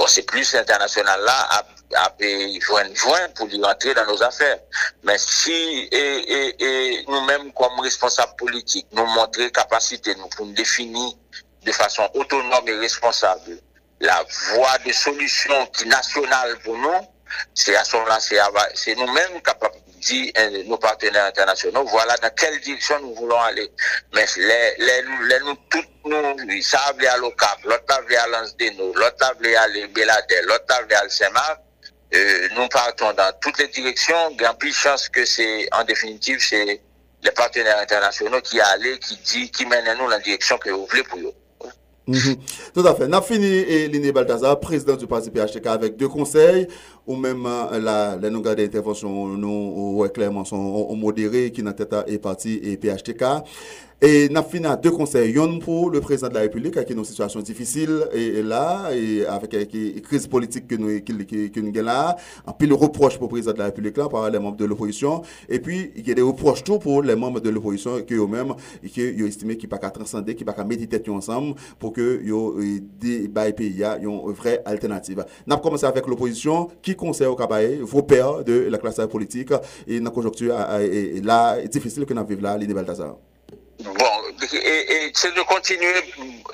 bon, 0.00 0.06
c'est 0.06 0.22
plus 0.22 0.54
l'international 0.54 1.20
là 1.20 1.48
à, 1.50 1.64
à 2.04 2.12
joindre 2.60 3.34
pour 3.34 3.46
lui 3.46 3.62
rentrer 3.62 3.92
dans 3.92 4.06
nos 4.06 4.22
affaires. 4.22 4.58
Mais 5.04 5.18
si 5.18 5.52
et, 5.92 5.96
et, 5.96 6.64
et 6.64 7.04
nous-mêmes, 7.06 7.52
comme 7.52 7.78
responsables 7.80 8.34
politiques, 8.36 8.86
nous 8.92 9.04
montrer 9.04 9.50
capacité, 9.52 10.14
nous 10.16 10.28
pour 10.28 10.46
nous 10.46 10.54
définir 10.54 11.12
de 11.64 11.72
façon 11.72 12.08
autonome 12.14 12.66
et 12.66 12.78
responsable 12.78 13.58
la 14.00 14.24
voie 14.54 14.78
de 14.86 14.92
solution 14.92 15.66
qui 15.66 15.86
nationale 15.86 16.58
pour 16.64 16.78
nous, 16.78 17.00
C'est 17.54 17.76
à 17.76 17.84
son 17.84 18.04
là, 18.04 18.18
c'est 18.20 18.94
nous-mêmes 18.94 19.40
capables 19.42 19.74
de 19.74 20.00
dire 20.00 20.32
hein, 20.36 20.50
nos 20.66 20.78
partenaires 20.78 21.26
internationaux, 21.26 21.84
voilà 21.84 22.16
dans 22.16 22.30
quelle 22.30 22.60
direction 22.60 22.96
nous 23.00 23.14
voulons 23.14 23.40
aller. 23.40 23.70
Mais 24.14 24.26
les, 24.36 24.74
les, 24.78 25.02
les 25.28 25.40
nous, 25.40 25.56
toutes 25.70 25.88
nous, 26.04 26.62
ça 26.62 26.78
a 26.78 26.92
voulu 26.92 27.06
à 27.06 27.16
l'OCAP, 27.16 27.64
l'autre 27.64 27.84
a 27.88 28.00
voulu 28.02 28.16
à 28.16 28.26
l'Ansdeno, 28.28 28.94
l'autre 28.94 29.24
a 29.28 29.32
voulu 29.34 29.54
à 29.54 29.66
Béladel, 29.68 30.44
l'autre 30.46 30.64
a 30.68 30.82
voulu 30.82 30.94
à 30.94 31.08
Saint-Marc. 31.08 31.60
Euh, 32.12 32.48
nous 32.56 32.66
partons 32.68 33.12
dans 33.12 33.32
toutes 33.40 33.58
les 33.58 33.68
directions, 33.68 34.30
il 34.32 34.42
y 34.42 34.44
a 34.44 34.54
plus 34.54 34.70
de 34.70 34.74
chance 34.74 35.08
que 35.08 35.24
c'est, 35.24 35.68
en 35.72 35.84
définitive, 35.84 36.38
c'est 36.40 36.80
les 37.22 37.30
partenaires 37.30 37.78
internationaux 37.78 38.40
qui 38.40 38.60
allaient, 38.60 38.98
qui 38.98 39.16
dit, 39.18 39.50
qui 39.50 39.66
mènent 39.66 39.92
nous 39.92 40.04
dans 40.04 40.08
la 40.08 40.18
direction 40.18 40.58
que 40.58 40.70
vous 40.70 40.86
voulez 40.86 41.04
pour 41.04 41.18
eux. 41.18 41.34
Mm 42.06 42.14
-hmm. 42.14 42.36
Tout 42.74 42.86
à 42.86 42.94
fait. 42.96 43.04
On 43.08 43.12
a 43.12 43.22
fini 43.22 43.46
et 43.46 43.86
Liné 43.86 44.10
Baltazar, 44.10 44.58
président 44.58 44.96
du 44.96 45.06
parti 45.06 45.30
PHTK, 45.30 45.66
avec 45.66 45.96
deux 45.96 46.08
conseils. 46.08 46.66
Ou 47.06 47.16
même 47.16 47.44
euh, 47.46 47.78
la, 47.80 48.16
les 48.16 48.30
noms 48.30 48.40
d'intervention, 48.40 49.28
nous, 49.28 50.06
clairement, 50.14 50.44
sont 50.44 50.94
modérés, 50.96 51.50
qui 51.52 51.62
n'a 51.62 51.72
tête 51.72 51.94
et 52.06 52.18
parti 52.18 52.60
et 52.62 52.76
PHTK. 52.76 53.24
E 54.02 54.30
nap 54.32 54.46
fina 54.48 54.70
de 54.80 54.88
konsey 54.96 55.34
yon 55.36 55.58
pou 55.60 55.90
le 55.92 56.00
prezident 56.00 56.32
de 56.32 56.38
la 56.38 56.46
republik 56.46 56.78
akè 56.80 56.94
nou 56.96 57.04
situasyon 57.04 57.44
difisil 57.44 57.90
e, 58.16 58.22
e 58.40 58.44
la, 58.48 58.88
e 58.96 59.26
avèk 59.28 59.58
e 59.60 60.00
kriz 60.06 60.24
politik 60.32 60.64
ke 60.70 60.78
nou 60.80 60.94
gen 61.04 61.84
la, 61.84 62.14
anpil 62.48 62.72
reproche 62.80 63.20
pou 63.20 63.28
prezident 63.28 63.58
de 63.58 63.60
la 63.60 63.68
republik 63.68 64.00
la 64.00 64.06
par 64.08 64.30
lè 64.32 64.40
membe 64.40 64.56
de 64.56 64.70
l'oposisyon, 64.70 65.20
e 65.44 65.60
pi 65.60 65.82
yè 66.00 66.16
de 66.16 66.24
reproche 66.24 66.64
tou 66.64 66.80
pou 66.80 67.04
lè 67.04 67.12
membe 67.12 67.44
de 67.44 67.52
l'oposisyon 67.52 68.08
ki 68.08 68.16
yo 68.16 68.24
mèm, 68.32 68.56
ki 68.88 69.10
yo 69.20 69.28
estime 69.28 69.60
ki 69.60 69.68
pa 69.68 69.76
ka 69.84 69.92
transcende, 69.92 70.32
ki 70.32 70.48
pa 70.48 70.56
ka 70.56 70.64
medite 70.64 71.04
yon 71.04 71.20
ansam 71.20 71.52
pou 71.76 71.92
ke 71.92 72.08
yo 72.24 72.54
bay 73.36 73.52
peyi 73.52 73.82
ya 73.84 73.98
yon 74.00 74.32
vre 74.32 74.62
alternatif. 74.64 75.26
Nap 75.44 75.60
komanse 75.60 75.84
avèk 75.84 76.08
l'oposisyon, 76.08 76.70
ki 76.80 76.96
konsey 76.96 77.28
ou 77.28 77.36
kabaye, 77.36 77.82
vò 77.84 78.00
per 78.00 78.46
de 78.48 78.62
la 78.72 78.80
klasay 78.80 79.12
politik, 79.12 79.52
e 79.84 80.00
nan 80.00 80.16
konjoktu 80.16 80.48
la 81.20 81.42
difisil 81.68 82.08
ke 82.08 82.16
nan 82.16 82.24
vive 82.24 82.48
la, 82.48 82.56
li 82.56 82.70
de 82.70 82.80
Baltazar. 82.80 83.18
Bon, 83.80 84.22
et, 84.52 85.10
c'est 85.14 85.34
de 85.34 85.42
continuer 85.42 85.94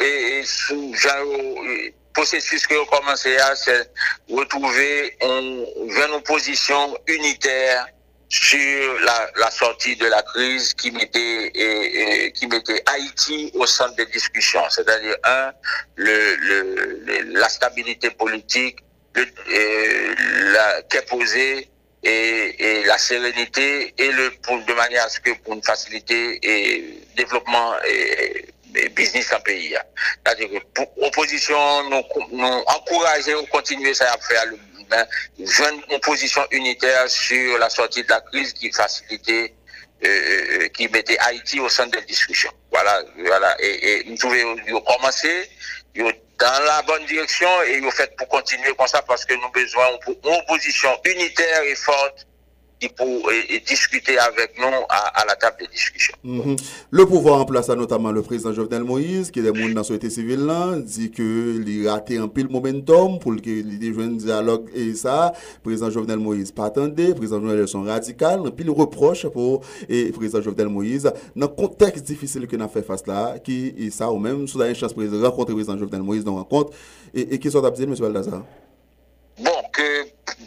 et, 0.01 0.43
sous 0.45 0.93
le 0.93 1.93
processus 2.15 2.67
que 2.67 2.75
vous 2.75 2.87
commencez 2.87 3.37
à, 3.39 3.57
c'est 3.57 3.91
retrouver 4.31 5.17
une, 5.23 5.67
une 5.81 6.23
position 6.23 6.97
unitaire 7.09 7.87
sur 8.29 9.01
la, 9.01 9.51
sortie 9.51 9.97
de 9.97 10.07
la 10.07 10.23
crise 10.23 10.73
qui 10.75 10.91
mettait, 10.91 12.33
qui 12.35 12.47
mettait 12.47 12.83
Haïti 12.87 13.51
au 13.55 13.67
centre 13.67 13.97
des 13.97 14.07
discussions. 14.07 14.63
C'est-à-dire, 14.71 15.17
un, 15.25 15.53
le, 15.97 17.33
la 17.39 17.49
stabilité 17.49 18.11
politique 18.11 18.79
la, 19.15 20.83
qui 20.83 20.97
est 20.97 21.09
posée 21.09 21.71
et, 22.03 22.55
et, 22.59 22.85
la 22.85 22.99
sérénité 22.99 23.95
et 23.99 24.13
le 24.13 24.31
pour, 24.43 24.59
de 24.65 24.73
manière 24.75 25.05
à 25.05 25.09
ce 25.09 25.21
que 25.21 25.31
pour 25.43 25.55
une 25.55 25.63
facilité 25.63 26.39
et 26.43 26.99
développement 27.17 27.75
et, 27.89 28.47
business 28.95 29.33
en 29.33 29.41
pays. 29.41 29.75
C'est-à-dire 30.25 30.51
que 30.51 30.65
pour 30.75 31.03
opposition, 31.03 31.57
nous, 31.89 32.03
nous 32.33 32.45
encourager 32.67 33.35
ou 33.35 33.47
continuer 33.47 33.95
ça 33.95 34.13
à 34.13 34.19
faire 34.19 34.45
le 34.47 34.59
ben, 34.89 35.05
une 35.39 36.01
position 36.01 36.43
unitaire 36.53 37.09
sur 37.09 37.59
la 37.59 37.69
sortie 37.69 38.05
de 38.05 38.09
la 38.09 38.21
crise 38.21 38.53
qui 38.53 38.71
facilitait 38.71 39.53
euh, 40.05 40.09
euh 40.09 40.69
qui 40.69 40.87
mettait 40.89 41.19
Haïti 41.19 41.59
au 41.59 41.69
centre 41.69 41.99
des 41.99 42.07
discussions. 42.07 42.53
Voilà, 42.71 43.03
voilà. 43.25 43.57
Et, 43.61 43.89
et 43.91 44.05
nous 44.05 44.17
pouvons 44.17 44.81
commencer 44.83 45.51
dans 46.39 46.65
la 46.65 46.83
bonne 46.83 47.05
direction 47.07 47.49
et 47.63 47.81
vous 47.81 47.91
faites 47.91 48.15
pour 48.17 48.29
continuer 48.29 48.75
comme 48.77 48.87
ça 48.87 49.03
parce 49.03 49.25
que 49.25 49.35
nous 49.35 49.45
avons 49.45 49.53
besoin 49.53 49.87
d'une 50.07 50.35
opposition 50.35 50.91
unitaire 51.05 51.63
et 51.63 51.75
forte 51.75 52.26
qui 52.81 52.89
pour 52.89 53.31
et, 53.33 53.55
et 53.55 53.61
discuter 53.61 54.19
avec 54.19 54.59
nous 54.59 54.67
à, 54.89 55.25
la 55.27 55.35
table 55.37 55.57
de 55.63 55.67
discussion. 55.71 56.15
Mm 56.23 56.41
-hmm. 56.41 56.57
Le 56.91 57.05
pouvoir 57.07 57.41
en 57.41 57.45
place, 57.47 57.69
notamment 57.69 58.13
le 58.13 58.23
président 58.23 58.53
Jovenel 58.53 58.85
Moïse, 58.85 59.31
qui 59.31 59.39
est 59.41 59.43
membre 59.43 59.71
de 59.71 59.75
la 59.75 59.85
société 59.85 60.11
civile, 60.11 60.45
là, 60.51 60.61
dit 60.95 61.11
qu'il 61.11 61.89
a 61.89 61.93
raté 61.95 62.19
un 62.19 62.29
pile 62.29 62.49
momentum 62.57 63.19
pour 63.23 63.35
qu'il 63.45 63.83
y 63.83 63.87
ait 63.89 64.03
un 64.07 64.15
dialogue 64.27 64.67
et 64.75 64.95
ça. 64.95 65.33
président 65.67 65.91
Jovenel 65.97 66.19
Moïse 66.19 66.51
pas 66.59 66.67
attendu, 66.67 67.07
président 67.15 67.41
Jovenel 67.41 67.69
son 67.69 67.83
radical, 67.83 68.37
un 68.45 68.51
pile 68.59 68.71
reproche 68.83 69.27
pour 69.37 69.53
et 69.89 70.13
président 70.19 70.43
Jovenel 70.47 70.69
Moïse. 70.77 71.05
Dans 71.41 71.49
le 71.53 71.55
contexte 71.63 72.05
difficile 72.13 72.45
que 72.51 72.57
nous 72.57 72.69
fait 72.69 72.87
face 72.91 73.07
là, 73.07 73.39
qui 73.45 73.59
est 73.85 73.91
ça, 73.99 74.07
ou 74.15 74.19
même 74.27 74.47
sous 74.51 74.59
la 74.59 74.73
chance 74.75 74.93
président 74.93 75.21
rencontrer 75.31 75.55
président 75.59 75.79
Jovenel 75.83 76.03
Moïse 76.09 76.25
dans 76.25 76.37
rencontre, 76.43 76.71
et, 77.15 77.35
et 77.35 77.39
qui 77.41 77.49
sont 77.51 77.65
absents, 77.65 77.85
M. 77.85 77.95
Baldazar? 78.05 78.43
Bon, 79.45 79.51
que 79.73 79.89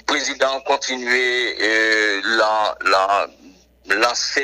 président 0.05 0.59
continue 0.61 1.55
euh, 1.61 2.21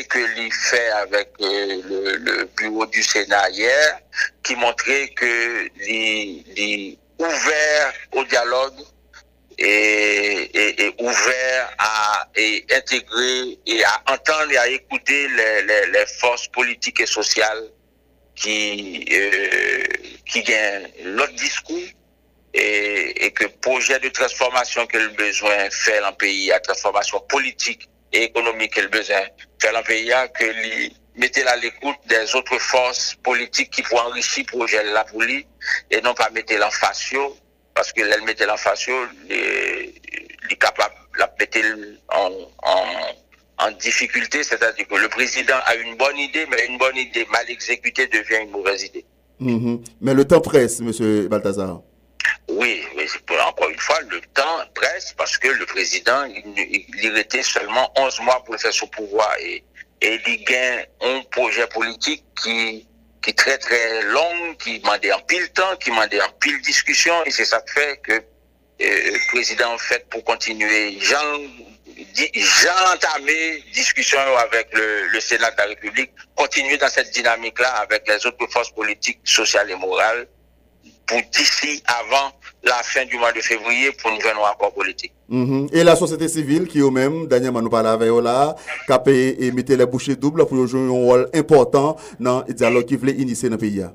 que 0.09 0.19
l'il 0.35 0.51
fait 0.51 0.89
avec 0.91 1.29
euh, 1.41 2.17
le, 2.19 2.45
bureau 2.57 2.85
du 2.87 3.03
Sénat 3.03 3.49
hier, 3.49 3.99
qui 4.43 4.55
montrait 4.55 5.09
que 5.09 5.69
est 5.79 6.97
ouvert 7.19 7.93
au 8.13 8.23
dialogue 8.25 8.73
et, 9.57 10.93
ouvert 10.99 11.73
à 11.77 12.27
intégrer 12.71 13.59
et 13.65 13.83
à 13.83 14.03
entendre 14.11 14.51
et 14.51 14.57
à 14.57 14.67
écouter 14.67 15.27
les, 15.27 16.05
forces 16.19 16.47
politiques 16.47 16.99
et 17.01 17.05
sociales 17.05 17.69
qui, 18.35 19.05
euh, 19.11 19.83
gagnent 20.35 20.89
discours 22.56 23.26
et, 23.26 23.32
que 23.32 23.45
projet 23.62 23.99
de 23.99 24.10
transformation 24.10 24.86
que 24.88 24.97
le 24.97 25.10
besoin 25.10 25.70
faire 25.72 26.01
dans 26.01 26.14
pays, 26.14 26.47
la 26.47 26.60
transformation 26.60 27.20
politique 27.28 27.89
et 28.14 28.24
économique 28.24 28.74
que 28.74 28.82
le 28.82 28.88
besoin 28.88 29.22
faire 29.60 29.74
dans 29.74 29.84
pays, 29.84 30.12
que 30.39 30.45
lui 30.45 30.95
mettez 31.16 31.45
à 31.47 31.56
l'écoute 31.56 31.95
des 32.08 32.36
autres 32.36 32.60
forces 32.60 33.16
politiques 33.24 33.72
qui 33.72 33.82
vont 33.84 33.99
enrichir 33.99 34.45
le 34.51 34.58
projet 34.58 34.84
là 34.84 35.06
pour 35.06 35.22
lui 35.22 35.45
et 35.91 36.01
non 36.01 36.14
pas 36.14 36.30
mettre 36.32 36.53
en 36.64 36.72
fascio 36.72 37.36
parce 37.74 37.91
que 37.91 38.01
elle 38.01 38.24
mettait 38.24 38.49
en 38.49 38.58
fascio, 38.58 38.93
est 39.30 40.56
capable 40.60 40.95
la 41.18 41.34
mettre 41.39 41.60
en, 42.14 42.32
en, 42.64 43.72
difficulté, 43.80 44.43
c'est-à-dire 44.43 44.88
que 44.88 44.95
le 44.95 45.10
président 45.10 45.56
a 45.66 45.76
une 45.76 45.95
bonne 45.95 46.18
idée, 46.18 46.45
mais 46.49 46.66
une 46.68 46.78
bonne 46.78 46.95
idée 46.95 47.26
mal 47.32 47.49
exécutée 47.49 48.08
devient 48.08 48.43
une 48.43 48.51
mauvaise 48.51 48.84
idée. 48.84 49.06
Mm-hmm. 49.41 49.80
Mais 50.01 50.14
le 50.14 50.26
temps 50.26 50.39
presse, 50.39 50.80
Monsieur 50.82 51.28
Balthazar. 51.28 51.82
Oui, 52.47 52.84
mais 52.95 53.05
encore 53.41 53.69
une 53.69 53.80
fois, 53.80 53.99
le 54.09 54.21
temps 54.34 54.59
presse 54.73 55.13
parce 55.17 55.38
que 55.38 55.47
le 55.47 55.65
président, 55.65 56.26
il, 56.26 56.86
il 57.03 57.17
était 57.17 57.43
seulement 57.43 57.91
11 57.97 58.19
mois 58.21 58.43
pour 58.43 58.57
faire 58.57 58.73
son 58.73 58.88
pouvoir 58.88 59.36
et, 59.39 59.63
et 60.01 60.21
il 60.28 60.43
gagne 60.43 60.86
un 61.01 61.21
projet 61.32 61.67
politique 61.67 62.23
qui, 62.41 62.88
qui 63.21 63.30
est 63.32 63.38
très 63.38 63.57
très 63.57 64.03
long, 64.03 64.55
qui 64.59 64.80
demandait 64.80 65.11
en 65.11 65.19
pile 65.21 65.49
temps, 65.49 65.76
qui 65.78 65.89
demandait 65.89 66.21
en 66.21 66.30
pile 66.39 66.61
discussion 66.61 67.23
et 67.26 67.32
c'est 67.32 67.45
ça 67.45 67.61
qui 67.61 67.73
fait 67.73 67.99
que 68.03 68.13
euh, 68.13 68.21
le 68.80 69.32
président, 69.32 69.73
en 69.73 69.78
fait, 69.78 70.07
pour 70.09 70.23
continuer, 70.23 70.99
Jean, 70.99 71.39
Jean 72.36 72.93
entamé 72.93 73.63
discussion 73.73 74.19
avec 74.38 74.67
le, 74.73 75.07
le 75.07 75.19
Sénat 75.19 75.51
de 75.51 75.57
la 75.57 75.65
République, 75.65 76.11
continue 76.36 76.78
dans 76.78 76.89
cette 76.89 77.11
dynamique-là 77.11 77.69
avec 77.76 78.07
les 78.07 78.26
autres 78.26 78.47
forces 78.47 78.71
politiques, 78.71 79.19
sociales 79.23 79.71
et 79.71 79.76
morales 79.76 80.28
pour 81.08 81.22
d'ici 81.32 81.82
avant 81.86 82.32
la 82.64 82.82
fin 82.84 83.06
du 83.06 83.18
mois 83.18 83.32
de 83.32 83.41
février 83.41 83.91
pour 83.93 84.12
nous 84.12 84.22
joindre 84.22 84.45
un 84.45 84.51
accord 84.51 84.74
politique. 84.74 85.14
Mm 85.30 85.45
-hmm. 85.45 85.76
Et 85.78 85.84
la 85.84 85.95
société 85.95 86.28
civile 86.28 86.68
qui 86.68 86.80
eux-mêmes, 86.80 87.28
dernièrement 87.28 87.62
nous 87.62 87.70
parlons 87.70 87.89
avec 87.97 88.10
eux 88.10 88.22
là, 88.22 88.56
qui 88.86 88.91
a 88.93 88.99
payé 88.99 89.28
et 89.43 89.51
mettait 89.51 89.78
les 89.82 89.86
bouchées 89.86 90.16
doubles 90.24 90.45
pour 90.47 90.68
jouer 90.68 90.82
un 90.82 90.89
rôle 91.08 91.30
important 91.34 91.89
dans 92.20 92.39
le 92.47 92.53
dialogue 92.53 92.86
qui 92.89 92.95
voulait 92.95 93.18
initier 93.26 93.49
dans 93.49 93.56
le 93.56 93.62
pays. 93.66 93.86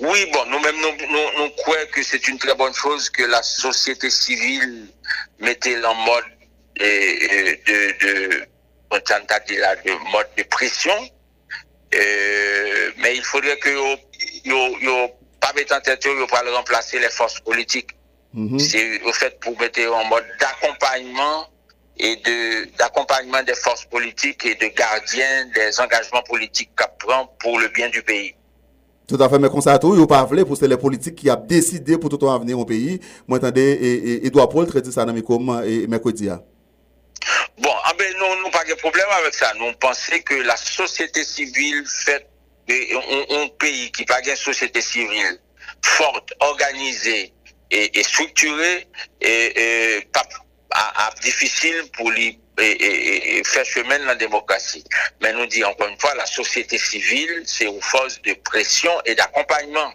Oui, 0.00 0.20
bon, 0.32 0.44
nous-mêmes, 0.52 0.76
nous, 0.84 0.94
nous, 1.14 1.28
nous, 1.38 1.50
croyons 1.60 1.86
que 1.94 2.02
c'est 2.02 2.24
une 2.28 2.38
très 2.38 2.54
bonne 2.54 2.74
chose 2.74 3.08
que 3.16 3.22
la 3.36 3.42
société 3.42 4.10
civile 4.10 4.88
mettait 5.46 5.82
en 5.84 5.94
mode 6.08 6.24
de, 6.80 6.92
de, 7.68 7.78
de, 8.02 8.14
de 8.90 9.92
mode 10.12 10.30
de 10.36 10.42
pression. 10.56 10.98
Euh, 11.94 12.90
mais 13.00 13.16
il 13.16 13.22
faudrait 13.22 13.58
que 13.58 13.68
yo, 13.68 13.96
yo, 14.44 14.78
yo 14.80 15.10
pa 15.42 15.50
en 15.76 15.80
tête, 15.80 16.04
yo, 16.06 16.14
yo 16.18 16.26
pral 16.30 16.48
remplase 16.54 17.00
le 17.02 17.10
fos 17.10 17.40
politik. 17.44 17.96
Mm 18.32 18.48
-hmm. 18.48 18.58
Se 18.58 18.78
yo 19.04 19.12
fet 19.12 19.40
pou 19.40 19.56
mette 19.60 19.82
yo 19.82 19.94
an 19.94 20.06
mod 20.08 20.24
et 21.98 22.16
de 22.16 22.76
d'accompagnement 22.78 23.42
des 23.42 23.54
forces 23.54 23.84
politiques 23.84 24.46
et 24.46 24.54
de 24.54 24.68
gardien 24.74 25.46
des 25.54 25.78
engagements 25.80 26.22
politiques 26.22 26.70
qu'elle 26.76 26.96
prend 26.98 27.26
pour 27.38 27.60
le 27.60 27.68
bien 27.68 27.88
du 27.90 28.02
pays. 28.02 28.34
Tout 29.06 29.22
à 29.22 29.28
fait, 29.28 29.38
mais 29.38 29.50
comme 29.50 29.60
ça, 29.60 29.78
tout, 29.78 29.94
il 29.94 30.06
pas 30.06 30.24
parlé 30.24 30.44
pour 30.44 30.56
c'est 30.56 30.68
les 30.68 30.76
politiques 30.76 31.16
qui 31.16 31.28
a 31.28 31.36
décidé 31.36 31.98
pour 31.98 32.08
tout 32.08 32.28
avenir 32.28 32.58
au 32.58 32.64
pays. 32.64 32.98
Moi, 33.26 33.38
attendez, 33.38 34.20
Edouard 34.24 34.48
Paul 34.48 34.66
traite 34.66 34.90
ça 34.90 35.04
dans 35.04 35.12
mes 35.12 35.22
comment 35.22 35.60
et 35.60 35.86
mercredi. 35.86 36.28
Bon, 37.58 37.74
ah 37.84 37.92
ben, 37.98 38.06
nous, 38.18 38.42
nous 38.42 38.50
pas 38.50 38.64
de 38.64 38.74
problème 38.74 39.06
avec 39.20 39.34
ça. 39.34 39.52
Nous 39.58 39.72
pensons 39.78 40.18
que 40.24 40.34
la 40.34 40.56
société 40.56 41.24
civile 41.24 41.84
fait 41.86 42.26
un, 43.30 43.48
pays 43.58 43.90
qui 43.92 44.04
pas 44.04 44.20
une 44.20 44.36
société 44.36 44.80
civile 44.80 45.38
forte, 45.82 46.32
organisée 46.40 47.32
et, 47.70 48.02
structurée 48.02 48.86
et, 49.20 50.06
difficile 51.22 51.84
pour 51.92 52.12
faire 53.44 53.64
chemin 53.64 53.98
dans 53.98 54.06
la 54.06 54.14
démocratie. 54.14 54.84
Mais 55.20 55.32
nous 55.32 55.46
dit 55.46 55.64
encore 55.64 55.88
une 55.88 55.98
fois, 55.98 56.14
la 56.14 56.26
société 56.26 56.78
civile, 56.78 57.42
c'est 57.46 57.66
une 57.66 57.82
force 57.82 58.20
de 58.22 58.34
pression 58.34 58.92
et 59.04 59.14
d'accompagnement. 59.14 59.92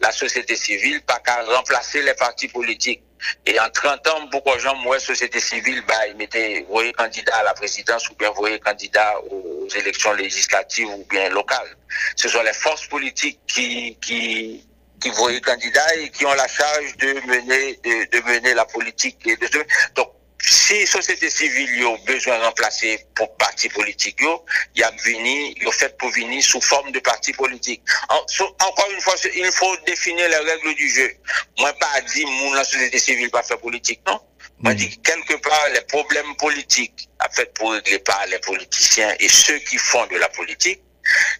La 0.00 0.12
société 0.12 0.56
civile, 0.56 1.00
pas 1.02 1.20
qu'à 1.20 1.42
remplacer 1.44 2.02
les 2.02 2.14
partis 2.14 2.48
politiques. 2.48 3.02
Et 3.46 3.58
en 3.60 3.68
30 3.70 4.06
ans, 4.08 4.26
de 4.26 4.58
gens, 4.58 4.76
moi, 4.76 4.98
société 4.98 5.40
civile, 5.40 5.82
bah, 5.86 6.06
ils 6.08 6.16
mettaient, 6.16 6.66
voyez, 6.68 6.92
candidat 6.92 7.36
à 7.36 7.44
la 7.44 7.54
présidence 7.54 8.08
ou 8.10 8.14
bien 8.14 8.30
voyez, 8.30 8.58
candidat 8.58 9.14
aux 9.30 9.68
élections 9.76 10.12
législatives 10.12 10.88
ou 10.88 11.06
bien 11.08 11.28
locales. 11.30 11.76
Ce 12.16 12.28
sont 12.28 12.42
les 12.42 12.52
forces 12.52 12.86
politiques 12.86 13.40
qui, 13.46 13.96
qui, 14.00 14.66
qui 15.00 15.10
voyaient 15.10 15.40
candidat 15.40 15.96
et 15.96 16.10
qui 16.10 16.26
ont 16.26 16.34
la 16.34 16.48
charge 16.48 16.96
de 16.98 17.14
mener, 17.26 17.78
de, 17.82 18.18
de 18.18 18.24
mener 18.26 18.54
la 18.54 18.64
politique. 18.64 19.18
Et 19.26 19.36
de, 19.36 19.48
donc, 19.94 20.12
si 20.42 20.86
société 20.86 21.28
civile 21.30 21.84
a 21.84 21.96
besoin 22.06 22.38
de 22.38 22.44
remplacer 22.44 23.06
pour 23.14 23.36
parti 23.36 23.68
politique, 23.68 24.16
il 24.20 24.80
y 24.80 24.82
a 24.82 24.90
venu, 25.04 25.54
il 25.60 25.72
fait 25.72 25.96
pour 25.98 26.10
venir 26.10 26.42
sous 26.42 26.60
forme 26.60 26.92
de 26.92 27.00
parti 27.00 27.32
politique. 27.32 27.82
encore 28.08 28.90
une 28.92 29.00
fois, 29.00 29.14
il 29.34 29.52
faut 29.52 29.76
définir 29.86 30.28
les 30.28 30.36
règles 30.36 30.74
du 30.74 30.88
jeu. 30.88 31.10
Moi, 31.58 31.72
pas 31.74 32.00
dit, 32.14 32.24
mon 32.24 32.52
la 32.54 32.64
société 32.64 32.98
civile 32.98 33.30
pas 33.30 33.42
faire 33.42 33.58
politique, 33.58 34.00
non? 34.06 34.20
Moi, 34.60 34.74
dit 34.74 35.00
quelque 35.02 35.34
part, 35.34 35.68
les 35.72 35.80
problèmes 35.82 36.36
politiques, 36.36 37.08
à 37.18 37.28
fait 37.30 37.52
pour 37.54 37.72
régler 37.72 37.98
par 37.98 38.26
les 38.26 38.38
politiciens 38.38 39.14
et 39.18 39.28
ceux 39.28 39.58
qui 39.58 39.78
font 39.78 40.06
de 40.06 40.16
la 40.16 40.28
politique, 40.28 40.82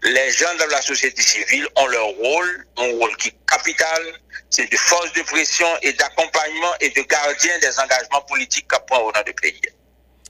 les 0.02 0.30
gens 0.32 0.54
de 0.58 0.70
la 0.70 0.82
société 0.82 1.22
civile 1.22 1.66
ont 1.76 1.86
leur 1.86 2.06
rôle, 2.06 2.66
un 2.78 2.90
rôle 2.98 3.16
qui 3.16 3.28
est 3.28 3.36
capital, 3.46 4.02
c'est 4.50 4.70
de 4.70 4.76
force 4.76 5.12
de 5.12 5.22
pression 5.22 5.66
et 5.82 5.92
d'accompagnement 5.92 6.74
et 6.80 6.90
de 6.90 7.02
gardien 7.02 7.58
des 7.60 7.78
engagements 7.78 8.22
politiques 8.28 8.66
qu'a 8.68 8.80
point 8.80 8.98
au 8.98 9.12
nom 9.12 9.22
du 9.24 9.32
pays. 9.34 9.60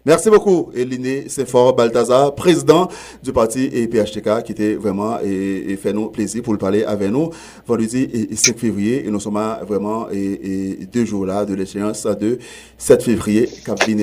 Merci 0.06 0.30
beaucoup, 0.30 0.72
Eline 0.74 1.28
Sefor 1.28 1.74
Balthazar, 1.76 2.34
président 2.34 2.88
du 3.22 3.34
parti 3.34 3.68
PHTK, 3.68 4.42
qui 4.44 4.52
était 4.52 4.72
vraiment 4.72 5.20
et, 5.20 5.76
fait 5.76 5.92
nous 5.92 6.08
plaisir 6.08 6.42
pour 6.42 6.54
le 6.54 6.58
parler 6.58 6.84
avec 6.84 7.10
nous 7.10 7.28
vendredi 7.66 8.08
et 8.30 8.34
5 8.34 8.56
février. 8.56 9.06
Et 9.06 9.10
nous 9.10 9.20
sommes 9.20 9.38
vraiment 9.68 10.08
et, 10.10 10.86
deux 10.90 11.04
jours 11.04 11.26
là 11.26 11.44
de 11.44 11.52
l'échéance 11.52 12.06
de 12.06 12.38
7 12.80 13.02
février 13.02 13.46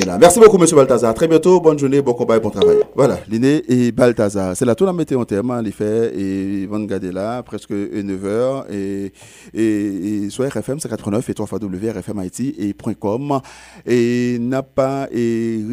là. 0.06 0.20
Merci 0.20 0.40
beaucoup, 0.40 0.60
monsieur 0.60 0.76
Balthazar. 0.76 1.12
très 1.16 1.28
bientôt. 1.28 1.60
Bonne 1.60 1.80
journée, 1.80 2.00
bon 2.00 2.14
combat 2.14 2.38
et 2.38 2.40
bon 2.40 2.52
travail. 2.52 2.78
Voilà, 2.96 3.20
Liné 3.28 3.64
et 3.68 3.92
Balthazar. 3.92 4.56
C'est 4.56 4.66
la 4.66 4.76
tour 4.76 4.86
la 4.86 4.94
météo 4.94 5.20
en 5.20 5.26
terme, 5.26 5.50
hein, 5.50 5.64
l'effet 5.64 6.14
et 6.16 6.68
Van 6.68 6.86
là, 7.12 7.42
presque 7.42 7.72
9h 7.72 8.72
et, 8.72 9.12
et, 9.56 10.30
sur 10.30 10.46
RFM 10.48 10.80
89 10.80 11.28
et 11.28 11.34
3 11.34 11.48
fois 11.48 11.60
WRFM 11.60 12.20
Haïti 12.20 12.56
et 12.60 12.76
.com 12.94 13.40
et 13.88 14.38
n'a 14.40 14.62
pas 14.62 15.08
et 15.12 15.64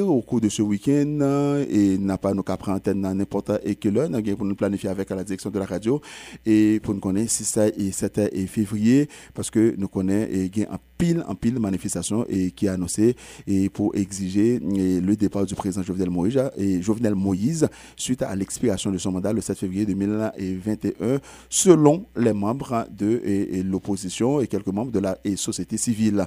au 0.00 0.22
cours 0.22 0.40
de 0.40 0.48
ce 0.48 0.62
week-end 0.62 1.64
et 1.68 1.98
n'a 1.98 2.16
pas 2.16 2.32
nous 2.32 2.44
prendre 2.44 2.76
antenne 2.76 3.00
n'importe 3.00 3.50
quelle 3.80 3.98
heure 3.98 4.08
pour 4.36 4.46
nous 4.46 4.54
planifier 4.54 4.88
avec 4.88 5.10
la 5.10 5.24
direction 5.24 5.50
de 5.50 5.58
la 5.58 5.66
radio 5.66 6.00
et 6.46 6.80
pour 6.80 6.94
nous 6.94 7.00
connaître 7.00 7.32
si 7.32 7.44
ça 7.44 7.66
et 7.66 7.90
7 7.90 8.30
et 8.32 8.46
février 8.46 9.08
parce 9.34 9.50
que 9.50 9.74
nous 9.76 9.88
connaissons 9.88 10.28
et 10.32 10.66
un 10.70 10.78
pile 11.02 11.24
en 11.26 11.34
pile 11.34 11.58
manifestation 11.58 12.24
et 12.28 12.52
qui 12.52 12.68
a 12.68 12.74
annoncé 12.74 13.16
et 13.48 13.68
pour 13.68 13.92
exiger 13.96 14.60
le 14.60 15.16
départ 15.16 15.44
du 15.44 15.56
président 15.56 15.82
Jovenel 15.82 16.10
Moïse 16.10 16.40
et 16.56 16.80
Jovenel 16.80 17.16
Moïse 17.16 17.66
suite 17.96 18.22
à 18.22 18.36
l'expiration 18.36 18.92
de 18.92 18.98
son 18.98 19.10
mandat 19.10 19.32
le 19.32 19.40
7 19.40 19.58
février 19.58 19.84
2021 19.84 21.18
selon 21.50 22.06
les 22.16 22.32
membres 22.32 22.86
de 22.96 23.20
l'opposition 23.64 24.40
et 24.40 24.46
quelques 24.46 24.68
membres 24.68 24.92
de 24.92 25.00
la 25.00 25.18
société 25.34 25.76
civile. 25.76 26.24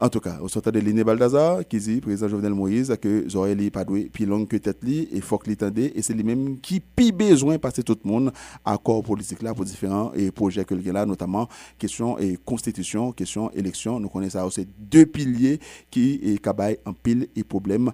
En 0.00 0.08
tout 0.08 0.18
cas, 0.18 0.38
au 0.40 0.48
sortant 0.48 0.72
de 0.72 0.80
Liné 0.80 1.04
Baldazar 1.04 1.60
qui 1.68 1.78
dit 1.78 2.00
président 2.00 2.26
Jovenel 2.26 2.52
Moïse 2.52 2.96
que 3.00 3.28
Zoreli 3.28 3.70
pas 3.70 3.84
doué 3.84 4.10
plus 4.12 4.26
long 4.26 4.44
que 4.44 4.56
tête 4.56 4.78
et 4.88 5.20
faut 5.20 5.38
qu'il 5.38 5.56
et 5.76 6.02
c'est 6.02 6.14
lui-même 6.14 6.58
qui 6.58 6.80
pi 6.80 7.12
besoin 7.12 7.58
passer 7.58 7.84
tout 7.84 7.96
le 8.04 8.10
monde 8.10 8.32
accord 8.64 9.04
politique 9.04 9.42
là 9.42 9.54
pour 9.54 9.64
différents 9.64 10.10
et 10.14 10.32
projets 10.32 10.64
que 10.64 10.74
là 10.74 11.06
notamment 11.06 11.48
question 11.78 12.18
et 12.18 12.36
constitution, 12.44 13.12
question 13.12 13.52
élection. 13.52 14.00
Connaissons 14.16 14.38
ça 14.38 14.46
c'est 14.50 14.68
deux 14.78 15.06
piliers 15.06 15.58
qui 15.90 16.20
est 16.22 16.38
cabaye 16.42 16.78
en 16.84 16.92
pile 16.92 17.28
et 17.36 17.44
problème 17.44 17.90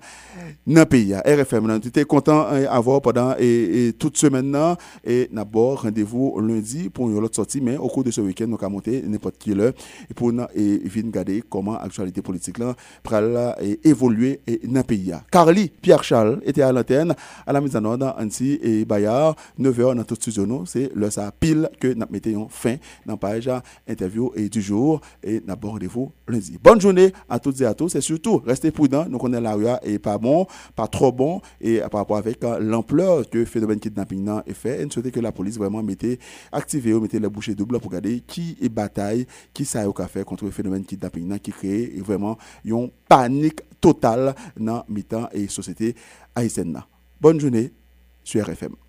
dans 0.66 0.80
le 0.80 0.86
pays. 0.86 1.14
RFM, 1.14 1.66
nous 1.66 1.76
étions 1.76 2.04
content 2.04 2.50
d'avoir 2.52 3.00
pendant 3.02 3.34
et, 3.38 3.92
toute 3.98 4.16
semaine 4.16 4.56
et 5.04 5.28
d'abord 5.32 5.82
rendez-vous 5.82 6.38
lundi 6.40 6.88
pour 6.90 7.08
une 7.08 7.18
autre 7.18 7.36
sortie 7.36 7.60
mais 7.60 7.76
au 7.76 7.88
cours 7.88 8.04
de 8.04 8.10
ce 8.10 8.20
week-end 8.20 8.46
nous 8.48 8.58
allons 8.60 8.70
monter 8.70 9.02
n'importe 9.02 9.36
quelle 9.38 9.60
heure 9.60 9.72
et 10.10 10.14
pour 10.14 10.30
et 10.54 10.78
venir 10.78 11.06
regarder 11.06 11.42
comment 11.48 11.74
l'actualité 11.74 12.22
politique 12.22 12.58
là 12.58 12.74
et 13.60 13.80
évoluer 13.88 14.40
et 14.46 14.60
pays. 14.86 15.12
Carly 15.30 15.68
Pierre 15.68 16.04
Charles 16.04 16.40
était 16.44 16.62
à 16.62 16.72
l'antenne 16.72 17.14
à 17.46 17.52
la 17.52 17.60
ordre 17.60 18.14
Anti 18.18 18.58
et 18.62 18.84
Bayard 18.84 19.36
9h 19.60 19.96
dans 19.96 20.04
tout 20.04 20.14
studio 20.14 20.64
c'est 20.66 20.90
le 20.94 21.10
ça 21.10 21.30
pile 21.38 21.68
que 21.80 21.88
nous 21.88 22.06
mettons 22.10 22.48
fin 22.48 22.76
dans 23.06 23.16
page 23.16 23.48
interview 23.88 24.32
et 24.34 24.48
du 24.48 24.60
jour 24.62 25.00
et 25.22 25.40
n'abordez-vous 25.46 26.11
Bonne 26.62 26.80
journée 26.80 27.12
à 27.28 27.38
toutes 27.38 27.60
et 27.60 27.66
à 27.66 27.74
tous 27.74 27.94
et 27.94 28.00
surtout 28.00 28.38
restez 28.38 28.70
prudents, 28.70 29.06
nous 29.08 29.18
connaissons 29.18 29.42
la 29.58 29.80
et 29.84 29.98
pas 29.98 30.18
bon, 30.18 30.46
pas 30.74 30.86
trop 30.86 31.12
bon 31.12 31.40
et 31.60 31.80
par 31.90 32.00
rapport 32.00 32.16
avec 32.16 32.42
euh, 32.44 32.58
l'ampleur 32.60 33.28
que 33.28 33.38
le 33.38 33.44
phénomène 33.44 33.80
kidnapping 33.80 34.28
est 34.46 34.54
fait 34.54 34.80
et 34.80 34.84
nous 34.84 34.90
souhaitons 34.90 35.10
que 35.10 35.20
la 35.20 35.32
police 35.32 35.58
vraiment 35.58 35.82
mette 35.82 36.18
activé 36.50 36.94
mettez 36.98 37.18
les 37.18 37.28
bouchées 37.28 37.54
doubles 37.54 37.78
pour 37.80 37.90
regarder 37.90 38.20
qui 38.20 38.56
est 38.62 38.68
bataille, 38.68 39.26
qui 39.52 39.64
ça 39.64 39.82
a 39.82 40.06
fait 40.06 40.24
contre 40.24 40.44
le 40.44 40.50
phénomène 40.50 40.84
kidnapping 40.84 41.38
qui 41.38 41.50
crée 41.50 41.92
vraiment 41.98 42.38
une 42.64 42.90
panique 43.08 43.60
totale 43.80 44.34
dans 44.56 44.84
mi-temps 44.88 45.28
et 45.32 45.48
société 45.48 45.94
haïtienne. 46.34 46.80
Bonne 47.20 47.40
journée 47.40 47.72
sur 48.24 48.44
RFM. 48.46 48.82